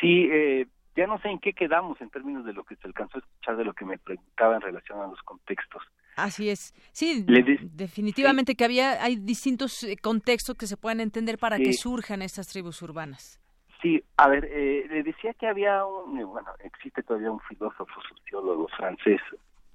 [0.00, 3.16] Sí, eh, ya no sé en qué quedamos en términos de lo que se alcanzó
[3.16, 5.82] a escuchar de lo que me preguntaba en relación a los contextos.
[6.16, 6.72] Así es.
[6.92, 7.24] Sí,
[7.72, 12.48] definitivamente que había hay distintos eh, contextos que se pueden entender para que surjan estas
[12.48, 13.40] tribus urbanas.
[13.82, 18.00] Sí, a ver, eh, le decía que había un, eh, bueno, existe todavía un filósofo
[18.08, 19.20] sociólogo francés,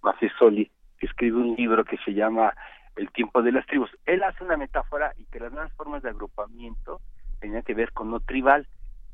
[0.01, 2.53] Maffesoli, que escribe un libro que se llama
[2.95, 3.91] El tiempo de las tribus.
[4.05, 7.01] Él hace una metáfora y que las nuevas formas de agrupamiento
[7.39, 8.65] tenían que ver con lo tribal.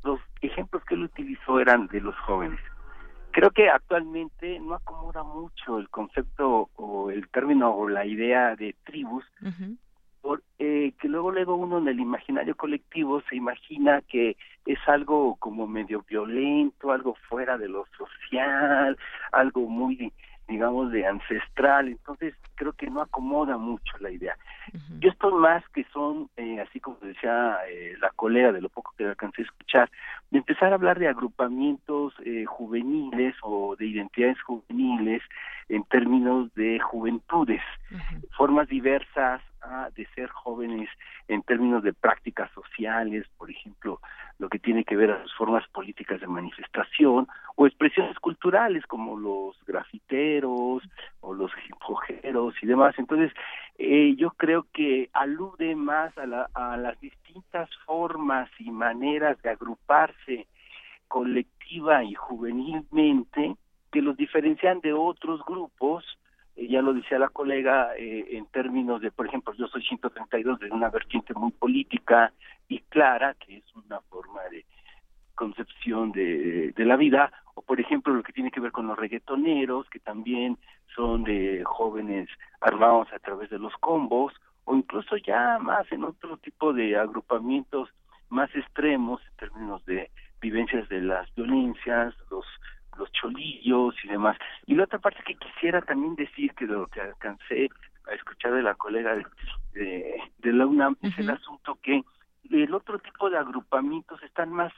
[0.02, 2.60] Los ejemplos que él utilizó eran de los jóvenes
[3.36, 8.74] creo que actualmente no acomoda mucho el concepto o el término o la idea de
[8.82, 9.26] tribus,
[10.22, 15.36] porque eh, que luego luego uno en el imaginario colectivo se imagina que es algo
[15.36, 18.96] como medio violento, algo fuera de lo social,
[19.32, 20.14] algo muy
[20.48, 24.36] digamos, de ancestral, entonces creo que no acomoda mucho la idea.
[25.00, 28.94] Yo estoy más que son, eh, así como decía eh, la colega de lo poco
[28.96, 29.90] que alcancé a escuchar,
[30.30, 35.22] de empezar a hablar de agrupamientos eh, juveniles o de identidades juveniles
[35.68, 37.62] en términos de juventudes,
[38.36, 39.42] formas diversas
[39.94, 40.88] de ser jóvenes
[41.28, 44.00] en términos de prácticas sociales, por ejemplo,
[44.38, 49.18] lo que tiene que ver a sus formas políticas de manifestación o expresiones culturales como
[49.18, 50.82] los grafiteros
[51.20, 52.94] o los hipojeros y demás.
[52.98, 53.32] Entonces,
[53.78, 59.50] eh, yo creo que alude más a, la, a las distintas formas y maneras de
[59.50, 60.46] agruparse
[61.08, 63.56] colectiva y juvenilmente
[63.92, 66.04] que los diferencian de otros grupos
[66.56, 70.70] ya lo decía la colega, eh, en términos de, por ejemplo, yo soy 132 de
[70.70, 72.32] una vertiente muy política
[72.68, 74.64] y clara, que es una forma de
[75.34, 78.98] concepción de, de la vida, o por ejemplo lo que tiene que ver con los
[78.98, 80.56] reggaetoneros, que también
[80.94, 82.28] son de jóvenes
[82.60, 84.32] armados a través de los combos,
[84.64, 87.90] o incluso ya más en otro tipo de agrupamientos
[88.28, 90.10] más extremos en términos de
[90.40, 92.44] vivencias de las violencias, los
[92.98, 94.36] los cholillos y demás.
[94.66, 97.68] Y la otra parte que quisiera también decir, que lo que alcancé
[98.08, 99.14] a escuchar de la colega
[99.72, 102.02] de, de, la UNAM, es el asunto que
[102.50, 104.72] el otro tipo de agrupamientos están más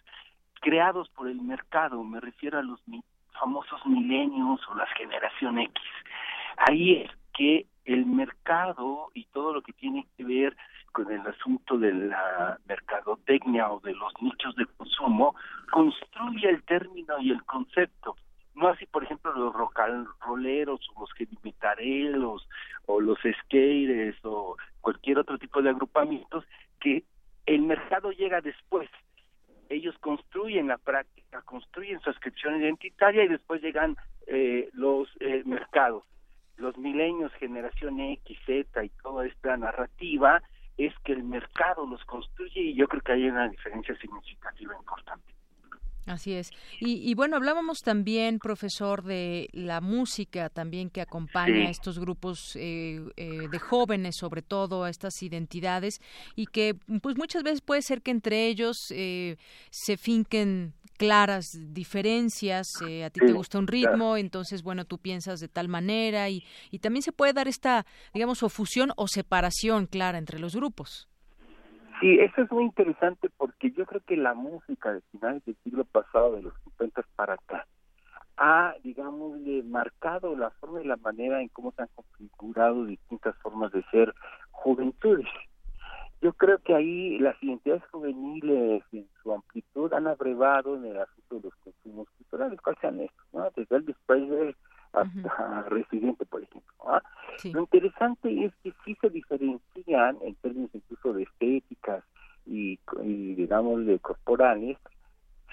[0.61, 2.81] creados por el mercado, me refiero a los
[3.39, 5.83] famosos milenios o las generación X.
[6.57, 10.57] Ahí es que el mercado y todo lo que tiene que ver
[10.93, 15.35] con el asunto de la mercadotecnia o de los nichos de consumo
[15.71, 18.17] construye el término y el concepto.
[18.55, 19.55] No así, por ejemplo, los
[20.21, 21.39] rolleros o los heavy
[22.87, 26.45] o los skaters o cualquier otro tipo de agrupamientos
[26.81, 27.05] que
[27.47, 28.89] el mercado llega después.
[29.69, 33.97] Ellos construyen la práctica, construyen su inscripción identitaria y después llegan
[34.27, 36.05] eh, los eh, mercados.
[36.57, 40.43] Los milenios, generación X, Z y toda esta narrativa
[40.79, 45.35] es que el mercado los construye y yo creo que hay una diferencia significativa importante.
[46.09, 46.51] Así es.
[46.81, 53.03] Y, bueno, hablábamos también, profesor, de la música también que acompaña a estos grupos eh,
[53.17, 56.01] eh, de jóvenes, sobre todo, a estas identidades,
[56.35, 59.37] y que pues muchas veces puede ser que entre ellos eh,
[59.71, 62.67] se finquen claras diferencias,
[63.05, 66.81] a ti te gusta un ritmo, entonces, bueno, tú piensas de tal manera, y, y
[66.81, 71.09] también se puede dar esta, digamos, o fusión o separación clara entre los grupos.
[72.01, 75.85] Sí, eso es muy interesante porque yo creo que la música de finales del siglo
[75.85, 77.67] pasado, de los 50 para acá,
[78.37, 83.73] ha, digamos, marcado la forma y la manera en cómo se han configurado distintas formas
[83.73, 84.15] de ser
[84.53, 85.27] juventudes.
[86.21, 91.37] Yo creo que ahí las identidades juveniles en su amplitud han abrevado en el asunto
[91.37, 93.49] de los consumos culturales, cuáles sean estos, ¿no?
[93.55, 94.57] Desde el Presley
[94.93, 96.75] hasta Residente, por ejemplo.
[97.53, 102.03] Lo interesante es que sí se diferencian en términos incluso de estéticas
[102.47, 102.79] y,
[103.35, 104.77] digamos, de corporales.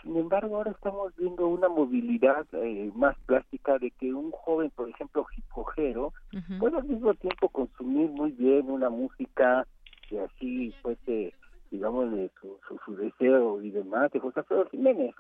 [0.02, 4.90] Sin embargo, ahora estamos viendo una movilidad eh, más plástica de que un joven, por
[4.90, 6.14] ejemplo, hipojero,
[6.60, 9.68] puede al mismo tiempo consumir muy bien una música
[10.08, 11.34] que así fuese,
[11.72, 12.10] digamos,
[12.42, 15.16] su, su, deseo y demás, de José Alfredo Jiménez,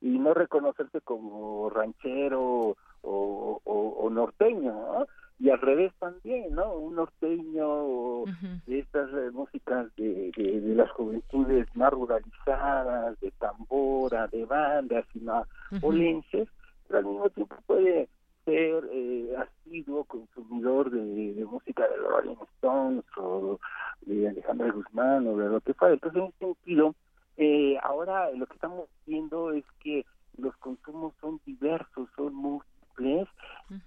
[0.00, 5.06] y no reconocerse como ranchero o, o, norteño, ¿no?
[5.38, 6.72] y al revés también, ¿no?
[6.74, 8.24] Un norteño
[8.66, 15.20] de estas eh, músicas de, de, las juventudes más ruralizadas, de tambora, de bandas y
[15.20, 15.46] más
[15.82, 16.48] olenses,
[16.88, 18.08] pero al mismo tiempo puede
[18.46, 23.58] ser eh, asiduo consumidor de, de, música de los Rolling Stones o
[24.02, 25.94] de Alejandra Guzmán o de lo que fuera.
[25.94, 26.94] Entonces, en ese sentido,
[27.36, 30.06] eh, ahora lo que estamos viendo es que
[30.38, 33.28] los consumos son diversos, son múltiples,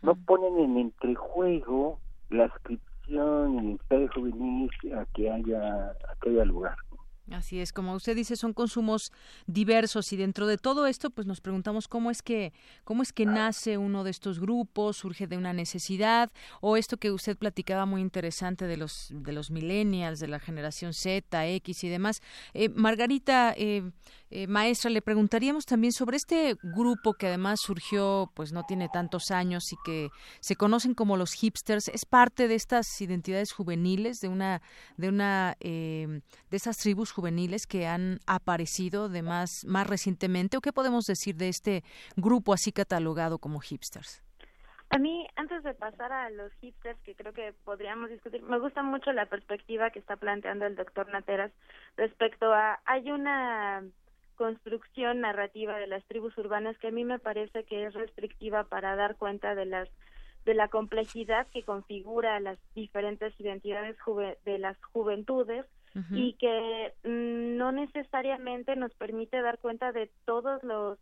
[0.01, 1.99] no ponen en entrejuego
[2.29, 6.75] la inscripción y el juvenil a que haya, a que haya lugar.
[7.31, 9.11] Así es, como usted dice, son consumos
[9.45, 12.53] diversos y dentro de todo esto, pues nos preguntamos cómo es que
[12.83, 17.11] cómo es que nace uno de estos grupos, surge de una necesidad o esto que
[17.11, 21.89] usted platicaba muy interesante de los de los millennials, de la generación Z, X y
[21.89, 22.21] demás.
[22.53, 23.91] Eh, Margarita, eh,
[24.31, 29.29] eh, maestra, le preguntaríamos también sobre este grupo que además surgió, pues no tiene tantos
[29.29, 31.89] años y que se conocen como los hipsters.
[31.89, 34.61] Es parte de estas identidades juveniles, de una
[34.97, 37.18] de una de esas tribus juveniles
[37.67, 41.83] que han aparecido de más, más recientemente o qué podemos decir de este
[42.15, 44.23] grupo así catalogado como hipsters?
[44.91, 48.81] A mí, antes de pasar a los hipsters, que creo que podríamos discutir, me gusta
[48.81, 51.51] mucho la perspectiva que está planteando el doctor Nateras
[51.95, 53.83] respecto a, hay una
[54.35, 58.95] construcción narrativa de las tribus urbanas que a mí me parece que es restrictiva para
[58.95, 59.89] dar cuenta de las
[60.45, 63.97] de la complejidad que configura las diferentes identidades
[64.45, 65.65] de las juventudes
[66.11, 70.99] y que mm, no necesariamente nos permite dar cuenta de todos los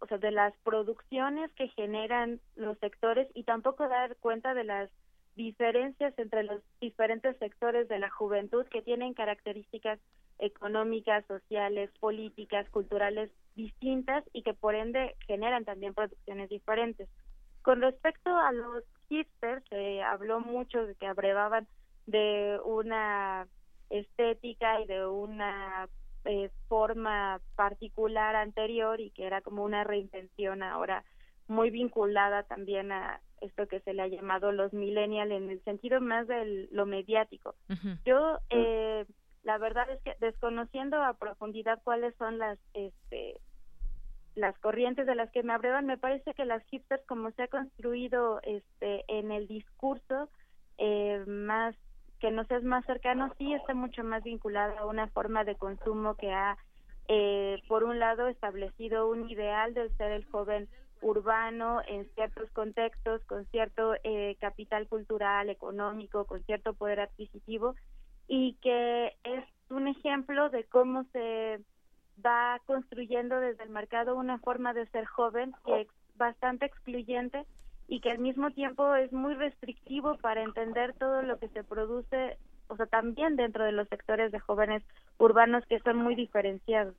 [0.00, 4.90] o sea, de las producciones que generan los sectores y tampoco dar cuenta de las
[5.36, 9.98] diferencias entre los diferentes sectores de la juventud que tienen características
[10.38, 17.08] económicas, sociales, políticas, culturales distintas y que por ende generan también producciones diferentes.
[17.62, 21.68] Con respecto a los hipsters, se habló mucho de que abrevaban
[22.06, 23.46] de una
[23.90, 25.88] estética y de una
[26.24, 31.04] eh, forma particular anterior y que era como una reinvención ahora
[31.48, 36.00] muy vinculada también a esto que se le ha llamado los millennials en el sentido
[36.00, 37.54] más de lo mediático.
[38.04, 39.04] Yo eh,
[39.42, 43.40] la verdad es que desconociendo a profundidad cuáles son las este
[44.36, 47.48] las corrientes de las que me abrevan, me parece que las hipsters como se ha
[47.48, 50.28] construido este en el discurso
[50.78, 51.74] eh, más
[52.20, 56.14] que nos es más cercano, sí está mucho más vinculada a una forma de consumo
[56.14, 56.56] que ha,
[57.08, 60.68] eh, por un lado, establecido un ideal del ser el joven
[61.02, 67.74] urbano en ciertos contextos, con cierto eh, capital cultural, económico, con cierto poder adquisitivo,
[68.28, 71.60] y que es un ejemplo de cómo se
[72.24, 77.46] va construyendo desde el mercado una forma de ser joven que es bastante excluyente
[77.90, 82.38] y que al mismo tiempo es muy restrictivo para entender todo lo que se produce,
[82.68, 84.84] o sea, también dentro de los sectores de jóvenes
[85.18, 86.94] urbanos que son muy diferenciados.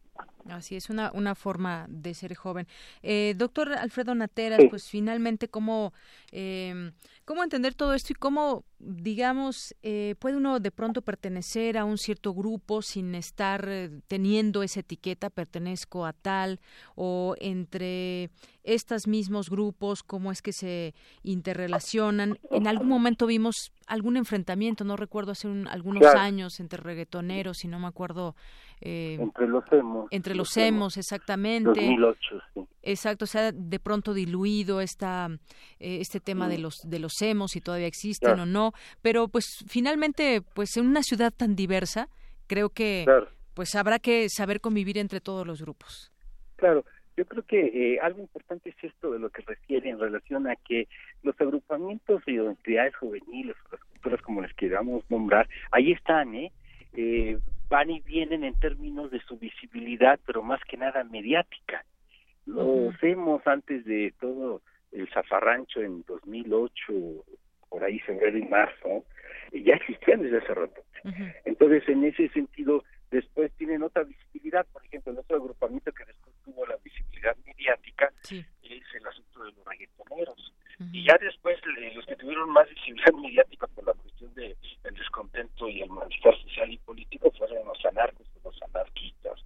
[0.49, 2.67] Así es, una, una forma de ser joven.
[3.03, 5.93] Eh, doctor Alfredo Nateras, pues finalmente, ¿cómo,
[6.33, 6.91] eh,
[7.23, 11.97] ¿cómo entender todo esto y cómo, digamos, eh, puede uno de pronto pertenecer a un
[11.97, 16.59] cierto grupo sin estar eh, teniendo esa etiqueta, pertenezco a tal,
[16.95, 18.31] o entre
[18.63, 20.93] estos mismos grupos, cómo es que se
[21.23, 22.39] interrelacionan?
[22.49, 27.79] En algún momento vimos algún enfrentamiento, no recuerdo hace algunos años, entre reggaetoneros, si no
[27.79, 28.35] me acuerdo
[28.81, 30.07] eh, entre los hemos.
[30.11, 31.69] Entre los, hemos, exactamente.
[31.69, 32.17] 2008,
[32.53, 32.61] sí.
[32.81, 35.27] Exacto, se ha de pronto diluido esta,
[35.79, 38.71] eh, este tema de los de los hemos, si todavía existen o no,
[39.03, 42.09] pero pues finalmente, pues en una ciudad tan diversa,
[42.47, 43.05] creo que
[43.53, 46.11] pues habrá que saber convivir entre todos los grupos.
[46.55, 46.83] Claro,
[47.15, 47.59] yo creo que
[47.93, 50.87] eh, algo importante es esto de lo que refiere en relación a que
[51.21, 56.51] los agrupamientos y identidades juveniles, las culturas como les queramos nombrar, ahí están, ¿eh?
[56.93, 57.37] eh
[57.71, 61.85] van y vienen en términos de su visibilidad, pero más que nada mediática.
[62.45, 64.61] Lo vemos antes de todo
[64.91, 66.73] el zafarrancho en 2008,
[67.69, 69.05] por ahí febrero y marzo,
[69.53, 70.81] ya existían desde hace rato.
[71.45, 74.65] Entonces, en ese sentido, después tienen otra visibilidad.
[74.71, 79.51] Por ejemplo, el otro agrupamiento que después tuvo la visibilidad mediática es el asunto de
[79.51, 80.53] los reggaetoneros.
[80.91, 81.59] Y ya después,
[81.93, 84.57] los que tuvieron más visibilidad mediática por la cuestión del
[84.95, 89.39] descontento y el malestar social y político fueron los anarcos, los anarquistas.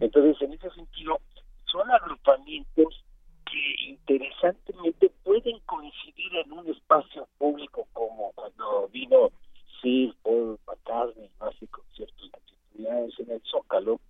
[0.00, 1.20] Entonces, en ese sentido,
[1.66, 3.04] son agrupamientos
[3.44, 9.30] que interesantemente pueden coincidir en un espacio público como cuando vino
[9.82, 12.30] Sir Paul McCartney, hace conciertos
[12.78, 14.00] en el Zócalo,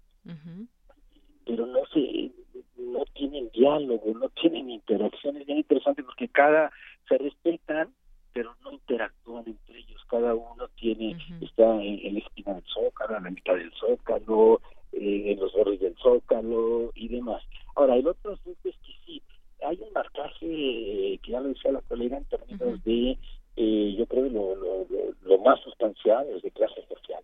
[1.44, 2.32] pero no se
[2.76, 6.70] no tienen diálogo, no tienen interacciones bien interesantes porque cada
[7.08, 7.94] se respetan,
[8.32, 10.02] pero no interactúan entre ellos.
[10.08, 14.60] Cada uno tiene está en, la esquina del zócalo, en la mitad del zócalo,
[14.92, 17.42] eh, en los bordes del zócalo y demás.
[17.74, 19.22] Ahora, el otro asunto es que sí,
[19.64, 23.18] hay un marcaje eh, que ya lo decía la colega en términos de,
[23.56, 24.86] eh, yo creo, lo, lo,
[25.22, 27.22] lo, más sustancial es de clase social.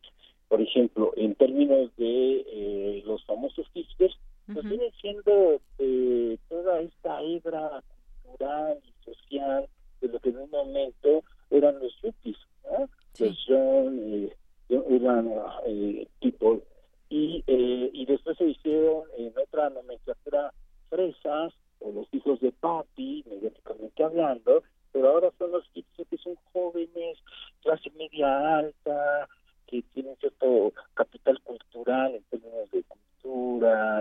[0.53, 4.15] Por ejemplo, en términos de los famosos hipsters,
[4.53, 7.83] pues viene siendo eh, toda esta hebra
[8.23, 9.66] cultural y social
[10.03, 12.87] de lo que en un momento eran los yuppies, ¿no?
[13.19, 14.37] Los young, eh,
[14.69, 15.33] eran
[15.69, 16.61] eh, people,
[17.09, 20.53] y, eh, y después se hicieron en otra nomenclatura
[20.91, 24.62] fresas, o los hijos de papi, mediáticamente hablando,
[24.93, 27.16] pero ahora son los hippies que son jóvenes,
[27.62, 29.31] clase media alta,
[29.66, 32.82] que tienen cierto capital cultural en términos de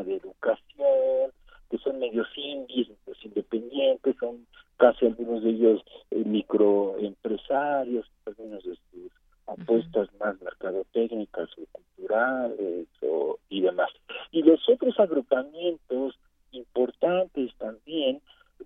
[0.04, 1.32] de educación,
[1.70, 4.46] que son medios indies, medios independientes, son
[4.78, 5.82] casi algunos de ellos
[6.12, 9.12] eh, microempresarios, algunos de sus
[9.48, 13.90] apuestas más mercadotécnicas o culturales o, y demás.
[14.32, 16.18] Y los otros agrupamientos
[16.52, 18.22] importantes también,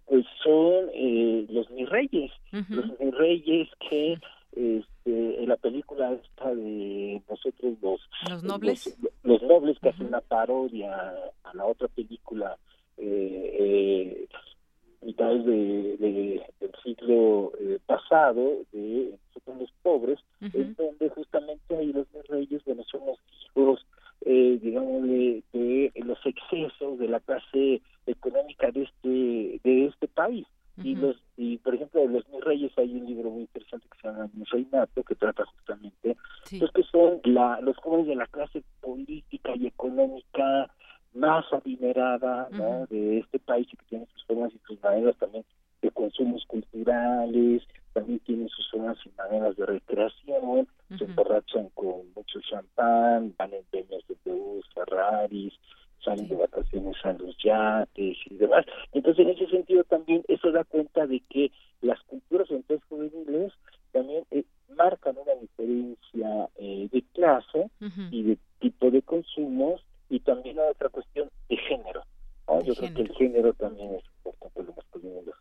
[0.05, 4.17] pues son eh, los mirreyes, los mirreyes que
[4.55, 8.97] este, en la película esta de nosotros los los nobles.
[9.23, 11.13] los, nobles que hacen una parodia
[11.43, 12.57] a la otra película
[12.97, 14.27] eh, eh,
[15.01, 22.07] mitades de, del siglo eh, pasado de nosotros los pobres en donde justamente ahí los
[22.29, 23.85] reyes bueno son los hijos
[24.21, 30.47] eh, digamos de, de los excesos de la clase económica de este de este país
[30.77, 33.97] y los y por ejemplo de los mis reyes hay un libro muy interesante que
[34.01, 36.17] se llama Mi Reinato que trata justamente
[36.59, 40.69] pues que son la, los jóvenes de la clase política y económica
[41.13, 42.85] más adinerada ¿no?
[42.87, 45.45] de este país y que tiene sus formas y sus maneras también
[45.81, 52.39] de consumos culturales también tienen sus formas y maneras de recreación se emborrachan con mucho
[52.41, 54.15] champán van en peñas de
[54.73, 55.53] Ferraris
[56.05, 58.65] salen de vacaciones a los yates y demás.
[58.93, 61.51] Entonces, en ese sentido también eso da cuenta de que
[61.81, 63.51] las culturas entonces juveniles
[63.91, 64.43] también eh,
[64.75, 67.69] marcan una diferencia eh, de clase
[68.11, 72.03] y de tipo de consumos y también hay otra cuestión de género.
[72.63, 75.33] Yo creo que el género también es importante, lo masculino y lo.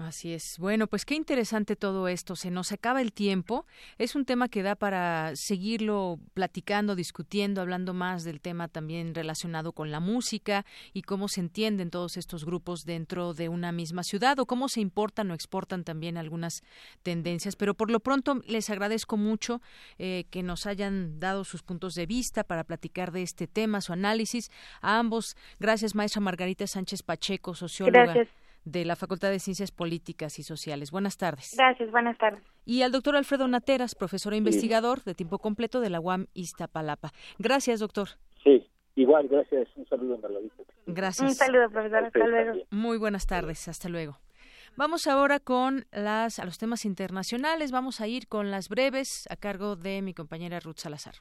[0.00, 0.56] Así es.
[0.58, 2.34] Bueno, pues qué interesante todo esto.
[2.34, 3.66] Se nos acaba el tiempo.
[3.98, 9.72] Es un tema que da para seguirlo platicando, discutiendo, hablando más del tema también relacionado
[9.72, 10.64] con la música
[10.94, 14.80] y cómo se entienden todos estos grupos dentro de una misma ciudad o cómo se
[14.80, 16.62] importan o exportan también algunas
[17.02, 17.54] tendencias.
[17.54, 19.60] Pero por lo pronto les agradezco mucho
[19.98, 23.92] eh, que nos hayan dado sus puntos de vista para platicar de este tema, su
[23.92, 24.50] análisis.
[24.80, 28.14] A ambos, gracias maestra Margarita Sánchez Pacheco, socióloga.
[28.14, 30.90] Gracias de la Facultad de Ciencias Políticas y Sociales.
[30.90, 31.54] Buenas tardes.
[31.56, 32.42] Gracias, buenas tardes.
[32.64, 37.10] Y al doctor Alfredo Nateras, profesor e investigador de tiempo completo de la UAM Iztapalapa.
[37.38, 38.08] Gracias, doctor.
[38.44, 38.66] Sí,
[38.96, 39.68] igual, gracias.
[39.76, 40.54] Un saludo, Margarita.
[40.86, 41.28] Gracias.
[41.28, 42.04] Un saludo, profesor.
[42.04, 42.58] Hasta luego.
[42.70, 43.68] Muy buenas tardes.
[43.68, 44.18] Hasta luego.
[44.76, 47.72] Vamos ahora con las, a los temas internacionales.
[47.72, 51.14] Vamos a ir con las breves a cargo de mi compañera Ruth Salazar.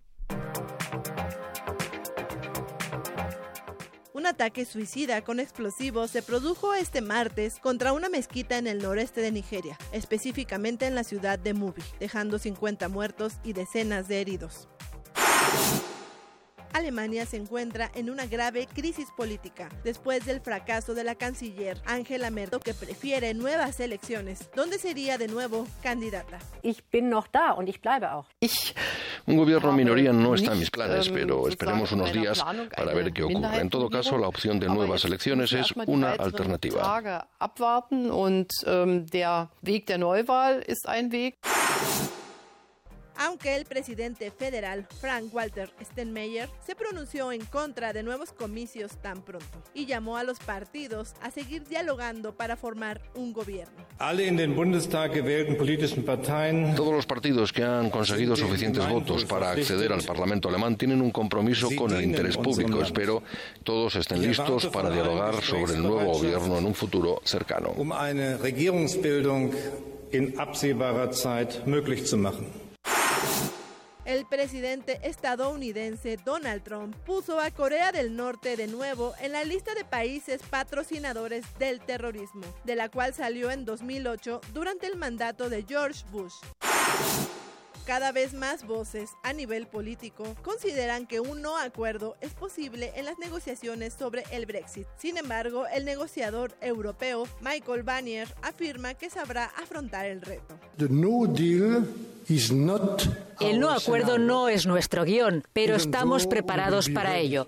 [4.19, 9.21] Un ataque suicida con explosivos se produjo este martes contra una mezquita en el noreste
[9.21, 14.67] de Nigeria, específicamente en la ciudad de Mubi, dejando 50 muertos y decenas de heridos.
[16.73, 22.29] Alemania se encuentra en una grave crisis política después del fracaso de la canciller Angela
[22.29, 26.39] Merkel que prefiere nuevas elecciones, donde sería de nuevo candidata.
[26.61, 28.25] Ich bin noch da und ich bleibe auch.
[29.29, 32.43] Un gobierno minoría no está en mis planes, pero esperemos unos días
[32.75, 33.59] para ver qué ocurre.
[33.59, 36.81] En todo caso, la opción de nuevas elecciones es una alternativa.
[43.21, 49.21] Aunque el presidente federal Frank Walter Steinmeier se pronunció en contra de nuevos comicios tan
[49.21, 53.75] pronto y llamó a los partidos a seguir dialogando para formar un gobierno.
[56.77, 61.11] Todos los partidos que han conseguido suficientes votos para acceder al Parlamento alemán tienen un
[61.11, 62.81] compromiso con el interés público.
[62.81, 63.21] Espero
[63.63, 67.73] todos estén listos para dialogar sobre el nuevo gobierno en un futuro cercano.
[74.09, 79.75] El presidente estadounidense Donald Trump puso a Corea del Norte de nuevo en la lista
[79.75, 85.63] de países patrocinadores del terrorismo, de la cual salió en 2008 durante el mandato de
[85.63, 86.33] George Bush.
[87.89, 93.05] Cada vez más voces a nivel político consideran que un no acuerdo es posible en
[93.05, 94.85] las negociaciones sobre el Brexit.
[94.95, 100.59] Sin embargo, el negociador europeo Michael Barnier afirma que sabrá afrontar el reto.
[103.39, 107.47] El no acuerdo no es nuestro guion, pero estamos preparados para ello.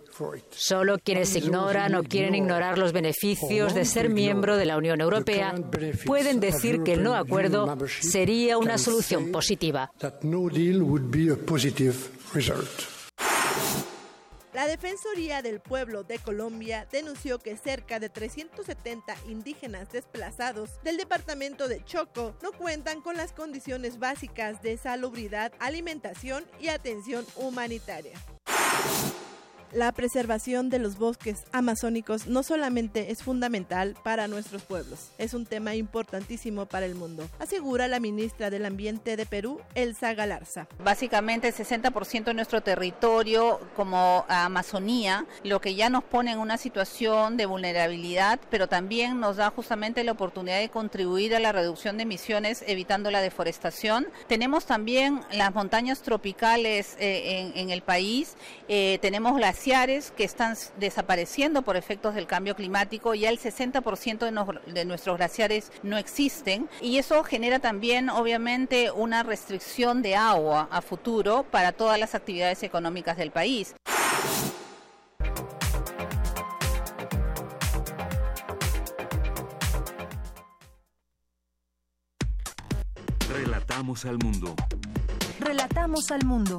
[0.49, 5.53] Solo quienes ignoran o quieren ignorar los beneficios de ser miembro de la Unión Europea
[6.05, 9.91] pueden decir que el no acuerdo sería una solución positiva.
[14.53, 21.67] La Defensoría del Pueblo de Colombia denunció que cerca de 370 indígenas desplazados del departamento
[21.67, 28.13] de Choco no cuentan con las condiciones básicas de salubridad, alimentación y atención humanitaria.
[29.73, 35.45] La preservación de los bosques amazónicos no solamente es fundamental para nuestros pueblos, es un
[35.45, 40.67] tema importantísimo para el mundo, asegura la ministra del Ambiente de Perú, Elsa Galarza.
[40.83, 46.57] Básicamente el 60% de nuestro territorio como Amazonía, lo que ya nos pone en una
[46.57, 51.95] situación de vulnerabilidad, pero también nos da justamente la oportunidad de contribuir a la reducción
[51.95, 54.07] de emisiones evitando la deforestación.
[54.27, 58.35] Tenemos también las montañas tropicales eh, en, en, el país,
[58.67, 59.60] eh, tenemos las
[60.15, 65.17] que están desapareciendo por efectos del cambio climático, ya el 60% de, no, de nuestros
[65.17, 71.73] glaciares no existen y eso genera también obviamente una restricción de agua a futuro para
[71.73, 73.75] todas las actividades económicas del país.
[83.29, 84.55] Relatamos al mundo.
[85.39, 86.57] Relatamos al mundo.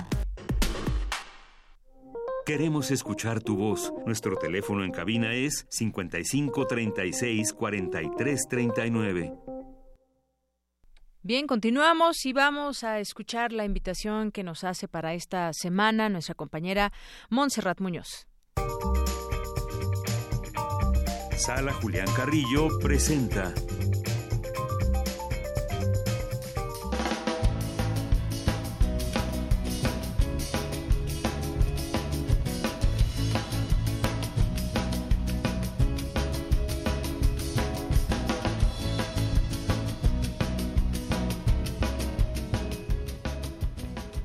[2.44, 3.92] Queremos escuchar tu voz.
[4.04, 9.32] Nuestro teléfono en cabina es 55 36 43 39.
[11.22, 16.34] Bien, continuamos y vamos a escuchar la invitación que nos hace para esta semana nuestra
[16.34, 16.92] compañera
[17.30, 18.26] Montserrat Muñoz.
[21.36, 23.54] Sala Julián Carrillo presenta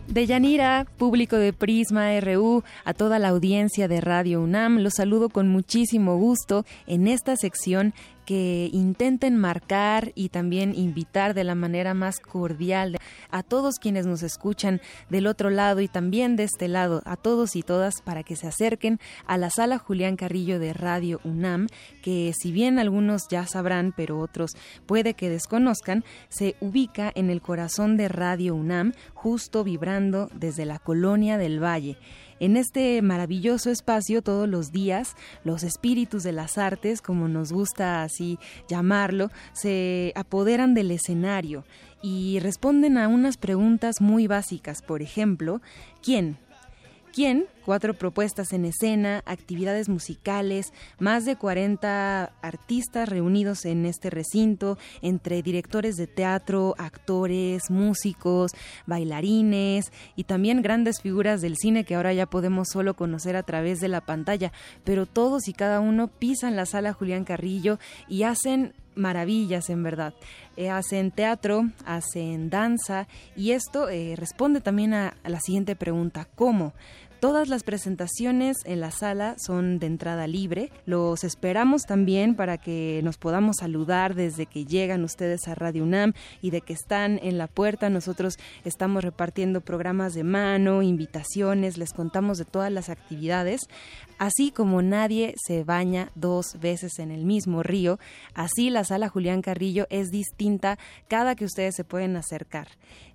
[0.08, 5.50] Deyanira, público de Prisma RU, a toda la audiencia de Radio UNAM, los saludo con
[5.50, 7.94] muchísimo gusto en esta sección
[8.28, 12.98] que intenten marcar y también invitar de la manera más cordial
[13.32, 17.56] a todos quienes nos escuchan del otro lado y también de este lado, a todos
[17.56, 21.68] y todas para que se acerquen a la sala Julián Carrillo de Radio UNAM,
[22.04, 24.52] que si bien algunos ya sabrán, pero otros
[24.86, 30.80] puede que desconozcan, se ubica en el corazón de Radio UNAM, justo vibrando desde la
[30.80, 31.98] colonia del Valle.
[32.40, 38.04] En este maravilloso espacio todos los días los espíritus de las artes, como nos gusta
[38.04, 38.38] así
[38.68, 41.64] llamarlo, se apoderan del escenario
[42.02, 44.82] y responden a unas preguntas muy básicas.
[44.82, 45.62] Por ejemplo,
[46.04, 46.38] ¿quién?
[47.18, 47.48] ¿Quién?
[47.66, 55.42] Cuatro propuestas en escena, actividades musicales, más de 40 artistas reunidos en este recinto, entre
[55.42, 58.52] directores de teatro, actores, músicos,
[58.86, 63.80] bailarines y también grandes figuras del cine que ahora ya podemos solo conocer a través
[63.80, 64.52] de la pantalla,
[64.84, 70.14] pero todos y cada uno pisan la sala Julián Carrillo y hacen maravillas en verdad.
[70.58, 76.74] Eh, hacen teatro, hacen danza y esto eh, responde también a la siguiente pregunta, ¿cómo?
[77.20, 80.72] Todas las presentaciones en la sala son de entrada libre.
[80.86, 86.14] Los esperamos también para que nos podamos saludar desde que llegan ustedes a Radio UNAM
[86.44, 87.90] y de que están en la puerta.
[87.90, 93.62] Nosotros estamos repartiendo programas de mano, invitaciones, les contamos de todas las actividades.
[94.18, 98.00] Así como nadie se baña dos veces en el mismo río,
[98.34, 102.68] así la sala Julián Carrillo es distinta cada que ustedes se pueden acercar.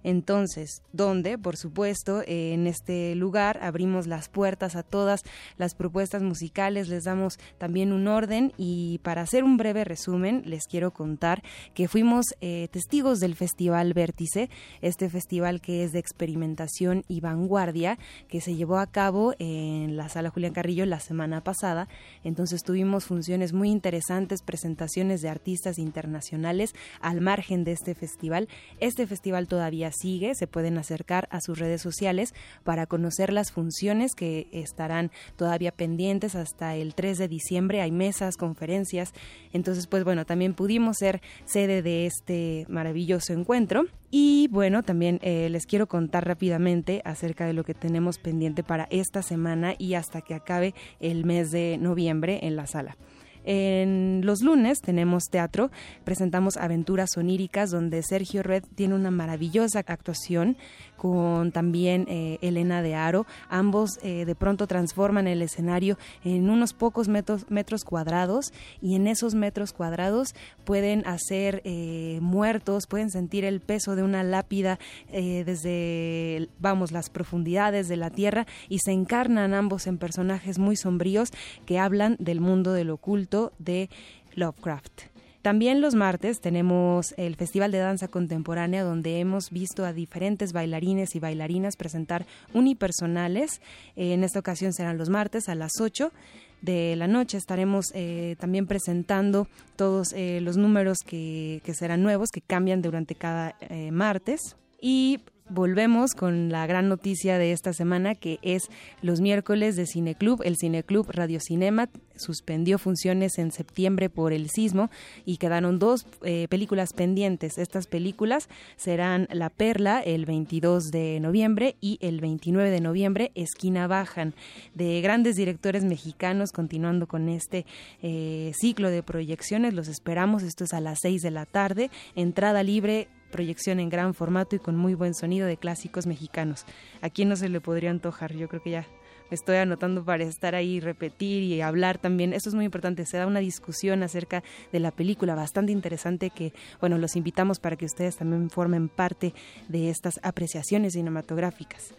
[0.05, 1.39] Entonces, ¿dónde?
[1.39, 5.23] Por supuesto, en este lugar abrimos las puertas a todas
[5.57, 10.67] las propuestas musicales, les damos también un orden y para hacer un breve resumen, les
[10.67, 11.43] quiero contar
[11.75, 14.51] que fuimos eh, testigos del Festival Vértice,
[14.81, 17.99] este festival que es de experimentación y vanguardia,
[18.29, 21.89] que se llevó a cabo en la sala Julián Carrillo la semana pasada.
[22.23, 28.47] Entonces tuvimos funciones muy interesantes, presentaciones de artistas internacionales al margen de este festival.
[28.79, 34.15] Este festival todavía sigue, se pueden acercar a sus redes sociales para conocer las funciones
[34.15, 37.81] que estarán todavía pendientes hasta el 3 de diciembre.
[37.81, 39.13] Hay mesas, conferencias.
[39.55, 43.87] Entonces, pues bueno, también pudimos ser sede de este maravilloso encuentro.
[44.15, 48.87] Y bueno, también eh, les quiero contar rápidamente acerca de lo que tenemos pendiente para
[48.91, 52.99] esta semana y hasta que acabe el mes de noviembre en la sala.
[53.45, 55.71] En los lunes tenemos teatro,
[56.05, 60.59] presentamos Aventuras Oníricas, donde Sergio Red tiene una maravillosa actuación
[60.97, 63.27] con también eh, Elena de Aro.
[63.49, 69.07] Ambos eh, de pronto transforman el escenario en unos pocos metros, metros cuadrados y en
[69.07, 74.79] esos metros cuadrados pueden hacer eh, muertos, pueden sentir el peso de una lápida
[75.13, 81.31] desde, vamos, las profundidades de la tierra y se encarnan ambos en personajes muy sombríos
[81.67, 83.91] que hablan del mundo del oculto de
[84.35, 85.12] Lovecraft.
[85.43, 91.17] También los martes tenemos el Festival de Danza Contemporánea donde hemos visto a diferentes bailarines
[91.17, 93.61] y bailarinas presentar unipersonales.
[93.97, 96.13] en esta ocasión serán los martes a las 8
[96.61, 97.39] de la noche.
[97.39, 103.57] Estaremos eh, también presentando todos eh, los números que, serán nuevos, que cambian durante cada
[103.61, 104.57] eh, martes.
[104.81, 105.21] Y
[105.53, 108.71] volvemos con la gran noticia de esta semana que es
[109.03, 110.43] los miércoles de Cineclub.
[110.45, 114.91] El Cineclub Radio Cinema suspendió funciones en septiembre por el sismo
[115.25, 117.59] y quedaron dos eh, películas pendientes.
[117.59, 123.87] Estas películas serán La Perla el 22 de noviembre y el 29 de noviembre Esquina
[123.87, 124.35] Bajan
[124.75, 127.67] de grandes directores mexicanos continuando con este
[128.03, 129.75] eh, ciclo de proyecciones.
[129.75, 130.43] Los esperamos.
[130.43, 131.91] Esto es a las 6 de la tarde.
[132.15, 136.65] Entrada libre proyección en gran formato y con muy buen sonido de clásicos mexicanos.
[137.01, 138.33] ¿A quién no se le podría antojar?
[138.35, 138.87] Yo creo que ya
[139.35, 142.33] estoy anotando para estar ahí, repetir y hablar también.
[142.33, 143.05] Eso es muy importante.
[143.07, 147.77] Se da una discusión acerca de la película bastante interesante que, bueno, los invitamos para
[147.77, 149.35] que ustedes también formen parte
[149.69, 151.95] de estas apreciaciones cinematográficas.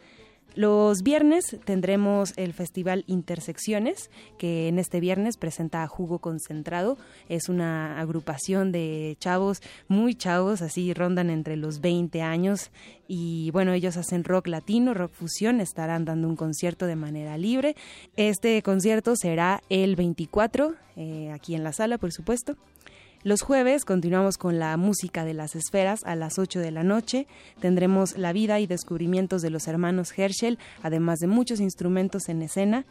[0.56, 6.98] Los viernes tendremos el Festival Intersecciones, que en este viernes presenta a Jugo Concentrado.
[7.28, 12.70] Es una agrupación de chavos, muy chavos, así rondan entre los 20 años.
[13.08, 17.76] Y bueno, ellos hacen rock latino, rock fusión, estarán dando un concierto de manera libre.
[18.16, 22.58] Este concierto será el 24, eh, aquí en la sala, por supuesto.
[23.26, 27.26] Los jueves continuamos con la música de las esferas a las 8 de la noche.
[27.62, 32.86] Tendremos la vida y descubrimientos de los hermanos Herschel, además de muchos instrumentos en escena.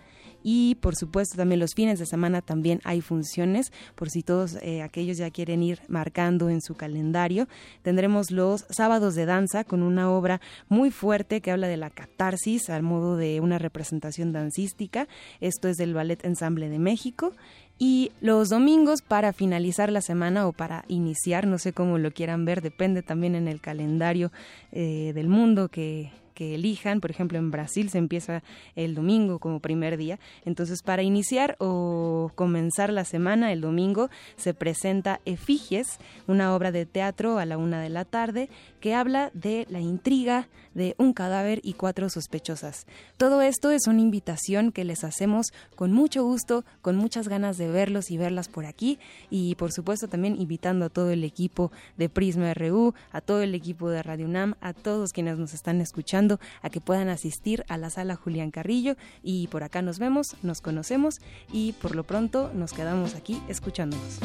[0.44, 4.82] y por supuesto también los fines de semana también hay funciones por si todos eh,
[4.82, 7.46] aquellos ya quieren ir marcando en su calendario.
[7.82, 12.70] Tendremos los sábados de danza con una obra muy fuerte que habla de la catarsis
[12.70, 15.06] al modo de una representación dancística.
[15.40, 17.34] Esto es del Ballet Ensamble de México.
[17.78, 22.44] Y los domingos para finalizar la semana o para iniciar, no sé cómo lo quieran
[22.44, 24.30] ver, depende también en el calendario
[24.70, 27.00] eh, del mundo que, que elijan.
[27.00, 28.42] Por ejemplo, en Brasil se empieza
[28.76, 30.18] el domingo como primer día.
[30.44, 36.86] Entonces, para iniciar o comenzar la semana, el domingo, se presenta Efigies, una obra de
[36.86, 38.48] teatro a la una de la tarde
[38.82, 42.84] que habla de la intriga de un cadáver y cuatro sospechosas.
[43.16, 47.70] Todo esto es una invitación que les hacemos con mucho gusto, con muchas ganas de
[47.70, 48.98] verlos y verlas por aquí
[49.30, 53.54] y por supuesto también invitando a todo el equipo de Prisma RU, a todo el
[53.54, 57.78] equipo de Radio UNAM, a todos quienes nos están escuchando a que puedan asistir a
[57.78, 61.20] la sala Julián Carrillo y por acá nos vemos, nos conocemos
[61.52, 64.18] y por lo pronto nos quedamos aquí escuchándonos.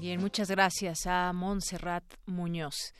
[0.00, 2.94] Bien, muchas gracias a Montserrat Muñoz.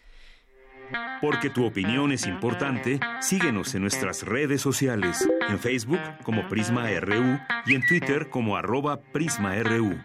[1.20, 7.38] Porque tu opinión es importante, síguenos en nuestras redes sociales, en Facebook como Prisma RU
[7.66, 9.96] y en Twitter como arroba PrismaRU.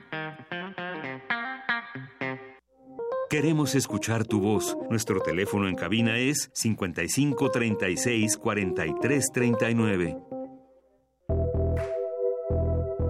[3.30, 4.78] Queremos escuchar tu voz.
[4.92, 10.18] Nuestro teléfono en cabina es 55 36 43 39.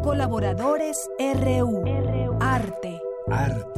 [0.02, 1.84] Colaboradores RU.
[2.40, 3.02] Arte.
[3.30, 3.73] Arte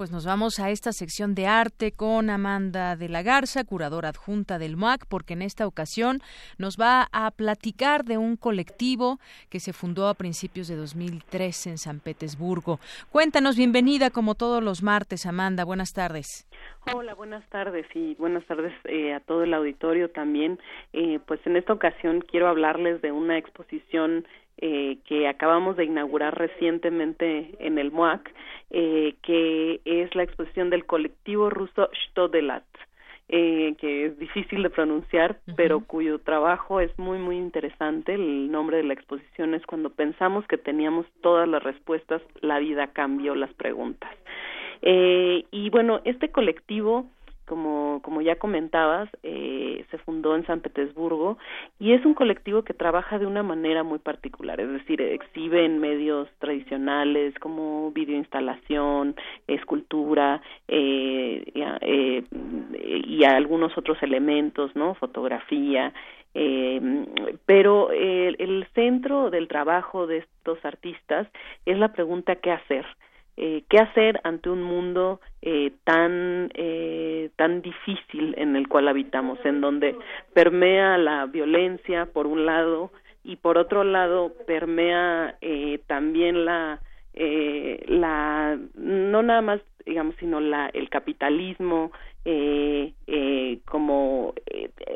[0.00, 4.58] pues nos vamos a esta sección de arte con Amanda de la Garza, curadora adjunta
[4.58, 6.20] del MAC, porque en esta ocasión
[6.56, 9.18] nos va a platicar de un colectivo
[9.50, 12.80] que se fundó a principios de 2003 en San Petersburgo.
[13.12, 15.66] Cuéntanos, bienvenida como todos los martes, Amanda.
[15.66, 16.48] Buenas tardes.
[16.94, 20.58] Hola, buenas tardes y buenas tardes eh, a todo el auditorio también.
[20.94, 24.26] Eh, pues en esta ocasión quiero hablarles de una exposición
[24.60, 28.30] eh, que acabamos de inaugurar recientemente en el MOAC,
[28.70, 32.64] eh, que es la exposición del colectivo ruso Stodelat,
[33.32, 38.14] eh, que es difícil de pronunciar, pero cuyo trabajo es muy, muy interesante.
[38.14, 42.88] El nombre de la exposición es Cuando pensamos que teníamos todas las respuestas, la vida
[42.88, 44.10] cambió las preguntas.
[44.82, 47.06] Eh, y bueno, este colectivo
[47.50, 51.36] como, como ya comentabas, eh, se fundó en San Petersburgo
[51.80, 55.80] y es un colectivo que trabaja de una manera muy particular, es decir, exhibe en
[55.80, 59.16] medios tradicionales como videoinstalación,
[59.48, 61.42] escultura eh,
[61.80, 62.22] eh,
[63.04, 64.94] y algunos otros elementos, ¿no?
[64.94, 65.92] Fotografía,
[66.34, 66.80] eh,
[67.46, 71.26] pero el, el centro del trabajo de estos artistas
[71.66, 72.86] es la pregunta qué hacer
[73.42, 79.38] eh, qué hacer ante un mundo eh, tan eh, tan difícil en el cual habitamos,
[79.46, 79.96] en donde
[80.34, 82.90] permea la violencia por un lado
[83.24, 86.80] y por otro lado permea eh, también la
[87.14, 91.92] eh, la no nada más digamos sino la el capitalismo
[92.26, 92.92] eh,
[93.64, 94.34] como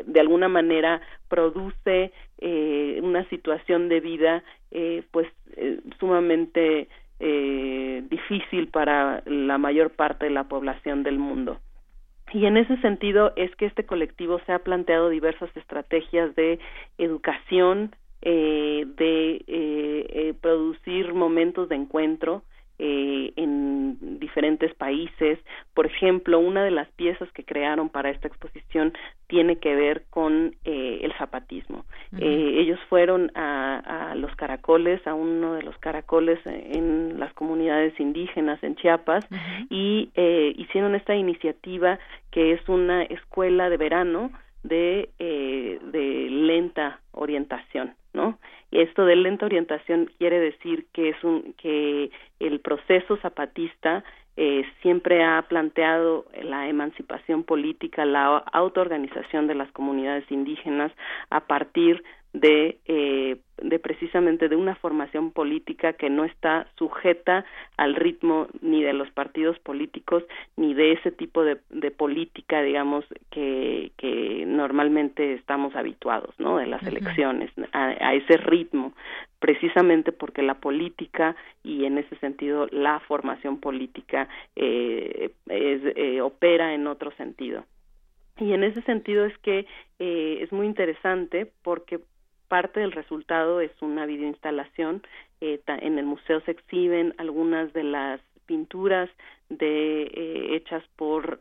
[0.05, 2.13] de alguna manera produce
[3.03, 4.45] una situación de vida
[5.11, 5.29] pues
[5.99, 6.89] sumamente
[7.21, 11.59] eh, difícil para la mayor parte de la población del mundo.
[12.33, 16.59] Y en ese sentido es que este colectivo se ha planteado diversas estrategias de
[16.99, 22.43] educación, eh, de eh, eh, producir momentos de encuentro,
[22.79, 25.39] eh, en diferentes países.
[25.75, 28.93] Por ejemplo, una de las piezas que crearon para esta exposición
[29.27, 31.85] tiene que ver con eh, el zapatismo.
[32.21, 37.99] eh, ellos fueron a, a, los caracoles, a uno de los caracoles en las comunidades
[37.99, 39.67] indígenas en Chiapas uh -huh.
[39.71, 41.99] y eh, hicieron esta iniciativa
[42.31, 44.31] que es una escuela de verano
[44.65, 48.39] de, eh, de lenta orientación, ¿no?
[48.75, 52.11] Esto de lenta orientación quiere decir que es un que
[52.41, 54.03] el proceso zapatista
[54.37, 60.93] eh, siempre ha planteado la emancipación política, la autoorganización de las comunidades indígenas
[61.31, 62.03] a partir
[62.35, 67.45] de, eh, de precisamente de una formación política que no está sujeta
[67.77, 70.25] al ritmo ni de los partidos políticos
[70.57, 76.67] ni de ese tipo de, de política digamos que, que normalmente estamos habituados no de
[76.67, 78.95] las elecciones a, a ese ritmo
[79.45, 84.27] precisamente porque la política y en ese sentido la formación política
[84.57, 87.67] eh, eh, opera en otro sentido
[88.39, 89.67] y en ese sentido es que
[89.99, 92.01] eh, es muy interesante porque
[92.49, 95.03] parte del resultado es una videoinstalación.
[95.41, 99.09] Eh, en el museo se exhiben algunas de las pinturas
[99.49, 101.41] de eh, hechas por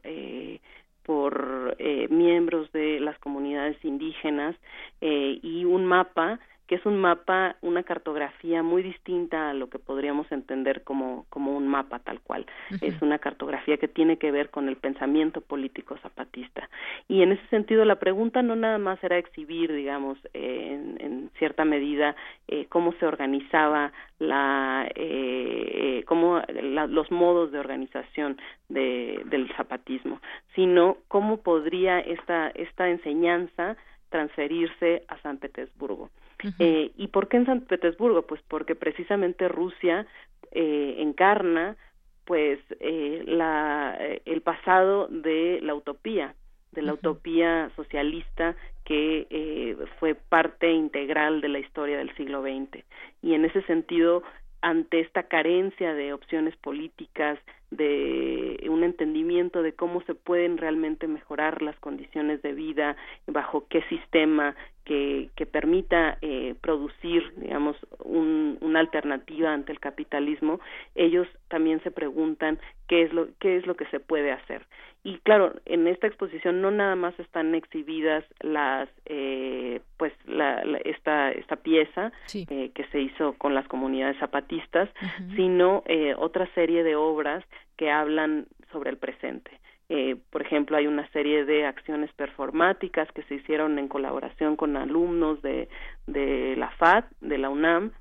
[1.03, 4.55] por eh, miembros de las comunidades indígenas
[5.01, 6.39] y un mapa
[6.73, 11.55] que es un mapa, una cartografía muy distinta a lo que podríamos entender como, como
[11.55, 12.47] un mapa tal cual.
[12.81, 16.67] Es una cartografía que tiene que ver con el pensamiento político zapatista.
[17.07, 21.63] Y en ese sentido la pregunta no nada más era exhibir, digamos, en, en, cierta
[21.63, 22.15] medida
[22.47, 28.37] eh, cómo se organizaba la, eh, cómo los modos de organización
[28.69, 30.21] de, del zapatismo,
[30.55, 33.77] sino cómo podría esta, esta enseñanza
[34.09, 36.09] transferirse a San Petersburgo.
[36.59, 38.23] Eh, ¿Y por qué en San Petersburgo?
[38.23, 40.05] Pues porque precisamente Rusia
[40.51, 41.77] eh, encarna
[42.25, 46.35] pues eh, la, el pasado de la utopía,
[46.71, 48.55] de la utopía socialista
[48.85, 52.83] que fue parte integral de la historia del siglo XX.
[53.21, 54.23] Y en ese sentido,
[54.61, 57.39] ante esta carencia de opciones políticas,
[57.71, 62.95] de un entendimiento de cómo se pueden realmente mejorar las condiciones de vida,
[63.27, 70.59] bajo qué sistema que, que permita eh, producir, digamos, un, una alternativa ante el capitalismo,
[70.95, 74.65] ellos también se preguntan qué es lo, qué es lo que se puede hacer.
[75.05, 81.31] Y claro, en esta exposición no nada más están exhibidas las, eh, pues, la, esta,
[81.31, 84.89] esta pieza eh, que se hizo con las comunidades zapatistas,
[85.35, 87.43] sino eh, otra serie de obras
[87.75, 89.51] que hablan sobre el presente.
[89.95, 94.75] Eh, por ejemplo, hay una serie de acciones performáticas que se hicieron en colaboración con
[94.75, 95.69] alumnos de,
[96.07, 97.91] de la FAD, de la UNAM,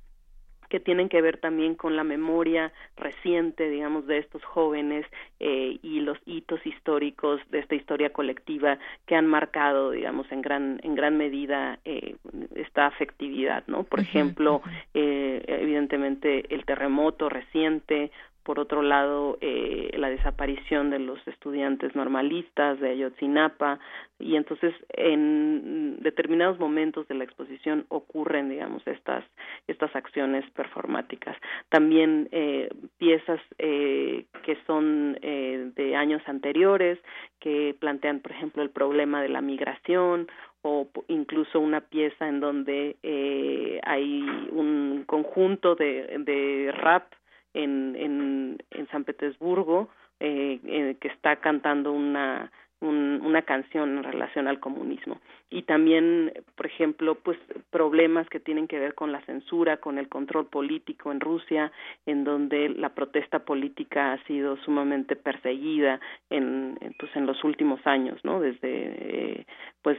[0.71, 5.05] que tienen que ver también con la memoria reciente, digamos, de estos jóvenes
[5.39, 10.81] eh, y los hitos históricos de esta historia colectiva que han marcado, digamos, en gran
[10.83, 12.17] en gran medida eh,
[12.55, 13.83] esta afectividad, ¿no?
[13.85, 14.63] Por ejemplo,
[14.95, 18.11] eh, evidentemente el terremoto reciente
[18.43, 23.79] por otro lado eh, la desaparición de los estudiantes normalistas de Ayotzinapa
[24.19, 29.25] y entonces en determinados momentos de la exposición ocurren digamos estas
[29.69, 31.37] estas acciones performáticas.
[31.69, 36.99] También eh, piezas eh, que son eh, de años anteriores
[37.41, 40.29] que plantean por ejemplo el problema de la migración
[40.63, 47.13] o incluso una pieza en donde eh, hay un conjunto de, de rap
[47.55, 49.89] en, en, en San Petersburgo
[50.21, 52.51] eh, que está cantando una
[52.83, 55.21] una canción en relación al comunismo.
[55.51, 57.39] Y también por ejemplo pues
[57.71, 61.71] problemas que tienen que ver con la censura con el control político en Rusia
[62.07, 66.01] en donde la protesta política ha sido sumamente perseguida
[66.31, 69.47] en pues en los últimos años no desde eh,
[69.83, 69.99] pues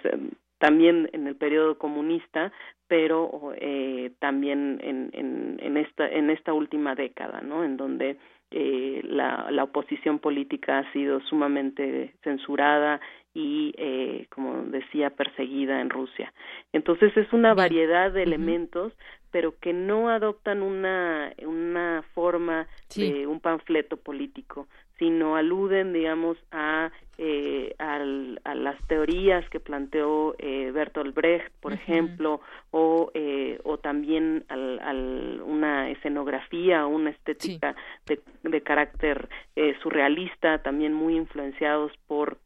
[0.63, 2.53] también en el periodo comunista,
[2.87, 7.65] pero eh, también en, en, en, esta en última década, ¿no?
[7.65, 8.15] En donde
[8.49, 13.01] eh, la, la oposición política ha sido sumamente censurada
[13.33, 16.33] y, eh, como decía, perseguida en Rusia.
[16.71, 18.93] Entonces es una variedad de elementos,
[19.31, 24.67] pero que no adoptan una, una forma de un panfleto político,
[24.99, 27.97] sino aluden, digamos, a, eh, a
[28.55, 35.41] las teorías que planteó eh, Bertolt Brecht, por ejemplo, o, eh, o también al, al
[35.43, 42.37] una escenografía, una estética de, de carácter eh, surrealista, también muy influenciados por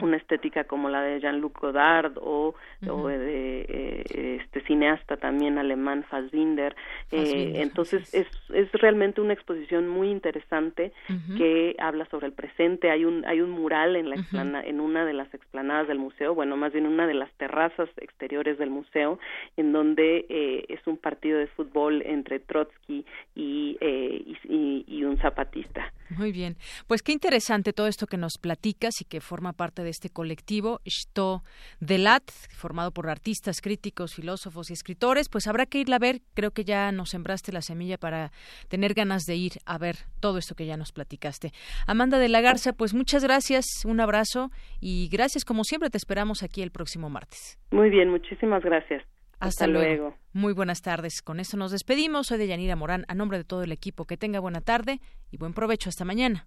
[0.00, 2.54] una estética como la de Jean-Luc Godard o,
[2.88, 6.76] o de eh, este cineasta también alemán Fassbinder.
[7.10, 10.92] Eh, entonces es, es realmente una exposición muy interesante
[11.36, 12.90] que habla sobre el presente.
[12.90, 16.34] Hay un hay un mural en la explana, en una de las explanadas del museo,
[16.34, 19.18] bueno más bien una de las terrazas exteriores del museo,
[19.56, 23.04] en donde eh, es un partido de fútbol entre Trotsky
[23.34, 25.92] y, eh, y, y un zapatista.
[26.10, 26.56] Muy bien,
[26.86, 30.80] pues qué interesante todo esto que nos platicas y que forma parte de este colectivo,
[30.84, 31.42] Shto
[31.80, 35.30] Delat, formado por artistas, críticos, filósofos y escritores.
[35.30, 36.20] Pues habrá que irla a ver.
[36.34, 38.30] Creo que ya nos sembraste la semilla para
[38.68, 41.52] tener ganas de ir a ver todo esto que ya nos platicaste.
[41.86, 44.50] Amanda de la Garza, pues muchas gracias, un abrazo
[44.80, 45.88] y gracias como siempre.
[45.88, 47.58] Te esperamos aquí el próximo martes.
[47.70, 49.02] Muy bien, muchísimas gracias.
[49.42, 50.14] Hasta, luego.
[50.32, 51.20] Muy buenas tardes.
[51.20, 52.28] Con esto nos despedimos.
[52.28, 53.04] Soy de Yanira Morán.
[53.08, 55.00] A nombre de todo el equipo, que tenga buena tarde
[55.32, 55.88] y buen provecho.
[55.88, 56.46] Hasta mañana.